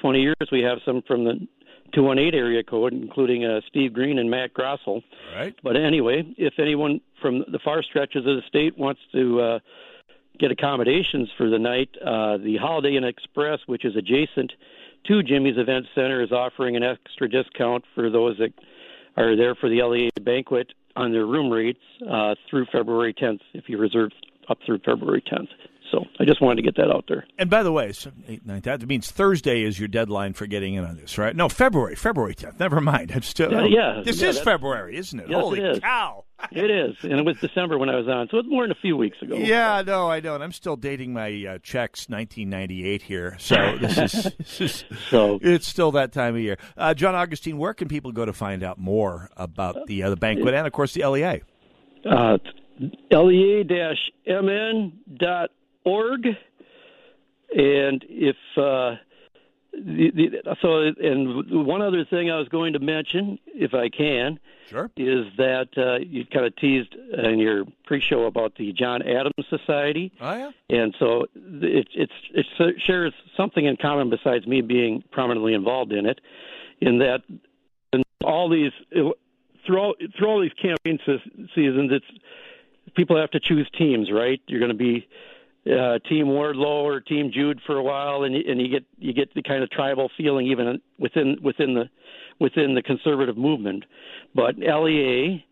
20 0.00 0.20
years. 0.20 0.36
We 0.50 0.62
have 0.62 0.78
some 0.84 1.02
from 1.06 1.24
the 1.24 1.46
218 1.94 2.38
area 2.38 2.62
code, 2.62 2.92
including 2.92 3.44
uh, 3.44 3.60
Steve 3.68 3.92
Green 3.92 4.18
and 4.18 4.30
Matt 4.30 4.54
Grossell. 4.54 5.02
Right. 5.34 5.54
But 5.62 5.76
anyway, 5.76 6.22
if 6.38 6.54
anyone 6.58 7.00
from 7.20 7.44
the 7.50 7.58
far 7.64 7.82
stretches 7.82 8.26
of 8.26 8.36
the 8.36 8.42
state 8.48 8.78
wants 8.78 9.00
to 9.12 9.40
uh, 9.40 9.58
get 10.38 10.50
accommodations 10.50 11.28
for 11.36 11.50
the 11.50 11.58
night, 11.58 11.90
uh, 12.00 12.38
the 12.38 12.56
Holiday 12.60 12.96
Inn 12.96 13.04
Express, 13.04 13.58
which 13.66 13.84
is 13.84 13.96
adjacent 13.96 14.52
to 15.06 15.22
Jimmy's 15.22 15.58
Event 15.58 15.86
Center 15.94 16.22
is 16.22 16.32
offering 16.32 16.76
an 16.76 16.82
extra 16.82 17.28
discount 17.28 17.84
for 17.94 18.10
those 18.10 18.38
that 18.38 18.52
are 19.16 19.36
there 19.36 19.54
for 19.54 19.68
the 19.68 19.82
LEA 19.82 20.10
banquet 20.22 20.72
on 20.96 21.12
their 21.12 21.26
room 21.26 21.50
rates 21.50 21.80
uh, 22.10 22.34
through 22.48 22.66
February 22.72 23.14
10th 23.14 23.40
if 23.54 23.64
you 23.68 23.78
reserve 23.78 24.10
up 24.48 24.58
through 24.66 24.78
February 24.84 25.22
10th. 25.22 25.48
So 25.90 26.04
I 26.18 26.24
just 26.24 26.40
wanted 26.40 26.56
to 26.56 26.62
get 26.62 26.76
that 26.76 26.90
out 26.90 27.04
there. 27.08 27.26
And 27.38 27.50
by 27.50 27.62
the 27.62 27.72
way, 27.72 27.92
eight, 28.28 28.46
nine, 28.46 28.60
that 28.62 28.86
means 28.86 29.10
Thursday 29.10 29.62
is 29.62 29.78
your 29.78 29.88
deadline 29.88 30.34
for 30.34 30.46
getting 30.46 30.74
in 30.74 30.84
on 30.84 30.96
this, 30.96 31.18
right? 31.18 31.34
No, 31.34 31.48
February, 31.48 31.96
February 31.96 32.34
10th. 32.34 32.60
Never 32.60 32.80
mind. 32.80 33.10
I'm 33.12 33.22
still. 33.22 33.50
Yeah, 33.52 33.64
yeah, 33.96 34.02
This 34.04 34.20
yeah, 34.22 34.28
is 34.28 34.38
February, 34.40 34.96
isn't 34.96 35.18
it? 35.18 35.28
Yes, 35.28 35.40
Holy 35.40 35.58
it 35.60 35.64
is. 35.66 35.78
cow. 35.80 36.24
It 36.52 36.70
is, 36.70 36.96
and 37.02 37.12
it 37.12 37.26
was 37.26 37.36
December 37.36 37.76
when 37.76 37.90
I 37.90 37.96
was 37.96 38.08
on, 38.08 38.28
so 38.30 38.38
it's 38.38 38.48
more 38.48 38.64
than 38.64 38.70
a 38.70 38.80
few 38.80 38.96
weeks 38.96 39.20
ago. 39.20 39.36
Yeah, 39.36 39.82
no, 39.86 40.08
I 40.08 40.20
don't. 40.20 40.40
I'm 40.40 40.52
still 40.52 40.74
dating 40.74 41.12
my 41.12 41.26
uh, 41.46 41.58
checks 41.62 42.08
1998 42.08 43.02
here, 43.02 43.36
so 43.38 43.76
this 43.80 43.98
is, 43.98 44.32
this 44.38 44.60
is 44.62 44.84
so 45.10 45.38
it's 45.42 45.68
still 45.68 45.92
that 45.92 46.12
time 46.12 46.36
of 46.36 46.40
year. 46.40 46.56
Uh, 46.78 46.94
John 46.94 47.14
Augustine, 47.14 47.58
where 47.58 47.74
can 47.74 47.88
people 47.88 48.10
go 48.10 48.24
to 48.24 48.32
find 48.32 48.62
out 48.62 48.78
more 48.78 49.28
about 49.36 49.86
the 49.86 50.02
uh, 50.02 50.08
the 50.08 50.16
banquet 50.16 50.54
and 50.54 50.66
of 50.66 50.72
course 50.72 50.94
the 50.94 51.04
LEA? 51.06 51.42
uh, 52.10 52.38
lea-mn.org. 55.84 56.26
And 57.52 58.04
if 58.08 58.36
uh, 58.56 58.96
the, 59.72 60.10
the, 60.14 60.56
so, 60.62 60.92
and 61.04 61.66
one 61.66 61.82
other 61.82 62.04
thing 62.04 62.30
I 62.30 62.38
was 62.38 62.48
going 62.48 62.72
to 62.74 62.78
mention, 62.78 63.38
if 63.46 63.74
I 63.74 63.88
can, 63.88 64.38
sure, 64.68 64.90
is 64.96 65.26
that 65.36 65.68
uh, 65.76 65.98
you 65.98 66.24
kind 66.26 66.46
of 66.46 66.54
teased 66.56 66.94
in 66.94 67.38
your 67.38 67.64
pre-show 67.86 68.24
about 68.24 68.54
the 68.56 68.72
John 68.72 69.02
Adams 69.02 69.46
Society. 69.48 70.12
Oh 70.20 70.32
yeah. 70.32 70.50
And 70.68 70.94
so 70.98 71.26
it, 71.34 71.88
it's 71.92 72.12
it 72.32 72.46
shares 72.86 73.12
something 73.36 73.64
in 73.64 73.76
common 73.76 74.10
besides 74.10 74.46
me 74.46 74.60
being 74.60 75.02
prominently 75.10 75.54
involved 75.54 75.92
in 75.92 76.06
it, 76.06 76.20
in 76.80 76.98
that 76.98 77.22
in 77.92 78.02
all 78.24 78.48
these 78.48 78.72
through 79.66 79.78
all, 79.78 79.94
through 80.16 80.28
all 80.28 80.40
these 80.40 80.52
campaign 80.52 80.98
seasons, 81.54 81.90
it's 81.92 82.06
people 82.94 83.16
have 83.16 83.30
to 83.30 83.40
choose 83.40 83.68
teams, 83.76 84.10
right? 84.12 84.40
You're 84.46 84.60
going 84.60 84.72
to 84.72 84.76
be 84.76 85.08
uh, 85.66 85.98
Team 86.08 86.26
Wardlow 86.26 86.84
or 86.84 87.00
Team 87.00 87.30
Jude 87.32 87.60
for 87.66 87.76
a 87.76 87.82
while, 87.82 88.22
and 88.22 88.34
and 88.34 88.60
you 88.60 88.68
get 88.68 88.84
you 88.98 89.12
get 89.12 89.32
the 89.34 89.42
kind 89.42 89.62
of 89.62 89.70
tribal 89.70 90.10
feeling 90.16 90.46
even 90.46 90.80
within 90.98 91.36
within 91.42 91.74
the 91.74 91.84
within 92.38 92.74
the 92.74 92.82
conservative 92.82 93.36
movement. 93.36 93.84
But 94.34 94.56
LEA, 94.56 95.44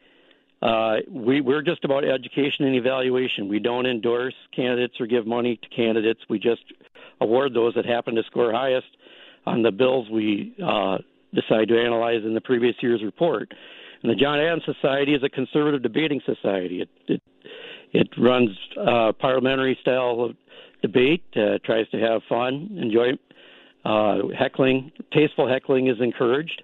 uh, 0.63 0.97
we 1.11 1.41
we're 1.41 1.63
just 1.63 1.85
about 1.85 2.05
education 2.05 2.65
and 2.65 2.75
evaluation. 2.75 3.49
We 3.49 3.59
don't 3.59 3.87
endorse 3.87 4.35
candidates 4.57 4.95
or 4.99 5.07
give 5.07 5.27
money 5.27 5.61
to 5.63 5.69
candidates. 5.69 6.21
We 6.31 6.39
just 6.39 6.63
award 7.21 7.55
those 7.55 7.75
that 7.75 7.85
happen 7.85 8.15
to 8.15 8.23
score 8.25 8.53
highest 8.53 8.89
on 9.47 9.63
the 9.63 9.71
bills 9.71 10.09
we 10.11 10.55
uh, 10.65 10.99
decide 11.35 11.69
to 11.69 11.79
analyze 11.81 12.23
in 12.25 12.35
the 12.35 12.41
previous 12.41 12.77
year's 12.81 13.03
report. 13.03 13.53
And 14.03 14.11
the 14.11 14.15
John 14.15 14.39
Adams 14.39 14.63
Society 14.65 15.15
is 15.15 15.23
a 15.23 15.29
conservative 15.29 15.83
debating 15.83 16.21
society. 16.25 16.83
It 16.83 16.89
it, 17.09 17.23
it 17.93 18.09
runs 18.19 18.51
uh, 18.79 19.13
parliamentary 19.13 19.79
style 19.81 20.23
of 20.23 20.37
debate, 20.83 21.25
uh, 21.37 21.59
tries 21.65 21.89
to 21.91 21.99
have 21.99 22.23
fun, 22.29 22.77
enjoy 22.81 23.13
uh, 23.85 24.29
heckling. 24.39 24.93
Tasteful 25.13 25.49
heckling 25.49 25.89
is 25.89 26.01
encouraged. 26.01 26.63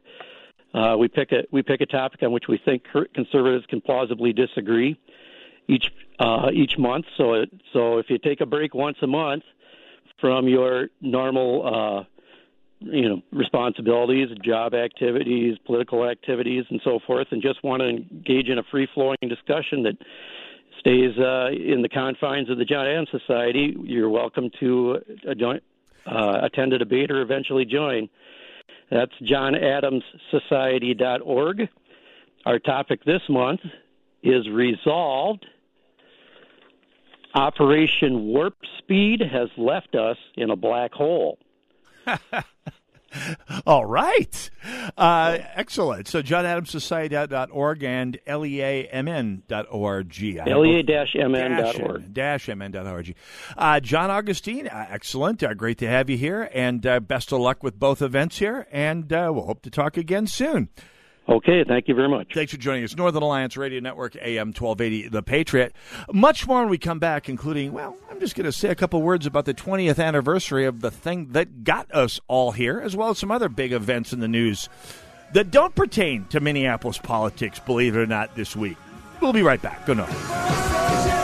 Uh, 0.73 0.97
we 0.99 1.09
pick 1.09 1.31
a 1.33 1.45
we 1.53 1.63
pick 1.63 1.81
a 1.81 1.87
topic 1.87 2.23
on 2.23 2.33
which 2.33 2.45
we 2.49 2.61
think 2.65 2.83
conservatives 3.15 3.65
can 3.67 3.81
plausibly 3.81 4.33
disagree 4.33 4.99
each 5.69 5.87
uh, 6.19 6.51
each 6.53 6.77
month. 6.79 7.07
So 7.17 7.35
it, 7.35 7.51
so 7.73 7.99
if 7.99 8.07
you 8.11 8.19
take 8.19 8.41
a 8.41 8.47
break 8.47 8.75
once 8.75 8.97
a 9.03 9.07
month 9.07 9.45
from 10.21 10.49
your 10.49 10.89
normal 11.01 11.67
uh, 11.67 12.05
you 12.81 13.09
know 13.09 13.23
responsibilities, 13.33 14.29
job 14.45 14.75
activities, 14.75 15.57
political 15.65 16.09
activities, 16.09 16.65
and 16.71 16.81
so 16.85 16.99
forth, 17.07 17.29
and 17.31 17.41
just 17.41 17.63
want 17.63 17.81
to 17.81 17.89
engage 17.89 18.49
in 18.49 18.59
a 18.59 18.63
free 18.65 18.89
flowing 18.93 19.17
discussion 19.29 19.85
that 19.85 19.97
stays 20.85 21.17
uh, 21.19 21.49
in 21.49 21.81
the 21.81 21.89
confines 21.89 22.51
of 22.51 22.59
the 22.59 22.67
John 22.67 22.87
Adams 22.87 23.09
Society, 23.11 23.75
you're 23.83 24.11
welcome 24.11 24.51
to 24.61 24.99
uh, 25.27 25.33
join, 25.35 25.63
uh, 26.05 26.41
attend 26.43 26.75
a 26.75 26.79
debate 26.79 27.11
or 27.11 27.23
eventually 27.23 27.65
join. 27.65 28.11
That's 28.91 29.15
johnadamssociety.org. 29.23 31.69
Our 32.45 32.59
topic 32.59 33.03
this 33.05 33.23
month 33.31 33.61
is 34.23 34.47
resolved. 34.51 35.47
Operation 37.35 38.27
Warp 38.27 38.59
Speed 38.79 39.23
has 39.23 39.49
left 39.57 39.95
us 39.95 40.19
in 40.37 40.51
a 40.51 40.57
black 40.57 40.93
hole. 40.93 41.39
All 43.67 43.85
right. 43.85 44.51
Uh, 44.97 45.39
excellent. 45.55 46.09
So, 46.09 46.23
johnadamssociety.org 46.23 47.83
and 47.83 48.19
leamn.org. 48.27 50.15
Lea-mn.org. 50.21 52.15
Dash 52.15 52.49
mn.org. 52.49 53.15
Uh, 53.57 53.81
John 53.81 54.11
Augustine, 54.11 54.69
uh, 54.69 54.87
excellent. 54.91 55.43
Uh, 55.43 55.55
great 55.55 55.79
to 55.79 55.89
have 55.89 56.09
you 56.11 56.17
here. 56.17 56.49
And 56.53 56.87
uh, 56.87 57.01
best 57.01 57.33
of 57.33 57.41
luck 57.41 57.63
with 57.63 57.79
both 57.79 58.03
events 58.03 58.39
here. 58.39 58.67
And 58.71 59.13
uh, 59.13 59.31
we'll 59.35 59.47
hope 59.47 59.63
to 59.63 59.71
talk 59.71 59.97
again 59.97 60.27
soon. 60.27 60.69
Okay, 61.27 61.65
thank 61.67 61.89
you 61.89 61.95
very 61.95 62.09
much. 62.09 62.35
Thanks 62.35 62.53
for 62.53 62.59
joining 62.59 62.85
us. 62.85 62.95
Northern 62.95 63.23
Alliance 63.23 63.57
Radio 63.57 63.81
Network, 63.81 64.15
AM 64.17 64.49
1280, 64.49 65.09
The 65.09 65.23
Patriot. 65.23 65.75
Much 66.13 66.47
more 66.47 66.61
when 66.61 66.69
we 66.69 66.77
come 66.77 66.99
back, 66.99 67.31
including, 67.31 67.73
well, 67.73 67.97
I'm 68.11 68.21
just 68.21 68.35
going 68.35 68.45
to 68.45 68.53
say 68.53 68.69
a 68.69 68.75
couple 68.75 69.01
words 69.01 69.25
about 69.25 69.47
the 69.47 69.55
20th 69.55 69.99
anniversary 69.99 70.67
of 70.67 70.83
the 70.83 70.91
thing 70.91 71.33
that 71.33 71.65
got 71.65 71.91
us 71.95 72.21
all 72.29 72.53
here, 72.53 72.79
as 72.79 72.95
well 72.95 73.09
as 73.09 73.19
some 73.19 73.31
other 73.31 73.49
big 73.49 73.73
events 73.73 74.13
in 74.13 74.21
the 74.21 74.29
news 74.29 74.69
that 75.33 75.51
don't 75.51 75.75
pertain 75.75 76.27
to 76.27 76.41
Minneapolis 76.41 76.99
politics, 76.99 77.59
believe 77.59 77.97
it 77.97 78.01
or 78.01 78.07
not, 78.07 78.35
this 78.37 78.55
week. 78.55 78.77
We'll 79.23 79.33
be 79.33 79.43
right 79.43 79.63
back. 79.63 79.87
Go 79.87 79.95
no. 79.95 81.24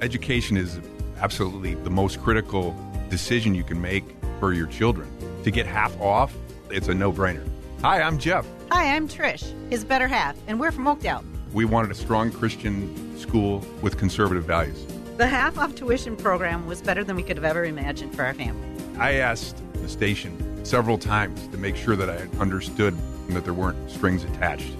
Education 0.00 0.56
is 0.56 0.80
absolutely 1.20 1.74
the 1.74 1.90
most 1.90 2.20
critical 2.20 2.76
decision 3.08 3.54
you 3.54 3.62
can 3.62 3.80
make 3.80 4.04
for 4.40 4.52
your 4.52 4.66
children. 4.66 5.08
To 5.44 5.50
get 5.50 5.66
half 5.66 5.98
off, 6.00 6.34
it's 6.70 6.88
a 6.88 6.94
no 6.94 7.12
brainer. 7.12 7.48
Hi, 7.82 8.02
I'm 8.02 8.18
Jeff. 8.18 8.46
Hi, 8.70 8.94
I'm 8.94 9.08
Trish, 9.08 9.52
his 9.70 9.84
better 9.84 10.08
half, 10.08 10.36
and 10.48 10.58
we're 10.58 10.72
from 10.72 10.88
Oakdale. 10.88 11.24
We 11.52 11.64
wanted 11.64 11.90
a 11.90 11.94
strong 11.94 12.32
Christian 12.32 13.18
school 13.18 13.64
with 13.82 13.96
conservative 13.96 14.44
values. 14.44 14.84
The 15.16 15.28
half 15.28 15.58
off 15.58 15.76
tuition 15.76 16.16
program 16.16 16.66
was 16.66 16.82
better 16.82 17.04
than 17.04 17.14
we 17.14 17.22
could 17.22 17.36
have 17.36 17.44
ever 17.44 17.64
imagined 17.64 18.16
for 18.16 18.24
our 18.24 18.34
family. 18.34 18.66
I 18.98 19.14
asked 19.14 19.56
the 19.74 19.88
station 19.88 20.64
several 20.64 20.98
times 20.98 21.46
to 21.48 21.56
make 21.56 21.76
sure 21.76 21.94
that 21.94 22.10
I 22.10 22.26
understood 22.40 22.96
that 23.28 23.44
there 23.44 23.54
weren't 23.54 23.90
strings 23.90 24.24
attached, 24.24 24.72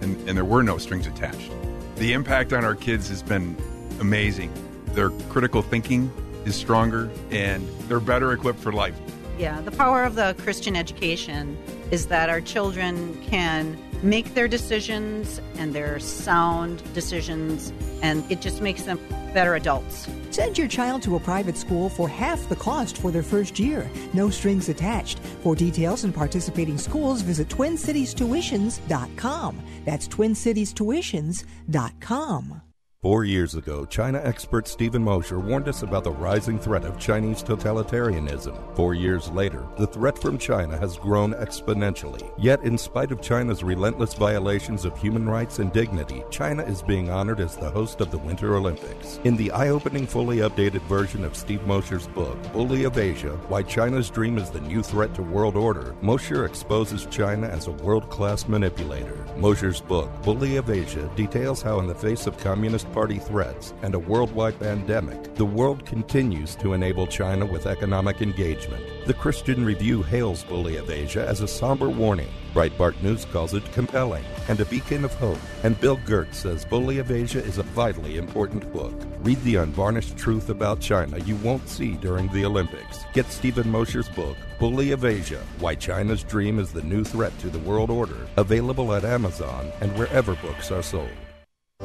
and, 0.00 0.16
and 0.28 0.36
there 0.36 0.46
were 0.46 0.62
no 0.62 0.78
strings 0.78 1.06
attached. 1.06 1.52
The 1.96 2.14
impact 2.14 2.54
on 2.54 2.64
our 2.64 2.74
kids 2.74 3.08
has 3.10 3.22
been 3.22 3.54
amazing. 4.02 4.52
Their 4.88 5.08
critical 5.30 5.62
thinking 5.62 6.12
is 6.44 6.54
stronger, 6.54 7.10
and 7.30 7.66
they're 7.88 8.00
better 8.00 8.32
equipped 8.32 8.58
for 8.58 8.72
life. 8.72 8.94
Yeah, 9.38 9.62
the 9.62 9.70
power 9.70 10.04
of 10.04 10.16
the 10.16 10.36
Christian 10.38 10.76
education 10.76 11.56
is 11.90 12.08
that 12.08 12.28
our 12.28 12.42
children 12.42 13.18
can 13.22 13.78
make 14.02 14.34
their 14.34 14.48
decisions 14.48 15.40
and 15.56 15.72
their 15.72 15.98
sound 16.00 16.82
decisions, 16.92 17.72
and 18.02 18.30
it 18.30 18.42
just 18.42 18.60
makes 18.60 18.82
them 18.82 18.98
better 19.32 19.54
adults. 19.54 20.06
Send 20.30 20.58
your 20.58 20.68
child 20.68 21.00
to 21.02 21.16
a 21.16 21.20
private 21.20 21.56
school 21.56 21.88
for 21.88 22.06
half 22.08 22.48
the 22.48 22.56
cost 22.56 22.98
for 22.98 23.10
their 23.10 23.22
first 23.22 23.58
year. 23.58 23.90
No 24.12 24.28
strings 24.30 24.68
attached. 24.68 25.20
For 25.42 25.54
details 25.54 26.04
and 26.04 26.14
participating 26.14 26.76
schools, 26.76 27.22
visit 27.22 27.48
TwinCitiesTuitions.com. 27.48 29.62
That's 29.84 30.08
TwinCitiesTuitions.com. 30.08 32.62
Four 33.02 33.24
years 33.24 33.56
ago, 33.56 33.84
China 33.84 34.20
expert 34.22 34.68
Steven 34.68 35.02
Mosher 35.02 35.40
warned 35.40 35.66
us 35.66 35.82
about 35.82 36.04
the 36.04 36.12
rising 36.12 36.56
threat 36.56 36.84
of 36.84 37.00
Chinese 37.00 37.42
totalitarianism. 37.42 38.76
Four 38.76 38.94
years 38.94 39.28
later, 39.32 39.66
the 39.76 39.88
threat 39.88 40.16
from 40.16 40.38
China 40.38 40.78
has 40.78 40.98
grown 40.98 41.32
exponentially. 41.32 42.30
Yet, 42.38 42.62
in 42.62 42.78
spite 42.78 43.10
of 43.10 43.20
China's 43.20 43.64
relentless 43.64 44.14
violations 44.14 44.84
of 44.84 44.96
human 44.96 45.28
rights 45.28 45.58
and 45.58 45.72
dignity, 45.72 46.22
China 46.30 46.62
is 46.62 46.80
being 46.80 47.10
honored 47.10 47.40
as 47.40 47.56
the 47.56 47.70
host 47.70 48.00
of 48.00 48.12
the 48.12 48.18
Winter 48.18 48.54
Olympics. 48.54 49.18
In 49.24 49.36
the 49.36 49.50
eye 49.50 49.70
opening, 49.70 50.06
fully 50.06 50.36
updated 50.36 50.82
version 50.82 51.24
of 51.24 51.34
Steve 51.34 51.66
Mosher's 51.66 52.06
book, 52.06 52.40
Bully 52.52 52.84
of 52.84 52.98
Asia 52.98 53.32
Why 53.48 53.64
China's 53.64 54.10
Dream 54.10 54.38
is 54.38 54.50
the 54.50 54.60
New 54.60 54.80
Threat 54.80 55.12
to 55.16 55.22
World 55.22 55.56
Order, 55.56 55.96
Mosher 56.02 56.44
exposes 56.44 57.06
China 57.06 57.48
as 57.48 57.66
a 57.66 57.72
world 57.72 58.08
class 58.10 58.46
manipulator. 58.46 59.26
Mosher's 59.38 59.80
book, 59.80 60.08
Bully 60.22 60.54
of 60.54 60.70
Asia, 60.70 61.10
details 61.16 61.62
how, 61.62 61.80
in 61.80 61.88
the 61.88 61.94
face 61.96 62.28
of 62.28 62.38
Communist 62.38 62.91
Party 62.92 63.18
threats 63.18 63.72
and 63.80 63.94
a 63.94 63.98
worldwide 63.98 64.58
pandemic, 64.60 65.34
the 65.34 65.46
world 65.46 65.86
continues 65.86 66.54
to 66.56 66.74
enable 66.74 67.06
China 67.06 67.46
with 67.46 67.66
economic 67.66 68.20
engagement. 68.20 68.84
The 69.06 69.14
Christian 69.14 69.64
Review 69.64 70.02
hails 70.02 70.44
Bully 70.44 70.76
of 70.76 70.90
Asia 70.90 71.26
as 71.26 71.40
a 71.40 71.48
somber 71.48 71.88
warning. 71.88 72.28
Breitbart 72.52 73.02
News 73.02 73.24
calls 73.24 73.54
it 73.54 73.64
compelling 73.72 74.24
and 74.48 74.60
a 74.60 74.66
beacon 74.66 75.06
of 75.06 75.14
hope. 75.14 75.38
And 75.62 75.80
Bill 75.80 75.96
Gertz 75.96 76.34
says 76.34 76.66
Bully 76.66 76.98
of 76.98 77.10
Asia 77.10 77.42
is 77.42 77.56
a 77.56 77.62
vitally 77.62 78.18
important 78.18 78.70
book. 78.74 78.92
Read 79.20 79.42
the 79.42 79.56
unvarnished 79.56 80.18
truth 80.18 80.50
about 80.50 80.80
China 80.80 81.18
you 81.20 81.36
won't 81.36 81.66
see 81.68 81.94
during 81.94 82.28
the 82.28 82.44
Olympics. 82.44 83.04
Get 83.14 83.26
Steven 83.26 83.70
Mosher's 83.70 84.10
book, 84.10 84.36
Bully 84.58 84.92
of 84.92 85.06
Asia 85.06 85.42
Why 85.60 85.74
China's 85.74 86.22
Dream 86.22 86.58
is 86.58 86.72
the 86.72 86.82
New 86.82 87.04
Threat 87.04 87.36
to 87.38 87.48
the 87.48 87.58
World 87.60 87.88
Order, 87.88 88.28
available 88.36 88.92
at 88.92 89.04
Amazon 89.04 89.72
and 89.80 89.96
wherever 89.96 90.34
books 90.36 90.70
are 90.70 90.82
sold. 90.82 91.08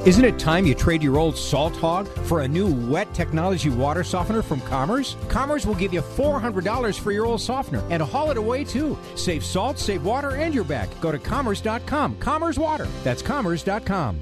Isn't 0.06 0.24
it 0.24 0.38
time 0.38 0.66
you 0.66 0.76
trade 0.76 1.02
your 1.02 1.18
old 1.18 1.36
salt 1.36 1.76
hog 1.76 2.08
for 2.26 2.42
a 2.42 2.48
new 2.48 2.68
wet 2.68 3.14
technology 3.14 3.70
water 3.70 4.04
softener 4.04 4.42
from 4.42 4.62
Commerce? 4.62 5.18
Commerce 5.28 5.66
will 5.66 5.76
give 5.76 5.92
you 5.92 6.02
$400 6.02 7.00
for 7.00 7.12
your 7.12 7.26
old 7.26 7.42
softener 7.42 7.84
and 7.90 8.02
haul 8.02 8.30
it 8.30 8.38
away 8.38 8.64
too. 8.64 8.98
Save 9.16 9.44
salt, 9.44 9.80
save 9.80 10.06
water, 10.06 10.36
and 10.36 10.54
you're 10.54 10.64
back. 10.64 10.88
Go 11.02 11.12
to 11.12 11.18
commerce.com. 11.18 12.18
Commerce 12.20 12.58
Water. 12.58 12.88
That's 13.04 13.22
commerce.com. 13.22 14.20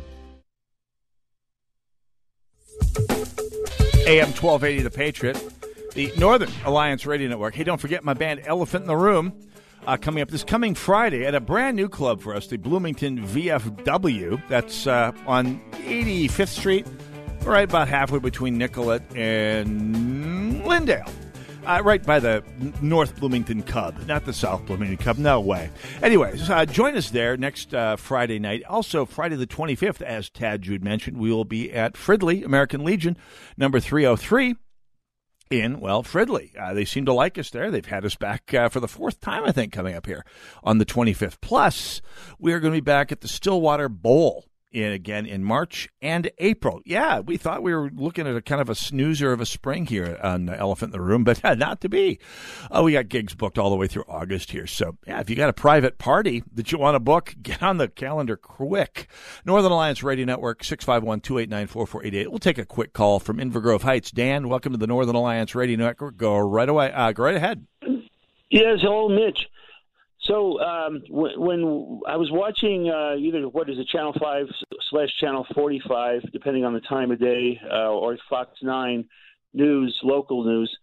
AM 4.07 4.27
1280 4.27 4.83
The 4.83 4.91
Patriot, 4.91 5.53
the 5.93 6.13
Northern 6.17 6.51
Alliance 6.63 7.05
Radio 7.05 7.27
Network. 7.27 7.55
Hey, 7.55 7.63
don't 7.63 7.81
forget 7.81 8.03
my 8.03 8.13
band 8.13 8.41
Elephant 8.45 8.83
in 8.83 8.87
the 8.87 8.95
Room 8.95 9.33
uh, 9.87 9.97
coming 9.97 10.21
up 10.21 10.29
this 10.29 10.43
coming 10.43 10.75
Friday 10.75 11.25
at 11.25 11.35
a 11.35 11.39
brand 11.39 11.75
new 11.75 11.89
club 11.89 12.21
for 12.21 12.35
us, 12.35 12.47
the 12.47 12.57
Bloomington 12.57 13.25
VFW. 13.25 14.41
That's 14.49 14.87
uh, 14.87 15.11
on 15.25 15.61
85th 15.71 16.47
Street, 16.47 16.87
right 17.43 17.63
about 17.63 17.87
halfway 17.87 18.19
between 18.19 18.57
Nicollet 18.57 19.03
and 19.15 20.65
Lyndale. 20.65 21.09
Uh, 21.65 21.81
right 21.83 22.03
by 22.03 22.19
the 22.19 22.43
North 22.79 23.19
Bloomington 23.19 23.63
Cub, 23.63 23.97
not 24.05 24.23
the 24.25 24.33
South 24.33 24.63
Bloomington 24.67 24.97
Cub. 24.97 25.17
No 25.17 25.41
way. 25.41 25.71
Anyways, 26.03 26.47
uh, 26.47 26.63
join 26.63 26.95
us 26.95 27.09
there 27.09 27.37
next 27.37 27.73
uh, 27.73 27.95
Friday 27.95 28.37
night. 28.37 28.63
Also, 28.65 29.03
Friday 29.03 29.35
the 29.35 29.47
25th, 29.47 30.03
as 30.03 30.29
Tad 30.29 30.61
Jude 30.61 30.83
mentioned, 30.83 31.17
we 31.17 31.31
will 31.31 31.43
be 31.43 31.73
at 31.73 31.93
Fridley, 31.93 32.45
American 32.45 32.83
Legion, 32.83 33.17
number 33.57 33.79
303 33.79 34.57
in, 35.49 35.79
well, 35.79 36.03
Fridley. 36.03 36.51
Uh, 36.59 36.73
they 36.73 36.85
seem 36.85 37.05
to 37.05 37.13
like 37.13 37.37
us 37.37 37.49
there. 37.49 37.71
They've 37.71 37.85
had 37.85 38.05
us 38.05 38.15
back 38.15 38.53
uh, 38.53 38.69
for 38.69 38.79
the 38.79 38.87
fourth 38.87 39.19
time, 39.19 39.43
I 39.45 39.51
think, 39.51 39.71
coming 39.71 39.95
up 39.95 40.05
here 40.05 40.25
on 40.63 40.77
the 40.77 40.85
25th. 40.85 41.37
Plus, 41.41 42.01
we 42.39 42.53
are 42.53 42.59
going 42.59 42.73
to 42.73 42.81
be 42.81 42.85
back 42.85 43.11
at 43.11 43.21
the 43.21 43.27
Stillwater 43.27 43.89
Bowl 43.89 44.45
in 44.75 44.91
again 44.91 45.25
in 45.25 45.43
March 45.43 45.89
and 46.01 46.29
April. 46.37 46.81
Yeah, 46.85 47.19
we 47.19 47.37
thought 47.37 47.63
we 47.63 47.73
were 47.73 47.89
looking 47.93 48.27
at 48.27 48.35
a 48.35 48.41
kind 48.41 48.61
of 48.61 48.69
a 48.69 48.75
snoozer 48.75 49.31
of 49.31 49.39
a 49.39 49.45
spring 49.45 49.85
here 49.85 50.19
on 50.21 50.45
the 50.45 50.57
Elephant 50.57 50.93
in 50.93 50.99
the 50.99 51.05
Room, 51.05 51.23
but 51.23 51.41
not 51.57 51.81
to 51.81 51.89
be. 51.89 52.19
Uh, 52.69 52.83
we 52.83 52.91
got 52.91 53.07
gigs 53.07 53.33
booked 53.33 53.57
all 53.57 53.69
the 53.69 53.75
way 53.75 53.87
through 53.87 54.03
August 54.07 54.51
here. 54.51 54.67
So, 54.67 54.97
yeah, 55.07 55.19
if 55.21 55.29
you 55.29 55.35
got 55.35 55.49
a 55.49 55.53
private 55.53 55.97
party 55.97 56.43
that 56.53 56.71
you 56.71 56.77
want 56.77 56.95
to 56.95 56.99
book, 56.99 57.35
get 57.41 57.63
on 57.63 57.77
the 57.77 57.87
calendar 57.87 58.35
quick. 58.35 59.07
Northern 59.45 59.71
Alliance 59.71 60.03
Radio 60.03 60.25
Network, 60.25 60.63
651 60.63 61.21
289 61.21 61.67
4488. 61.67 62.29
We'll 62.29 62.39
take 62.39 62.57
a 62.57 62.65
quick 62.65 62.93
call 62.93 63.19
from 63.19 63.37
Inver 63.37 63.61
Grove 63.61 63.83
Heights. 63.83 64.11
Dan, 64.11 64.49
welcome 64.49 64.73
to 64.73 64.77
the 64.77 64.87
Northern 64.87 65.15
Alliance 65.15 65.55
Radio 65.55 65.77
Network. 65.77 66.17
Go 66.17 66.37
right 66.37 66.67
away. 66.67 66.91
Uh, 66.91 67.11
go 67.13 67.23
right 67.23 67.35
ahead. 67.35 67.65
Yes, 68.51 68.79
hello, 68.81 69.09
Mitch. 69.09 69.39
So 70.27 70.59
um, 70.59 71.03
when, 71.09 71.39
when 71.39 72.01
I 72.07 72.17
was 72.17 72.29
watching 72.31 72.89
uh, 72.89 73.15
either 73.15 73.47
what 73.47 73.69
is 73.69 73.77
it, 73.77 73.87
Channel 73.87 74.13
Five 74.19 74.47
slash 74.89 75.09
Channel 75.19 75.45
Forty 75.53 75.81
Five, 75.87 76.21
depending 76.31 76.65
on 76.65 76.73
the 76.73 76.81
time 76.81 77.11
of 77.11 77.19
day, 77.19 77.59
uh, 77.71 77.89
or 77.89 78.17
Fox 78.29 78.51
Nine 78.61 79.05
News, 79.53 79.97
local 80.03 80.43
news, 80.43 80.75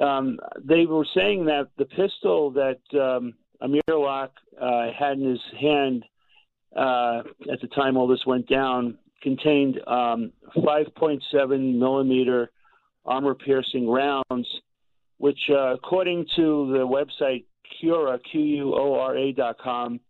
um, 0.00 0.38
they 0.62 0.86
were 0.86 1.06
saying 1.14 1.44
that 1.46 1.68
the 1.78 1.84
pistol 1.84 2.50
that 2.52 2.80
um, 2.98 3.34
Amir 3.60 3.80
Locke 3.88 4.34
uh, 4.60 4.88
had 4.98 5.18
in 5.18 5.30
his 5.30 5.40
hand 5.60 6.04
uh, 6.76 7.22
at 7.50 7.60
the 7.60 7.68
time 7.74 7.96
all 7.96 8.06
this 8.06 8.24
went 8.26 8.48
down 8.48 8.98
contained 9.22 9.80
um, 9.86 10.32
5.7 10.56 11.78
millimeter 11.78 12.50
armor-piercing 13.04 13.88
rounds, 13.88 14.48
which, 15.18 15.38
uh, 15.50 15.74
according 15.74 16.26
to 16.36 16.72
the 16.72 16.86
website 16.86 17.44
Quora, 17.80 18.18
Q-U-O-R-A 18.30 19.32
dot 19.32 19.58
com, 19.58 20.00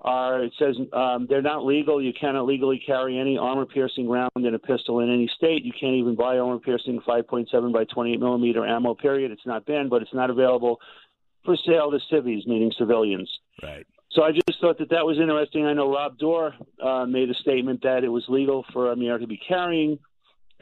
are, 0.00 0.44
it 0.44 0.52
says 0.58 0.76
um, 0.92 1.26
they're 1.28 1.42
not 1.42 1.64
legal. 1.64 2.02
You 2.02 2.12
cannot 2.18 2.46
legally 2.46 2.82
carry 2.84 3.18
any 3.18 3.38
armor-piercing 3.38 4.08
round 4.08 4.30
in 4.36 4.54
a 4.54 4.58
pistol 4.58 5.00
in 5.00 5.10
any 5.10 5.30
state. 5.34 5.64
You 5.64 5.72
can't 5.72 5.94
even 5.94 6.14
buy 6.14 6.38
armor-piercing 6.38 7.00
5.7 7.06 7.72
by 7.72 7.84
28 7.84 8.20
millimeter 8.20 8.66
ammo. 8.66 8.94
Period. 8.94 9.30
It's 9.30 9.46
not 9.46 9.64
banned, 9.64 9.90
but 9.90 10.02
it's 10.02 10.12
not 10.12 10.28
available 10.28 10.78
for 11.44 11.56
sale 11.66 11.90
to 11.90 11.98
civvies, 12.10 12.46
meaning 12.46 12.72
civilians. 12.78 13.30
Right. 13.62 13.86
So 14.12 14.22
I 14.22 14.32
just 14.32 14.60
thought 14.60 14.78
that 14.78 14.90
that 14.90 15.04
was 15.04 15.18
interesting. 15.18 15.66
I 15.66 15.72
know 15.72 15.92
Rob 15.92 16.18
Dorr 16.18 16.54
uh, 16.82 17.06
made 17.06 17.30
a 17.30 17.34
statement 17.34 17.82
that 17.82 18.04
it 18.04 18.08
was 18.08 18.24
legal 18.28 18.64
for 18.72 18.92
Amir 18.92 19.18
to 19.18 19.26
be 19.26 19.36
carrying 19.48 19.98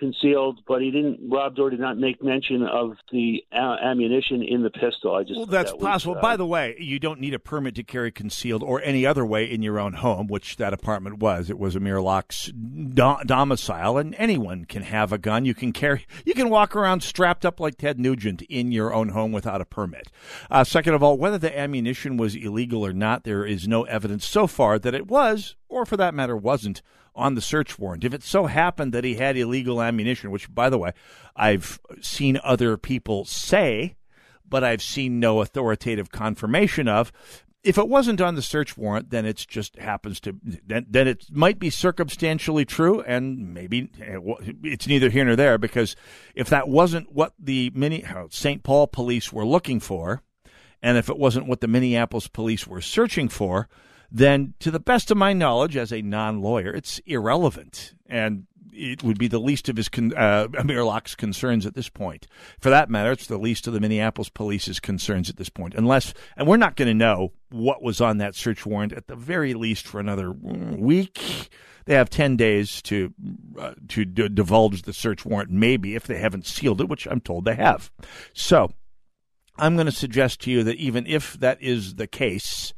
concealed, 0.02 0.60
but 0.66 0.82
he 0.82 0.90
didn't. 0.90 1.20
Rob 1.30 1.54
Dorr 1.54 1.70
did 1.70 1.78
not 1.80 1.96
make 1.96 2.22
mention 2.22 2.64
of 2.64 2.96
the 3.12 3.44
uh, 3.52 3.76
ammunition 3.82 4.42
in 4.42 4.62
the 4.62 4.70
pistol. 4.70 5.14
I 5.14 5.22
just 5.22 5.36
Well, 5.36 5.46
that's 5.46 5.70
that 5.70 5.78
was, 5.78 5.84
possible. 5.86 6.16
uh, 6.18 6.20
By 6.20 6.36
the 6.36 6.44
way, 6.46 6.74
you 6.80 6.98
don't 6.98 7.20
need 7.20 7.34
a 7.34 7.38
permit 7.38 7.76
to 7.76 7.84
carry 7.84 8.10
concealed 8.10 8.62
or 8.64 8.82
any 8.82 9.06
other 9.06 9.24
way 9.24 9.44
in 9.44 9.62
your 9.62 9.78
own 9.78 9.92
home, 9.94 10.26
which 10.26 10.56
that 10.56 10.72
apartment 10.72 11.18
was. 11.20 11.48
It 11.48 11.58
was 11.58 11.76
a 11.76 11.80
Locke's 11.80 12.46
do- 12.46 13.16
domicile, 13.26 13.96
and 13.98 14.14
anyone 14.18 14.64
can 14.64 14.82
have 14.82 15.12
a 15.12 15.18
gun. 15.18 15.44
You 15.44 15.54
can 15.54 15.72
carry. 15.72 16.04
You 16.26 16.34
can 16.34 16.48
walk 16.50 16.74
around 16.74 17.02
strapped 17.02 17.44
up 17.46 17.60
like 17.60 17.76
Ted 17.78 18.00
Nugent 18.00 18.42
in 18.42 18.72
your 18.72 18.92
own 18.92 19.10
home 19.10 19.30
without 19.30 19.60
a 19.60 19.64
permit. 19.64 20.08
Uh, 20.50 20.64
second 20.64 20.94
of 20.94 21.02
all, 21.02 21.16
whether 21.16 21.38
the 21.38 21.56
ammunition 21.56 22.16
was 22.16 22.34
illegal 22.34 22.84
or 22.84 22.92
not, 22.92 23.24
there 23.24 23.44
is 23.44 23.68
no 23.68 23.84
evidence 23.84 24.26
so 24.26 24.46
far 24.46 24.78
that 24.80 24.94
it 24.94 25.06
was, 25.06 25.54
or 25.68 25.86
for 25.86 25.96
that 25.96 26.14
matter, 26.14 26.36
wasn't 26.36 26.82
on 27.14 27.34
the 27.34 27.40
search 27.40 27.78
warrant. 27.78 28.04
If 28.04 28.14
it 28.14 28.22
so 28.22 28.46
happened 28.46 28.92
that 28.92 29.04
he 29.04 29.14
had 29.14 29.36
illegal 29.36 29.82
ammunition, 29.82 30.30
which, 30.30 30.52
by 30.52 30.70
the 30.70 30.78
way, 30.78 30.92
I've 31.36 31.80
seen 32.00 32.40
other 32.42 32.76
people 32.76 33.24
say, 33.24 33.96
but 34.48 34.64
I've 34.64 34.82
seen 34.82 35.20
no 35.20 35.40
authoritative 35.40 36.10
confirmation 36.10 36.88
of. 36.88 37.12
If 37.64 37.78
it 37.78 37.88
wasn't 37.88 38.20
on 38.20 38.34
the 38.34 38.42
search 38.42 38.76
warrant, 38.76 39.10
then 39.10 39.24
it 39.24 39.36
just 39.48 39.76
happens 39.76 40.18
to 40.20 40.36
then, 40.42 40.84
then 40.90 41.06
it 41.06 41.26
might 41.30 41.60
be 41.60 41.70
circumstantially 41.70 42.64
true, 42.64 43.02
and 43.02 43.54
maybe 43.54 43.88
it's 44.64 44.88
neither 44.88 45.10
here 45.10 45.24
nor 45.24 45.36
there 45.36 45.58
because 45.58 45.94
if 46.34 46.48
that 46.48 46.68
wasn't 46.68 47.12
what 47.12 47.34
the 47.38 47.70
mini 47.72 48.04
St. 48.30 48.64
Paul 48.64 48.88
police 48.88 49.32
were 49.32 49.46
looking 49.46 49.78
for, 49.78 50.22
and 50.82 50.98
if 50.98 51.08
it 51.08 51.16
wasn't 51.16 51.46
what 51.46 51.60
the 51.60 51.68
Minneapolis 51.68 52.26
police 52.26 52.66
were 52.66 52.80
searching 52.80 53.28
for, 53.28 53.68
then 54.12 54.54
to 54.60 54.70
the 54.70 54.78
best 54.80 55.10
of 55.10 55.16
my 55.16 55.32
knowledge, 55.32 55.76
as 55.76 55.92
a 55.92 56.02
non-lawyer, 56.02 56.70
it's 56.70 57.00
irrelevant, 57.06 57.94
and 58.06 58.46
it 58.74 59.02
would 59.02 59.18
be 59.18 59.28
the 59.28 59.40
least 59.40 59.68
of 59.68 59.76
his 59.76 59.88
con- 59.88 60.14
uh, 60.14 60.48
Amir 60.58 60.84
Locke's 60.84 61.14
concerns 61.14 61.66
at 61.66 61.74
this 61.74 61.88
point. 61.88 62.26
For 62.60 62.70
that 62.70 62.90
matter, 62.90 63.12
it's 63.12 63.26
the 63.26 63.38
least 63.38 63.66
of 63.66 63.72
the 63.72 63.80
Minneapolis 63.80 64.28
police's 64.28 64.80
concerns 64.80 65.30
at 65.30 65.36
this 65.36 65.48
point, 65.48 65.74
unless, 65.74 66.12
and 66.36 66.46
we're 66.46 66.56
not 66.56 66.76
going 66.76 66.88
to 66.88 66.94
know 66.94 67.32
what 67.50 67.82
was 67.82 68.00
on 68.00 68.18
that 68.18 68.34
search 68.34 68.66
warrant 68.66 68.92
at 68.92 69.06
the 69.06 69.16
very 69.16 69.54
least 69.54 69.86
for 69.86 69.98
another 69.98 70.30
week. 70.30 71.50
They 71.84 71.94
have 71.94 72.10
ten 72.10 72.36
days 72.36 72.80
to 72.82 73.12
uh, 73.58 73.74
to 73.88 74.04
d- 74.04 74.28
divulge 74.28 74.82
the 74.82 74.92
search 74.92 75.24
warrant, 75.24 75.50
maybe 75.50 75.94
if 75.94 76.06
they 76.06 76.18
haven't 76.18 76.46
sealed 76.46 76.80
it, 76.80 76.88
which 76.88 77.06
I'm 77.06 77.20
told 77.20 77.44
they 77.44 77.56
have. 77.56 77.90
So, 78.32 78.72
I'm 79.58 79.74
going 79.74 79.86
to 79.86 79.92
suggest 79.92 80.40
to 80.42 80.50
you 80.50 80.62
that 80.62 80.76
even 80.76 81.06
if 81.06 81.34
that 81.40 81.60
is 81.60 81.96
the 81.96 82.06
case, 82.06 82.72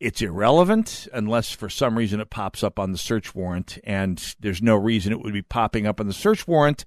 It's 0.00 0.22
irrelevant 0.22 1.08
unless 1.12 1.50
for 1.50 1.68
some 1.68 1.98
reason 1.98 2.20
it 2.20 2.30
pops 2.30 2.62
up 2.62 2.78
on 2.78 2.92
the 2.92 2.98
search 2.98 3.34
warrant, 3.34 3.78
and 3.82 4.34
there's 4.38 4.62
no 4.62 4.76
reason 4.76 5.12
it 5.12 5.20
would 5.20 5.32
be 5.32 5.42
popping 5.42 5.86
up 5.86 5.98
on 5.98 6.06
the 6.06 6.12
search 6.12 6.46
warrant 6.46 6.84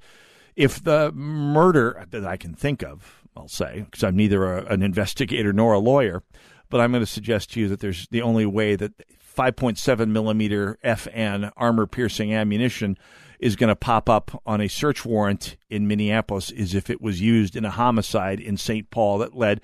if 0.56 0.82
the 0.84 1.12
murder 1.12 2.06
that 2.10 2.26
I 2.26 2.38
can 2.38 2.54
think 2.54 2.84
of, 2.84 3.24
I'll 3.36 3.48
say, 3.48 3.82
because 3.82 4.04
I'm 4.04 4.16
neither 4.16 4.46
a, 4.46 4.66
an 4.66 4.82
investigator 4.82 5.52
nor 5.52 5.74
a 5.74 5.80
lawyer, 5.80 6.24
but 6.70 6.80
I'm 6.80 6.92
going 6.92 7.04
to 7.04 7.08
suggest 7.08 7.52
to 7.54 7.60
you 7.60 7.68
that 7.70 7.80
there's 7.80 8.08
the 8.12 8.22
only 8.22 8.46
way 8.46 8.76
that 8.76 8.94
5.7 9.36 10.10
millimeter 10.10 10.78
FN 10.84 11.52
armor 11.56 11.88
piercing 11.88 12.34
ammunition 12.34 12.98
is 13.40 13.56
going 13.56 13.70
to 13.70 13.76
pop 13.76 14.10
up 14.10 14.42
on 14.46 14.62
a 14.62 14.68
search 14.68 15.04
warrant 15.04 15.58
in 15.70 15.88
Minneapolis 15.88 16.52
is 16.52 16.76
if 16.76 16.90
it 16.90 17.02
was 17.02 17.20
used 17.20 17.56
in 17.56 17.66
a 17.66 17.72
homicide 17.72 18.40
in 18.40 18.56
St. 18.56 18.90
Paul 18.90 19.18
that 19.18 19.36
led 19.36 19.62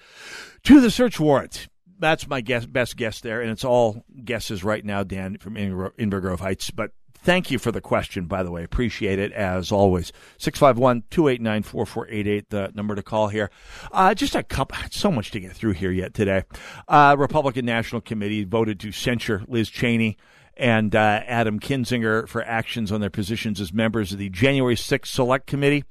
to 0.64 0.82
the 0.82 0.90
search 0.90 1.20
warrant. 1.20 1.68
That's 2.00 2.28
my 2.28 2.42
guess, 2.42 2.66
best 2.66 2.98
guess 2.98 3.22
there, 3.22 3.42
and 3.42 3.52
it's 3.52 3.64
all 3.64 4.04
guesses 4.24 4.64
right 4.64 4.84
now, 4.84 5.04
Dan 5.04 5.38
from 5.38 5.56
Inver 5.56 6.22
Grove 6.22 6.40
Heights. 6.40 6.70
But 6.70 6.92
thank 7.24 7.52
you 7.52 7.60
for 7.60 7.72
the 7.72 7.82
question, 7.82 8.26
by 8.26 8.44
the 8.44 8.52
way. 8.52 8.64
Appreciate 8.64 9.20
it 9.20 9.32
as 9.32 9.72
always. 9.72 10.12
651 10.38 11.04
289 11.10 11.64
4488, 11.64 12.50
the 12.50 12.72
number 12.76 12.96
to 12.96 13.04
call 13.04 13.28
here. 13.30 13.50
Uh, 13.92 14.14
just 14.14 14.36
a 14.36 14.44
couple, 14.44 14.78
so 14.92 15.12
much 15.12 15.32
to 15.32 15.40
get 15.40 15.54
through 15.54 15.74
here 15.74 15.92
yet 15.92 16.14
today. 16.14 16.44
Uh, 16.88 17.16
Republican 17.18 17.66
National 17.66 18.02
Committee 18.02 18.44
voted 18.44 18.80
to 18.80 18.92
censure 18.92 19.44
Liz 19.48 19.70
Cheney 19.70 20.18
and 20.56 20.96
uh, 20.96 21.22
Adam 21.26 21.60
Kinzinger 21.60 22.28
for 22.28 22.44
actions 22.44 22.92
on 22.92 23.00
their 23.02 23.10
positions 23.10 23.62
as 23.62 23.72
members 23.72 24.12
of 24.12 24.18
the 24.18 24.30
January 24.30 24.76
6th 24.76 25.08
Select 25.08 25.48
Committee. 25.48 25.84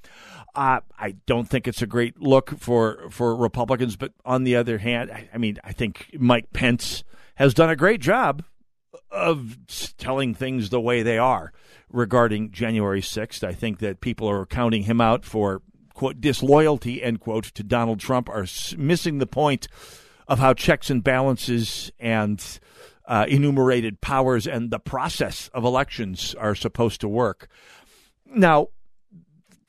Uh, 0.56 0.80
I 0.98 1.16
don't 1.26 1.46
think 1.46 1.68
it's 1.68 1.82
a 1.82 1.86
great 1.86 2.18
look 2.18 2.58
for 2.58 3.10
for 3.10 3.36
Republicans, 3.36 3.96
but 3.96 4.12
on 4.24 4.44
the 4.44 4.56
other 4.56 4.78
hand, 4.78 5.10
I, 5.10 5.28
I 5.34 5.38
mean, 5.38 5.58
I 5.62 5.72
think 5.72 6.08
Mike 6.18 6.50
Pence 6.54 7.04
has 7.34 7.52
done 7.52 7.68
a 7.68 7.76
great 7.76 8.00
job 8.00 8.42
of 9.10 9.58
telling 9.98 10.34
things 10.34 10.70
the 10.70 10.80
way 10.80 11.02
they 11.02 11.18
are 11.18 11.52
regarding 11.90 12.50
January 12.50 13.02
6th. 13.02 13.44
I 13.44 13.52
think 13.52 13.80
that 13.80 14.00
people 14.00 14.28
are 14.30 14.46
counting 14.46 14.84
him 14.84 14.98
out 14.98 15.26
for 15.26 15.60
quote 15.92 16.22
disloyalty 16.22 17.02
end 17.02 17.20
quote 17.20 17.44
to 17.44 17.62
Donald 17.62 18.00
Trump 18.00 18.28
are 18.30 18.46
missing 18.78 19.18
the 19.18 19.26
point 19.26 19.68
of 20.26 20.38
how 20.38 20.54
checks 20.54 20.88
and 20.88 21.04
balances 21.04 21.92
and 22.00 22.60
uh, 23.06 23.26
enumerated 23.28 24.00
powers 24.00 24.46
and 24.46 24.70
the 24.70 24.78
process 24.78 25.48
of 25.52 25.64
elections 25.64 26.34
are 26.38 26.54
supposed 26.54 27.02
to 27.02 27.08
work. 27.08 27.48
Now, 28.24 28.68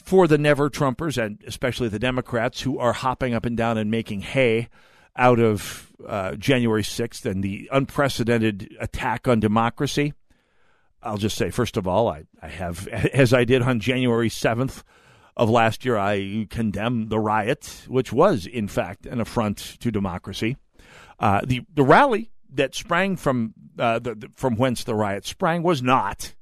for 0.07 0.25
the 0.25 0.37
never 0.37 0.69
Trumpers 0.69 1.21
and 1.21 1.43
especially 1.45 1.89
the 1.89 1.99
Democrats 1.99 2.61
who 2.61 2.79
are 2.79 2.93
hopping 2.93 3.33
up 3.33 3.45
and 3.45 3.57
down 3.57 3.77
and 3.77 3.91
making 3.91 4.21
hay 4.21 4.69
out 5.17 5.37
of 5.37 5.91
uh, 6.07 6.33
January 6.35 6.81
6th 6.81 7.25
and 7.25 7.43
the 7.43 7.67
unprecedented 7.73 8.73
attack 8.79 9.27
on 9.27 9.41
democracy. 9.41 10.13
I'll 11.03 11.17
just 11.17 11.35
say, 11.35 11.49
first 11.49 11.75
of 11.75 11.89
all, 11.89 12.07
I, 12.07 12.23
I 12.41 12.47
have, 12.47 12.87
as 13.13 13.33
I 13.33 13.43
did 13.43 13.61
on 13.61 13.81
January 13.81 14.29
7th 14.29 14.83
of 15.35 15.49
last 15.49 15.83
year, 15.83 15.97
I 15.97 16.47
condemn 16.49 17.09
the 17.09 17.19
riot, 17.19 17.83
which 17.89 18.13
was, 18.13 18.45
in 18.45 18.69
fact, 18.69 19.05
an 19.05 19.19
affront 19.19 19.57
to 19.81 19.91
democracy. 19.91 20.55
Uh, 21.19 21.41
the, 21.45 21.63
the 21.73 21.83
rally 21.83 22.31
that 22.53 22.73
sprang 22.73 23.17
from, 23.17 23.53
uh, 23.77 23.99
the, 23.99 24.15
the, 24.15 24.31
from 24.35 24.55
whence 24.55 24.85
the 24.85 24.95
riot 24.95 25.25
sprang 25.25 25.63
was 25.63 25.83
not 25.83 26.33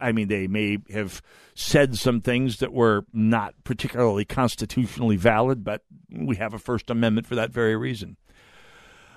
I 0.00 0.12
mean, 0.12 0.28
they 0.28 0.46
may 0.46 0.78
have 0.90 1.22
said 1.54 1.96
some 1.96 2.20
things 2.20 2.58
that 2.58 2.72
were 2.72 3.04
not 3.12 3.54
particularly 3.64 4.24
constitutionally 4.24 5.16
valid, 5.16 5.64
but 5.64 5.82
we 6.10 6.36
have 6.36 6.54
a 6.54 6.58
First 6.58 6.90
Amendment 6.90 7.26
for 7.26 7.34
that 7.34 7.50
very 7.50 7.76
reason. 7.76 8.16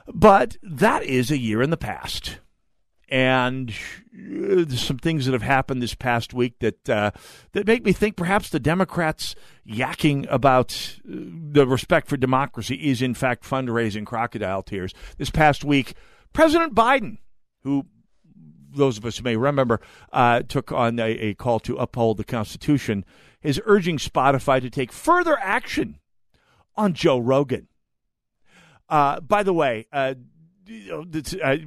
But 0.07 0.57
that 0.63 1.03
is 1.03 1.31
a 1.31 1.37
year 1.37 1.61
in 1.61 1.69
the 1.69 1.77
past. 1.77 2.39
And 3.09 3.69
uh, 3.69 4.63
there's 4.65 4.81
some 4.81 4.97
things 4.97 5.25
that 5.25 5.33
have 5.33 5.41
happened 5.41 5.81
this 5.81 5.95
past 5.95 6.33
week 6.33 6.59
that 6.59 6.89
uh, 6.89 7.11
that 7.51 7.67
make 7.67 7.83
me 7.83 7.91
think 7.91 8.15
perhaps 8.15 8.49
the 8.49 8.59
Democrats 8.59 9.35
yakking 9.67 10.25
about 10.29 10.97
uh, 10.99 11.15
the 11.51 11.67
respect 11.67 12.07
for 12.07 12.15
democracy 12.15 12.75
is 12.75 13.01
in 13.01 13.13
fact 13.13 13.43
fundraising 13.43 14.05
crocodile 14.05 14.63
tears. 14.63 14.93
This 15.17 15.29
past 15.29 15.65
week, 15.65 15.93
President 16.31 16.73
Biden, 16.73 17.17
who 17.63 17.85
those 18.73 18.97
of 18.97 19.05
us 19.05 19.17
who 19.17 19.23
may 19.23 19.35
remember, 19.35 19.79
uh, 20.11 20.41
took 20.41 20.71
on 20.71 20.99
a, 20.99 21.11
a, 21.11 21.33
call 21.33 21.59
to 21.61 21.75
uphold 21.77 22.17
the 22.17 22.23
Constitution, 22.23 23.05
is 23.41 23.61
urging 23.65 23.97
Spotify 23.97 24.61
to 24.61 24.69
take 24.69 24.91
further 24.91 25.37
action 25.39 25.99
on 26.75 26.93
Joe 26.93 27.19
Rogan. 27.19 27.67
Uh, 28.89 29.19
by 29.21 29.43
the 29.43 29.53
way, 29.53 29.87
uh, 29.91 30.15
uh 31.43 31.57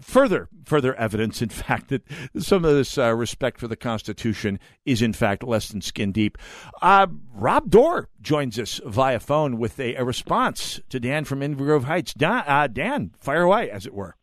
further 0.00 0.48
further 0.64 0.94
evidence, 0.94 1.42
in 1.42 1.48
fact, 1.50 1.88
that 1.88 2.02
some 2.38 2.64
of 2.64 2.74
this 2.74 2.98
uh, 2.98 3.14
respect 3.14 3.60
for 3.60 3.68
the 3.68 3.76
Constitution 3.76 4.58
is 4.84 5.02
in 5.02 5.12
fact 5.12 5.42
less 5.42 5.68
than 5.68 5.80
skin 5.80 6.12
deep. 6.12 6.38
Uh, 6.82 7.06
Rob 7.32 7.70
Dorr 7.70 8.08
joins 8.20 8.58
us 8.58 8.80
via 8.84 9.20
phone 9.20 9.58
with 9.58 9.78
a, 9.78 9.94
a 9.94 10.04
response 10.04 10.80
to 10.88 10.98
Dan 10.98 11.24
from 11.24 11.40
Inver 11.40 11.58
Grove 11.58 11.84
Heights. 11.84 12.14
Dan, 12.14 12.72
Dan, 12.72 13.12
fire 13.18 13.42
away, 13.42 13.70
as 13.70 13.86
it 13.86 13.94
were. 13.94 14.16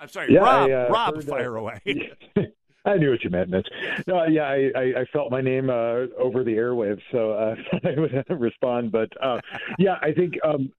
I'm 0.00 0.08
sorry, 0.08 0.32
yeah, 0.32 0.40
Rob. 0.40 0.70
I, 0.70 0.72
uh, 0.72 0.88
Rob, 0.90 1.14
heard, 1.16 1.24
fire 1.24 1.56
away. 1.56 1.80
I 2.88 2.96
knew 2.96 3.10
what 3.10 3.22
you 3.22 3.30
meant, 3.30 3.50
Mitch. 3.50 3.68
No, 4.06 4.24
yeah, 4.24 4.44
I, 4.44 4.70
I, 4.74 4.82
I 5.00 5.04
felt 5.12 5.30
my 5.30 5.40
name 5.40 5.70
uh, 5.70 6.06
over 6.18 6.42
the 6.42 6.54
airwaves, 6.54 7.02
so 7.12 7.32
uh, 7.32 7.54
I 7.84 8.00
would 8.00 8.24
respond. 8.40 8.92
But 8.92 9.10
uh, 9.22 9.40
yeah, 9.78 9.96
I 10.02 10.12
think 10.12 10.34
um, 10.44 10.72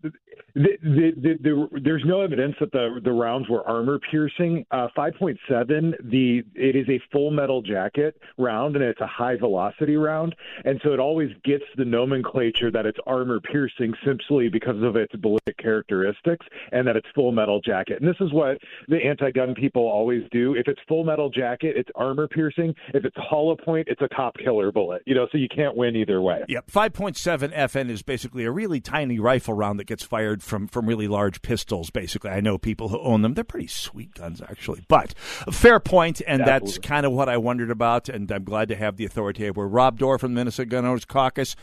the, 0.55 0.78
the, 0.82 1.12
the, 1.16 1.38
the, 1.41 1.82
there's 1.84 2.03
no 2.05 2.22
evidence 2.22 2.55
that 2.60 2.72
the 2.72 2.99
the 3.03 3.12
rounds 3.12 3.47
were 3.49 3.68
armor 3.68 3.99
piercing. 4.12 4.66
Uh, 4.72 4.88
5.7, 4.97 5.93
the 6.10 6.43
it 6.55 6.76
is 6.76 6.88
a 6.89 6.99
full 7.12 7.32
metal 7.32 7.62
jacket 7.62 8.20
round, 8.38 8.76
and 8.76 8.84
it's 8.84 9.01
a 9.01 9.07
high 9.07 9.38
velocity 9.38 9.95
round, 9.95 10.36
and 10.66 10.80
so 10.84 10.93
it 10.93 10.99
always 10.99 11.30
gets 11.43 11.64
the 11.78 11.86
nomenclature 11.86 12.72
that 12.72 12.86
it's 12.86 12.99
armor 13.05 13.39
piercing 13.39 13.93
simply 14.05 14.49
because 14.49 14.82
of 14.82 14.95
its 14.95 15.16
ballistic 15.18 15.57
characteristics 15.57 16.45
and 16.72 16.88
that 16.88 16.95
it's 16.95 17.07
full 17.16 17.32
metal 17.32 17.62
jacket. 17.62 18.01
And 18.01 18.10
this 18.10 18.20
is 18.20 18.32
what 18.34 18.57
the 18.88 18.97
anti-gun 18.97 19.55
people 19.55 19.84
always 19.84 20.24
do. 20.32 20.55
If 20.55 20.68
it's 20.68 20.80
full 20.88 21.03
metal 21.03 21.30
jacket, 21.30 21.76
it's 21.78 21.89
armor 22.00 22.28
piercing. 22.28 22.74
If 22.93 23.06
it's 23.06 23.16
hollow 23.18 23.56
point, 23.56 23.88
it's 23.89 24.02
a 24.02 24.08
top 24.08 24.38
killer 24.38 24.72
bullet. 24.72 25.04
You 25.06 25.14
know, 25.14 25.28
so 25.32 25.38
you 25.38 25.47
can't 25.54 25.76
win 25.76 25.95
either 25.95 26.22
way. 26.22 26.43
Yep, 26.47 26.72
5.7 26.72 27.54
FN 27.54 27.89
is 27.89 28.02
basically 28.02 28.45
a 28.45 28.52
really 28.52 28.80
tiny 28.80 29.20
rifle 29.20 29.54
round 29.54 29.80
that 29.80 29.86
gets 29.86 30.04
fired 30.04 30.41
from 30.41 30.68
from 30.68 30.88
really 30.88 31.08
large 31.08 31.41
pistols. 31.41 31.89
Basically, 31.89 32.32
I 32.32 32.39
know 32.39 32.58
people 32.58 32.89
who 32.89 33.00
own 33.02 33.22
them. 33.22 33.34
They're 33.34 33.43
pretty 33.43 33.68
sweet 33.68 34.14
guns, 34.14 34.41
actually. 34.41 34.86
But 34.88 35.14
fair 35.52 35.80
point, 35.80 36.22
and 36.26 36.41
Absolutely. 36.41 36.68
that's 36.68 36.88
kind 36.88 37.06
of 37.06 37.12
what 37.12 37.30
I 37.30 37.38
wondered 37.38 37.72
about. 37.72 38.10
And 38.10 38.32
I'm 38.32 38.43
glad 38.43 38.70
to 38.70 38.76
have 38.76 38.97
the 38.97 39.06
authority. 39.06 39.50
We're 39.52 39.68
Rob 39.68 40.00
Dorr 40.00 40.18
from 40.18 40.34
the 40.34 40.39
Minnesota 40.39 40.68
Gun 40.68 40.86
Owners 40.86 41.06
Caucus. 41.06 41.56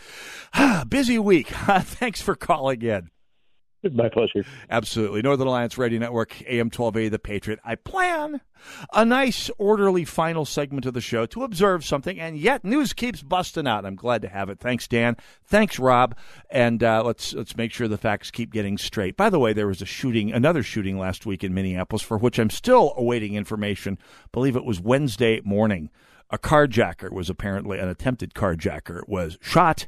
Busy 0.88 1.18
week. 1.18 1.48
Thanks 1.48 2.20
for 2.20 2.34
calling 2.34 2.82
in. 2.82 3.10
My 3.94 4.08
pleasure. 4.08 4.44
Absolutely. 4.70 5.22
Northern 5.22 5.46
Alliance 5.46 5.78
Radio 5.78 5.98
Network, 5.98 6.40
AM 6.42 6.66
1280, 6.66 7.08
The 7.08 7.18
Patriot. 7.18 7.60
I 7.64 7.74
plan 7.74 8.40
a 8.92 9.04
nice, 9.04 9.50
orderly 9.58 10.04
final 10.04 10.44
segment 10.44 10.86
of 10.86 10.94
the 10.94 11.00
show 11.00 11.26
to 11.26 11.44
observe 11.44 11.84
something, 11.84 12.18
and 12.18 12.38
yet 12.38 12.64
news 12.64 12.92
keeps 12.92 13.22
busting 13.22 13.66
out. 13.66 13.84
I'm 13.84 13.96
glad 13.96 14.22
to 14.22 14.28
have 14.28 14.48
it. 14.48 14.58
Thanks, 14.58 14.88
Dan. 14.88 15.16
Thanks, 15.44 15.78
Rob. 15.78 16.16
And 16.50 16.82
uh, 16.82 17.02
let's 17.04 17.34
let's 17.34 17.56
make 17.56 17.72
sure 17.72 17.88
the 17.88 17.98
facts 17.98 18.30
keep 18.30 18.52
getting 18.52 18.78
straight. 18.78 19.16
By 19.16 19.30
the 19.30 19.38
way, 19.38 19.52
there 19.52 19.66
was 19.66 19.82
a 19.82 19.86
shooting, 19.86 20.32
another 20.32 20.62
shooting 20.62 20.98
last 20.98 21.26
week 21.26 21.44
in 21.44 21.54
Minneapolis, 21.54 22.02
for 22.02 22.18
which 22.18 22.38
I'm 22.38 22.50
still 22.50 22.94
awaiting 22.96 23.34
information. 23.34 23.98
I 24.00 24.28
believe 24.32 24.56
it 24.56 24.64
was 24.64 24.80
Wednesday 24.80 25.40
morning. 25.44 25.90
A 26.30 26.38
carjacker 26.38 27.12
was 27.12 27.30
apparently 27.30 27.78
an 27.78 27.88
attempted 27.88 28.34
carjacker 28.34 29.02
was 29.06 29.38
shot 29.40 29.86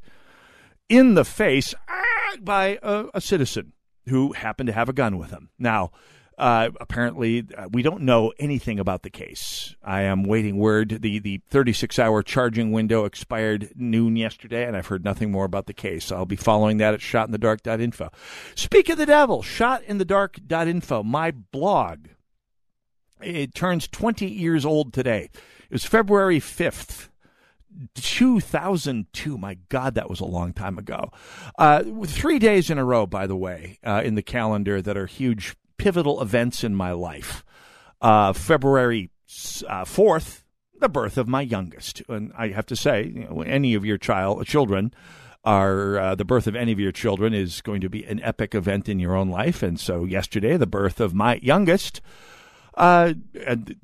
in 0.88 1.14
the 1.14 1.24
face 1.24 1.74
ah, 1.88 2.36
by 2.40 2.78
a, 2.82 3.06
a 3.14 3.20
citizen 3.20 3.72
who 4.08 4.32
happened 4.32 4.68
to 4.68 4.72
have 4.72 4.88
a 4.88 4.92
gun 4.92 5.18
with 5.18 5.30
him. 5.30 5.50
Now, 5.58 5.90
uh, 6.38 6.70
apparently, 6.80 7.44
uh, 7.56 7.68
we 7.72 7.82
don't 7.82 8.02
know 8.02 8.32
anything 8.38 8.78
about 8.78 9.02
the 9.02 9.10
case. 9.10 9.74
I 9.82 10.02
am 10.02 10.22
waiting 10.22 10.56
word. 10.56 11.02
The 11.02 11.18
the 11.18 11.40
36 11.50 11.98
hour 11.98 12.22
charging 12.22 12.70
window 12.70 13.04
expired 13.04 13.72
noon 13.74 14.14
yesterday, 14.16 14.64
and 14.64 14.76
I've 14.76 14.86
heard 14.86 15.04
nothing 15.04 15.32
more 15.32 15.44
about 15.44 15.66
the 15.66 15.72
case. 15.72 16.12
I'll 16.12 16.26
be 16.26 16.36
following 16.36 16.76
that 16.76 16.94
at 16.94 17.00
shotinthedark.info. 17.00 18.10
Speak 18.54 18.88
of 18.88 18.98
the 18.98 19.06
devil, 19.06 19.42
shotinthedark.info, 19.42 21.02
my 21.02 21.32
blog. 21.32 22.06
It 23.20 23.52
turns 23.52 23.88
20 23.88 24.26
years 24.26 24.64
old 24.64 24.92
today. 24.92 25.30
It 25.32 25.72
was 25.72 25.84
February 25.84 26.38
5th. 26.38 27.08
2002. 27.94 29.38
My 29.38 29.58
God, 29.68 29.94
that 29.94 30.10
was 30.10 30.20
a 30.20 30.24
long 30.24 30.52
time 30.52 30.78
ago. 30.78 31.10
Uh, 31.58 31.84
three 32.06 32.38
days 32.38 32.70
in 32.70 32.78
a 32.78 32.84
row, 32.84 33.06
by 33.06 33.26
the 33.26 33.36
way, 33.36 33.78
uh, 33.84 34.02
in 34.04 34.14
the 34.14 34.22
calendar 34.22 34.82
that 34.82 34.96
are 34.96 35.06
huge 35.06 35.56
pivotal 35.76 36.20
events 36.20 36.64
in 36.64 36.74
my 36.74 36.92
life. 36.92 37.44
Uh, 38.00 38.32
February 38.32 39.10
4th, 39.28 40.38
uh, 40.38 40.42
the 40.80 40.88
birth 40.88 41.18
of 41.18 41.28
my 41.28 41.42
youngest. 41.42 42.02
And 42.08 42.32
I 42.36 42.48
have 42.48 42.66
to 42.66 42.76
say, 42.76 43.04
you 43.06 43.24
know, 43.24 43.42
any 43.42 43.74
of 43.74 43.84
your 43.84 43.98
child 43.98 44.46
children 44.46 44.92
Our 45.44 45.98
uh, 45.98 46.14
the 46.14 46.24
birth 46.24 46.46
of 46.46 46.56
any 46.56 46.72
of 46.72 46.80
your 46.80 46.92
children 46.92 47.32
is 47.32 47.62
going 47.62 47.80
to 47.80 47.88
be 47.88 48.04
an 48.04 48.20
epic 48.22 48.54
event 48.54 48.88
in 48.88 48.98
your 48.98 49.14
own 49.14 49.28
life, 49.30 49.62
and 49.62 49.78
so 49.78 50.04
yesterday 50.04 50.56
the 50.56 50.66
birth 50.66 51.00
of 51.00 51.14
my 51.14 51.38
youngest, 51.42 52.00
uh, 52.78 53.12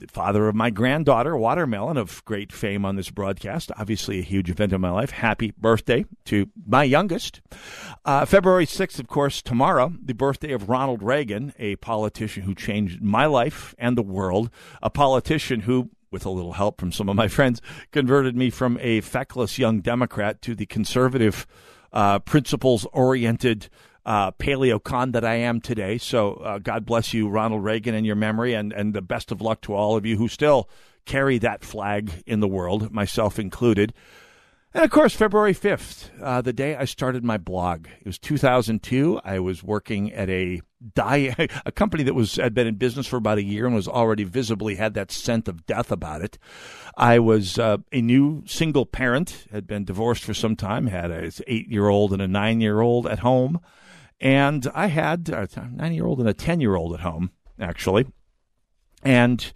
father 0.08 0.48
of 0.48 0.54
my 0.54 0.70
granddaughter, 0.70 1.36
Watermelon, 1.36 1.96
of 1.96 2.24
great 2.24 2.52
fame 2.52 2.84
on 2.84 2.94
this 2.94 3.10
broadcast. 3.10 3.72
Obviously, 3.76 4.20
a 4.20 4.22
huge 4.22 4.48
event 4.48 4.72
in 4.72 4.80
my 4.80 4.90
life. 4.90 5.10
Happy 5.10 5.52
birthday 5.58 6.04
to 6.26 6.48
my 6.64 6.84
youngest. 6.84 7.40
Uh, 8.04 8.24
February 8.24 8.66
6th, 8.66 9.00
of 9.00 9.08
course, 9.08 9.42
tomorrow, 9.42 9.92
the 10.00 10.14
birthday 10.14 10.52
of 10.52 10.68
Ronald 10.68 11.02
Reagan, 11.02 11.52
a 11.58 11.74
politician 11.76 12.44
who 12.44 12.54
changed 12.54 13.02
my 13.02 13.26
life 13.26 13.74
and 13.78 13.98
the 13.98 14.02
world, 14.02 14.48
a 14.80 14.90
politician 14.90 15.60
who, 15.60 15.90
with 16.12 16.24
a 16.24 16.30
little 16.30 16.52
help 16.52 16.78
from 16.78 16.92
some 16.92 17.08
of 17.08 17.16
my 17.16 17.26
friends, 17.36 17.60
converted 17.90 18.36
me 18.36 18.48
from 18.48 18.78
a 18.80 19.00
feckless 19.00 19.58
young 19.58 19.80
Democrat 19.80 20.40
to 20.42 20.54
the 20.54 20.66
conservative, 20.66 21.48
uh, 21.92 22.20
principles 22.20 22.86
oriented 22.92 23.68
uh, 24.06 24.32
paleo 24.32 24.82
con 24.82 25.12
that 25.12 25.24
I 25.24 25.36
am 25.36 25.60
today. 25.60 25.98
So 25.98 26.34
uh, 26.34 26.58
God 26.58 26.84
bless 26.84 27.14
you, 27.14 27.28
Ronald 27.28 27.64
Reagan, 27.64 27.94
in 27.94 28.04
your 28.04 28.16
memory, 28.16 28.54
and, 28.54 28.72
and 28.72 28.94
the 28.94 29.02
best 29.02 29.32
of 29.32 29.40
luck 29.40 29.62
to 29.62 29.74
all 29.74 29.96
of 29.96 30.04
you 30.04 30.16
who 30.16 30.28
still 30.28 30.68
carry 31.04 31.38
that 31.38 31.64
flag 31.64 32.22
in 32.26 32.40
the 32.40 32.48
world, 32.48 32.92
myself 32.92 33.38
included. 33.38 33.92
And 34.76 34.82
of 34.82 34.90
course, 34.90 35.14
February 35.14 35.54
5th, 35.54 36.10
uh, 36.20 36.40
the 36.40 36.52
day 36.52 36.74
I 36.74 36.84
started 36.84 37.22
my 37.22 37.38
blog. 37.38 37.86
It 38.00 38.06
was 38.06 38.18
2002. 38.18 39.20
I 39.24 39.38
was 39.38 39.62
working 39.62 40.12
at 40.12 40.28
a 40.28 40.62
dye, 40.94 41.48
a 41.64 41.70
company 41.70 42.02
that 42.02 42.14
was 42.14 42.34
had 42.34 42.54
been 42.54 42.66
in 42.66 42.74
business 42.74 43.06
for 43.06 43.16
about 43.16 43.38
a 43.38 43.44
year 43.44 43.66
and 43.66 43.74
was 43.74 43.86
already 43.86 44.24
visibly 44.24 44.74
had 44.74 44.94
that 44.94 45.12
scent 45.12 45.46
of 45.46 45.64
death 45.64 45.92
about 45.92 46.22
it. 46.22 46.38
I 46.96 47.20
was 47.20 47.56
uh, 47.56 47.78
a 47.92 48.02
new 48.02 48.42
single 48.46 48.84
parent, 48.84 49.46
had 49.52 49.68
been 49.68 49.84
divorced 49.84 50.24
for 50.24 50.34
some 50.34 50.56
time, 50.56 50.88
had 50.88 51.12
a 51.12 51.30
eight 51.46 51.68
year 51.68 51.86
old 51.86 52.12
and 52.12 52.20
a 52.20 52.26
nine 52.26 52.60
year 52.60 52.80
old 52.80 53.06
at 53.06 53.20
home. 53.20 53.60
And 54.20 54.66
I 54.74 54.86
had 54.86 55.28
a 55.28 55.48
nine 55.72 55.92
year 55.92 56.06
old 56.06 56.20
and 56.20 56.28
a 56.28 56.34
10 56.34 56.60
year 56.60 56.74
old 56.76 56.94
at 56.94 57.00
home, 57.00 57.30
actually. 57.60 58.06
And 59.02 59.52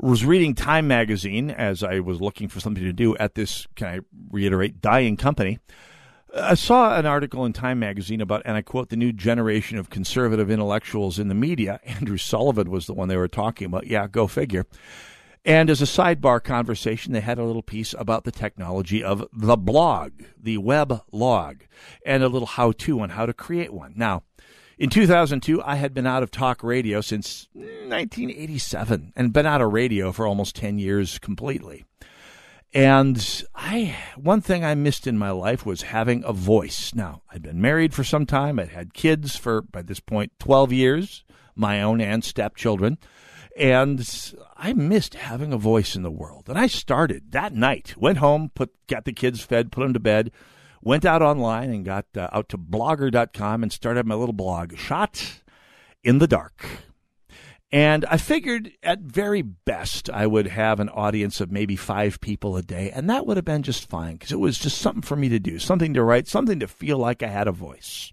was 0.00 0.24
reading 0.24 0.54
Time 0.54 0.88
magazine 0.88 1.50
as 1.50 1.82
I 1.82 2.00
was 2.00 2.20
looking 2.20 2.48
for 2.48 2.60
something 2.60 2.82
to 2.84 2.92
do 2.92 3.16
at 3.18 3.34
this, 3.34 3.66
can 3.76 3.86
I 3.86 4.00
reiterate, 4.30 4.80
dying 4.80 5.16
company. 5.16 5.58
I 6.34 6.54
saw 6.54 6.96
an 6.96 7.06
article 7.06 7.44
in 7.44 7.52
Time 7.52 7.78
magazine 7.80 8.20
about, 8.20 8.42
and 8.44 8.56
I 8.56 8.62
quote, 8.62 8.88
the 8.88 8.96
new 8.96 9.12
generation 9.12 9.78
of 9.78 9.90
conservative 9.90 10.50
intellectuals 10.50 11.18
in 11.18 11.28
the 11.28 11.34
media. 11.34 11.80
Andrew 11.84 12.16
Sullivan 12.16 12.70
was 12.70 12.86
the 12.86 12.94
one 12.94 13.08
they 13.08 13.16
were 13.16 13.28
talking 13.28 13.66
about. 13.66 13.86
Yeah, 13.86 14.06
go 14.06 14.26
figure. 14.26 14.66
And 15.44 15.70
as 15.70 15.80
a 15.80 15.86
sidebar 15.86 16.42
conversation, 16.42 17.12
they 17.12 17.20
had 17.20 17.38
a 17.38 17.44
little 17.44 17.62
piece 17.62 17.94
about 17.98 18.24
the 18.24 18.32
technology 18.32 19.02
of 19.02 19.26
the 19.32 19.56
blog, 19.56 20.12
the 20.38 20.58
web 20.58 21.02
log, 21.12 21.64
and 22.04 22.22
a 22.22 22.28
little 22.28 22.46
how 22.46 22.72
to 22.72 23.00
on 23.00 23.10
how 23.10 23.24
to 23.24 23.32
create 23.32 23.72
one. 23.72 23.94
Now, 23.96 24.22
in 24.78 24.90
2002, 24.90 25.62
I 25.62 25.76
had 25.76 25.94
been 25.94 26.06
out 26.06 26.22
of 26.22 26.30
talk 26.30 26.62
radio 26.62 27.00
since 27.00 27.48
1987 27.54 29.12
and 29.16 29.32
been 29.32 29.46
out 29.46 29.62
of 29.62 29.72
radio 29.72 30.12
for 30.12 30.26
almost 30.26 30.56
10 30.56 30.78
years 30.78 31.18
completely. 31.18 31.84
And 32.72 33.44
I, 33.54 33.96
one 34.16 34.40
thing 34.40 34.64
I 34.64 34.74
missed 34.74 35.06
in 35.06 35.18
my 35.18 35.32
life 35.32 35.66
was 35.66 35.82
having 35.82 36.22
a 36.24 36.32
voice. 36.32 36.94
Now, 36.94 37.22
I'd 37.30 37.42
been 37.42 37.60
married 37.60 37.94
for 37.94 38.04
some 38.04 38.26
time. 38.26 38.58
I'd 38.58 38.68
had 38.68 38.94
kids 38.94 39.36
for, 39.36 39.62
by 39.62 39.82
this 39.82 40.00
point, 40.00 40.32
12 40.38 40.72
years, 40.72 41.24
my 41.56 41.82
own 41.82 42.00
and 42.00 42.22
stepchildren. 42.22 42.98
And 43.56 44.34
I 44.56 44.72
missed 44.72 45.14
having 45.14 45.52
a 45.52 45.58
voice 45.58 45.96
in 45.96 46.02
the 46.02 46.10
world. 46.10 46.48
And 46.48 46.58
I 46.58 46.66
started 46.66 47.32
that 47.32 47.52
night, 47.52 47.94
went 47.96 48.18
home, 48.18 48.50
put, 48.54 48.70
got 48.86 49.04
the 49.04 49.12
kids 49.12 49.40
fed, 49.40 49.72
put 49.72 49.82
them 49.82 49.92
to 49.92 50.00
bed, 50.00 50.30
went 50.82 51.04
out 51.04 51.22
online 51.22 51.70
and 51.70 51.84
got 51.84 52.06
uh, 52.16 52.28
out 52.32 52.48
to 52.50 52.58
blogger.com 52.58 53.62
and 53.62 53.72
started 53.72 54.06
my 54.06 54.14
little 54.14 54.32
blog, 54.32 54.76
Shot 54.76 55.42
in 56.02 56.18
the 56.18 56.26
Dark. 56.26 56.64
And 57.72 58.04
I 58.06 58.16
figured 58.16 58.72
at 58.82 59.00
very 59.00 59.42
best 59.42 60.10
I 60.10 60.26
would 60.26 60.48
have 60.48 60.80
an 60.80 60.88
audience 60.88 61.40
of 61.40 61.52
maybe 61.52 61.76
five 61.76 62.20
people 62.20 62.56
a 62.56 62.62
day, 62.62 62.90
and 62.90 63.08
that 63.08 63.26
would 63.26 63.36
have 63.36 63.44
been 63.44 63.62
just 63.62 63.88
fine 63.88 64.14
because 64.14 64.32
it 64.32 64.40
was 64.40 64.58
just 64.58 64.78
something 64.78 65.02
for 65.02 65.14
me 65.14 65.28
to 65.28 65.38
do, 65.38 65.60
something 65.60 65.94
to 65.94 66.02
write, 66.02 66.26
something 66.26 66.58
to 66.58 66.66
feel 66.66 66.98
like 66.98 67.22
I 67.22 67.28
had 67.28 67.46
a 67.46 67.52
voice. 67.52 68.12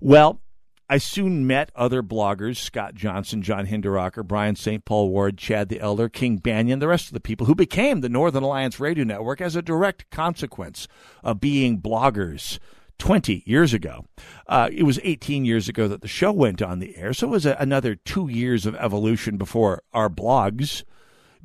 Well, 0.00 0.40
I 0.88 0.98
soon 0.98 1.46
met 1.46 1.72
other 1.74 2.02
bloggers 2.02 2.58
Scott 2.58 2.94
Johnson, 2.94 3.40
John 3.40 3.66
Hinderaker, 3.66 4.26
Brian 4.26 4.54
St. 4.54 4.84
Paul 4.84 5.08
Ward, 5.08 5.38
Chad 5.38 5.68
the 5.68 5.80
Elder, 5.80 6.08
King 6.08 6.38
Banaian, 6.38 6.80
the 6.80 6.88
rest 6.88 7.06
of 7.06 7.14
the 7.14 7.20
people 7.20 7.46
who 7.46 7.54
became 7.54 8.00
the 8.00 8.08
Northern 8.08 8.42
Alliance 8.42 8.78
Radio 8.78 9.04
Network 9.04 9.40
as 9.40 9.56
a 9.56 9.62
direct 9.62 10.10
consequence 10.10 10.86
of 11.22 11.40
being 11.40 11.80
bloggers 11.80 12.58
20 12.98 13.42
years 13.46 13.72
ago. 13.72 14.04
Uh, 14.46 14.68
it 14.72 14.82
was 14.82 15.00
18 15.02 15.44
years 15.44 15.68
ago 15.68 15.88
that 15.88 16.02
the 16.02 16.08
show 16.08 16.32
went 16.32 16.60
on 16.60 16.80
the 16.80 16.96
air, 16.96 17.14
so 17.14 17.28
it 17.28 17.30
was 17.30 17.46
a, 17.46 17.56
another 17.58 17.94
two 17.94 18.28
years 18.28 18.66
of 18.66 18.76
evolution 18.76 19.38
before 19.38 19.82
our 19.92 20.10
blogs 20.10 20.84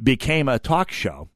became 0.02 0.50
a 0.50 0.60
talk 0.60 0.92
show. 0.92 1.30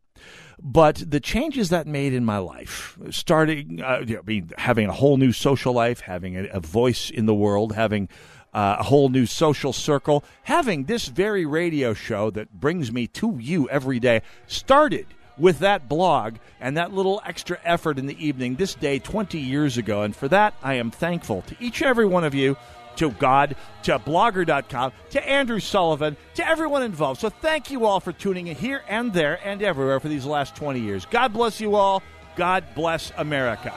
But 0.61 1.03
the 1.05 1.19
changes 1.19 1.69
that 1.69 1.87
made 1.87 2.13
in 2.13 2.25
my 2.25 2.37
life, 2.37 2.97
starting, 3.09 3.81
uh, 3.81 4.03
you 4.05 4.15
know, 4.15 4.21
mean, 4.25 4.51
having 4.57 4.87
a 4.87 4.93
whole 4.93 5.17
new 5.17 5.31
social 5.31 5.73
life, 5.73 6.01
having 6.01 6.37
a, 6.37 6.43
a 6.45 6.59
voice 6.59 7.09
in 7.09 7.25
the 7.25 7.33
world, 7.33 7.73
having 7.73 8.09
uh, 8.53 8.77
a 8.79 8.83
whole 8.83 9.09
new 9.09 9.25
social 9.25 9.73
circle, 9.73 10.23
having 10.43 10.85
this 10.85 11.07
very 11.07 11.45
radio 11.45 11.93
show 11.93 12.29
that 12.31 12.59
brings 12.59 12.91
me 12.91 13.07
to 13.07 13.37
you 13.39 13.67
every 13.69 13.99
day, 13.99 14.21
started 14.47 15.07
with 15.37 15.59
that 15.59 15.89
blog 15.89 16.35
and 16.59 16.77
that 16.77 16.93
little 16.93 17.21
extra 17.25 17.59
effort 17.63 17.97
in 17.97 18.05
the 18.05 18.25
evening 18.25 18.55
this 18.55 18.75
day 18.75 18.99
20 18.99 19.39
years 19.39 19.77
ago. 19.77 20.03
And 20.03 20.15
for 20.15 20.27
that, 20.27 20.53
I 20.61 20.75
am 20.75 20.91
thankful 20.91 21.41
to 21.43 21.55
each 21.59 21.81
and 21.81 21.89
every 21.89 22.05
one 22.05 22.23
of 22.23 22.35
you, 22.35 22.55
to 22.97 23.11
God, 23.11 23.55
to 23.83 23.99
blogger.com, 23.99 24.91
to 25.11 25.29
Andrew 25.29 25.59
Sullivan, 25.59 26.17
to 26.35 26.47
everyone 26.47 26.83
involved. 26.83 27.21
So 27.21 27.29
thank 27.29 27.71
you 27.71 27.85
all 27.85 27.99
for 27.99 28.13
tuning 28.13 28.47
in 28.47 28.55
here 28.55 28.83
and 28.87 29.13
there 29.13 29.39
and 29.43 29.61
everywhere 29.61 29.99
for 29.99 30.09
these 30.09 30.25
last 30.25 30.55
20 30.55 30.79
years. 30.79 31.05
God 31.05 31.33
bless 31.33 31.59
you 31.59 31.75
all. 31.75 32.01
God 32.35 32.63
bless 32.75 33.11
America. 33.17 33.73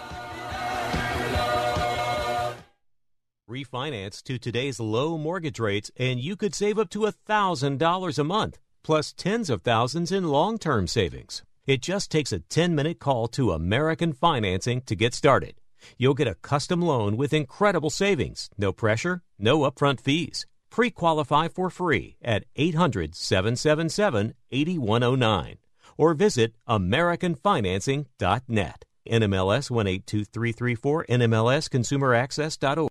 Refinance 3.49 4.25
to 4.25 4.39
today's 4.39 4.81
low 4.81 5.17
mortgage 5.17 5.61
rates, 5.61 5.91
and 5.97 6.19
you 6.19 6.35
could 6.35 6.55
save 6.55 6.81
up 6.81 6.91
to 6.91 7.01
$1,000 7.01 8.19
a 8.19 8.25
month, 8.25 8.59
plus 8.83 9.12
tens 9.12 9.49
of 9.51 9.62
thousands 9.62 10.11
in 10.11 10.25
long 10.29 10.59
term 10.59 10.89
savings. 10.89 11.43
It 11.67 11.81
just 11.81 12.11
takes 12.11 12.33
a 12.33 12.41
10 12.41 12.75
minute 12.75 12.99
call 12.99 13.29
to 13.29 13.53
American 13.53 14.12
Financing 14.12 14.81
to 14.83 14.97
get 14.97 15.14
started. 15.14 15.55
You'll 15.99 16.14
get 16.14 16.28
a 16.28 16.37
custom 16.37 16.80
loan 16.82 17.16
with 17.16 17.32
incredible 17.32 17.91
savings, 17.91 18.51
no 18.59 18.72
pressure, 18.72 19.22
no 19.39 19.61
upfront 19.61 20.01
fees. 20.01 20.47
Pre 20.70 20.91
qualify 20.91 21.49
for 21.49 21.70
free 21.70 22.16
at 22.22 22.45
800 22.57 23.14
777 23.14 24.34
8109 24.51 25.59
or 25.97 26.14
visit 26.14 26.55
AmericanFinancing.net. 26.68 28.84
NMLS 29.09 29.70
182334, 29.70 31.07
NMLSConsumerAccess.org. 31.09 32.91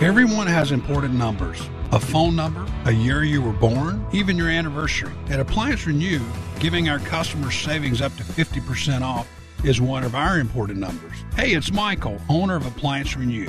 Everyone 0.00 0.46
has 0.46 0.70
important 0.70 1.14
numbers 1.14 1.60
a 1.90 1.98
phone 1.98 2.36
number, 2.36 2.64
a 2.84 2.92
year 2.92 3.24
you 3.24 3.42
were 3.42 3.52
born, 3.52 4.06
even 4.12 4.36
your 4.36 4.48
anniversary. 4.48 5.12
At 5.28 5.40
Appliance 5.40 5.88
Renew, 5.88 6.20
giving 6.60 6.88
our 6.88 7.00
customers 7.00 7.56
savings 7.56 8.00
up 8.00 8.14
to 8.16 8.22
50% 8.22 9.00
off 9.00 9.26
is 9.64 9.80
one 9.80 10.04
of 10.04 10.14
our 10.14 10.38
important 10.38 10.78
numbers. 10.78 11.14
Hey, 11.34 11.54
it's 11.54 11.72
Michael, 11.72 12.20
owner 12.28 12.54
of 12.54 12.64
Appliance 12.64 13.16
Renew. 13.16 13.48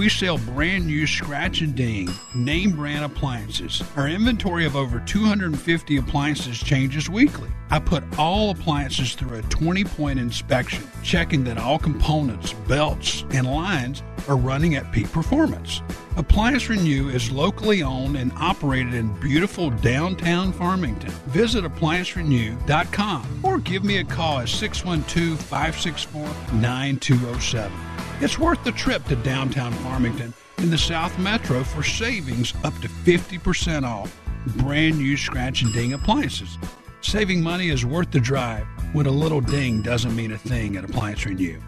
We 0.00 0.08
sell 0.08 0.38
brand 0.38 0.86
new 0.86 1.06
scratch 1.06 1.60
and 1.60 1.74
ding 1.74 2.08
name 2.34 2.70
brand 2.70 3.04
appliances. 3.04 3.82
Our 3.96 4.08
inventory 4.08 4.64
of 4.64 4.74
over 4.74 4.98
250 5.00 5.98
appliances 5.98 6.58
changes 6.58 7.10
weekly. 7.10 7.50
I 7.68 7.80
put 7.80 8.02
all 8.18 8.48
appliances 8.48 9.12
through 9.12 9.36
a 9.36 9.42
20 9.42 9.84
point 9.84 10.18
inspection, 10.18 10.90
checking 11.02 11.44
that 11.44 11.58
all 11.58 11.78
components, 11.78 12.54
belts, 12.66 13.26
and 13.32 13.46
lines 13.46 14.02
are 14.26 14.38
running 14.38 14.74
at 14.74 14.90
peak 14.90 15.12
performance. 15.12 15.82
Appliance 16.16 16.70
Renew 16.70 17.10
is 17.10 17.30
locally 17.30 17.82
owned 17.82 18.16
and 18.16 18.32
operated 18.38 18.94
in 18.94 19.12
beautiful 19.20 19.68
downtown 19.68 20.50
Farmington. 20.54 21.10
Visit 21.26 21.62
appliancerenew.com 21.64 23.40
or 23.42 23.58
give 23.58 23.84
me 23.84 23.98
a 23.98 24.04
call 24.04 24.38
at 24.38 24.48
612 24.48 25.38
564 25.38 26.22
9207. 26.54 27.89
It's 28.22 28.38
worth 28.38 28.62
the 28.64 28.72
trip 28.72 29.02
to 29.06 29.16
downtown 29.16 29.72
Farmington 29.72 30.34
in 30.58 30.68
the 30.68 30.76
South 30.76 31.18
Metro 31.18 31.64
for 31.64 31.82
savings 31.82 32.52
up 32.64 32.74
to 32.80 32.88
50% 32.88 33.82
off 33.82 34.14
brand 34.58 34.98
new 34.98 35.16
scratch 35.16 35.62
and 35.62 35.72
ding 35.72 35.94
appliances. 35.94 36.58
Saving 37.00 37.42
money 37.42 37.70
is 37.70 37.86
worth 37.86 38.10
the 38.10 38.20
drive 38.20 38.66
when 38.92 39.06
a 39.06 39.10
little 39.10 39.40
ding 39.40 39.80
doesn't 39.80 40.14
mean 40.14 40.32
a 40.32 40.38
thing 40.38 40.76
at 40.76 40.84
Appliance 40.84 41.24
Renew. 41.24 41.58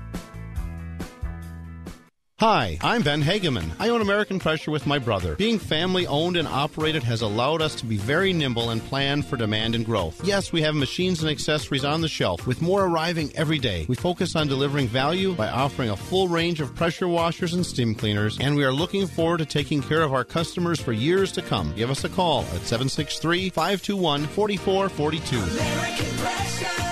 Hi, 2.43 2.76
I'm 2.82 3.03
Ben 3.03 3.22
Hageman. 3.22 3.70
I 3.78 3.90
own 3.90 4.01
American 4.01 4.40
Pressure 4.40 4.72
with 4.72 4.84
my 4.84 4.99
brother. 4.99 5.36
Being 5.36 5.61
family 5.61 6.09
owned 6.09 6.36
and 6.36 6.49
operated 6.49 7.05
has 7.05 7.22
allowed 7.22 7.62
us 7.62 7.76
to 7.76 7.86
be 7.86 7.97
very 7.97 8.32
nimble 8.32 8.70
and 8.70 8.82
plan 8.82 9.22
for 9.22 9.36
demand 9.36 9.76
and 9.76 9.86
growth. 9.86 10.20
Yes, 10.24 10.51
we 10.51 10.61
have 10.62 10.74
machines 10.74 11.22
and 11.22 11.30
accessories 11.30 11.84
on 11.84 12.01
the 12.01 12.09
shelf, 12.09 12.45
with 12.45 12.61
more 12.61 12.86
arriving 12.86 13.30
every 13.36 13.61
day. 13.61 13.86
We 13.88 13.95
focus 13.95 14.34
on 14.34 14.49
delivering 14.49 14.88
value 14.88 15.34
by 15.34 15.51
offering 15.51 15.90
a 15.90 15.97
full 15.97 16.26
range 16.26 16.61
of 16.61 16.74
pressure 16.74 17.07
washers 17.07 17.55
and 17.55 17.64
steam 17.64 17.95
cleaners, 17.95 18.40
and 18.40 18.57
we 18.57 18.64
are 18.64 18.72
looking 18.72 19.07
forward 19.07 19.38
to 19.38 19.47
taking 19.47 19.80
care 19.80 20.03
of 20.03 20.12
our 20.12 20.24
customers 20.24 20.80
for 20.80 20.93
years 20.93 21.30
to 21.34 21.43
come. 21.43 21.72
Give 21.76 21.93
us 21.93 22.03
a 22.03 22.09
call 22.09 22.40
at 22.40 22.66
763 22.66 23.51
521 23.51 24.26
4442. 24.26 26.91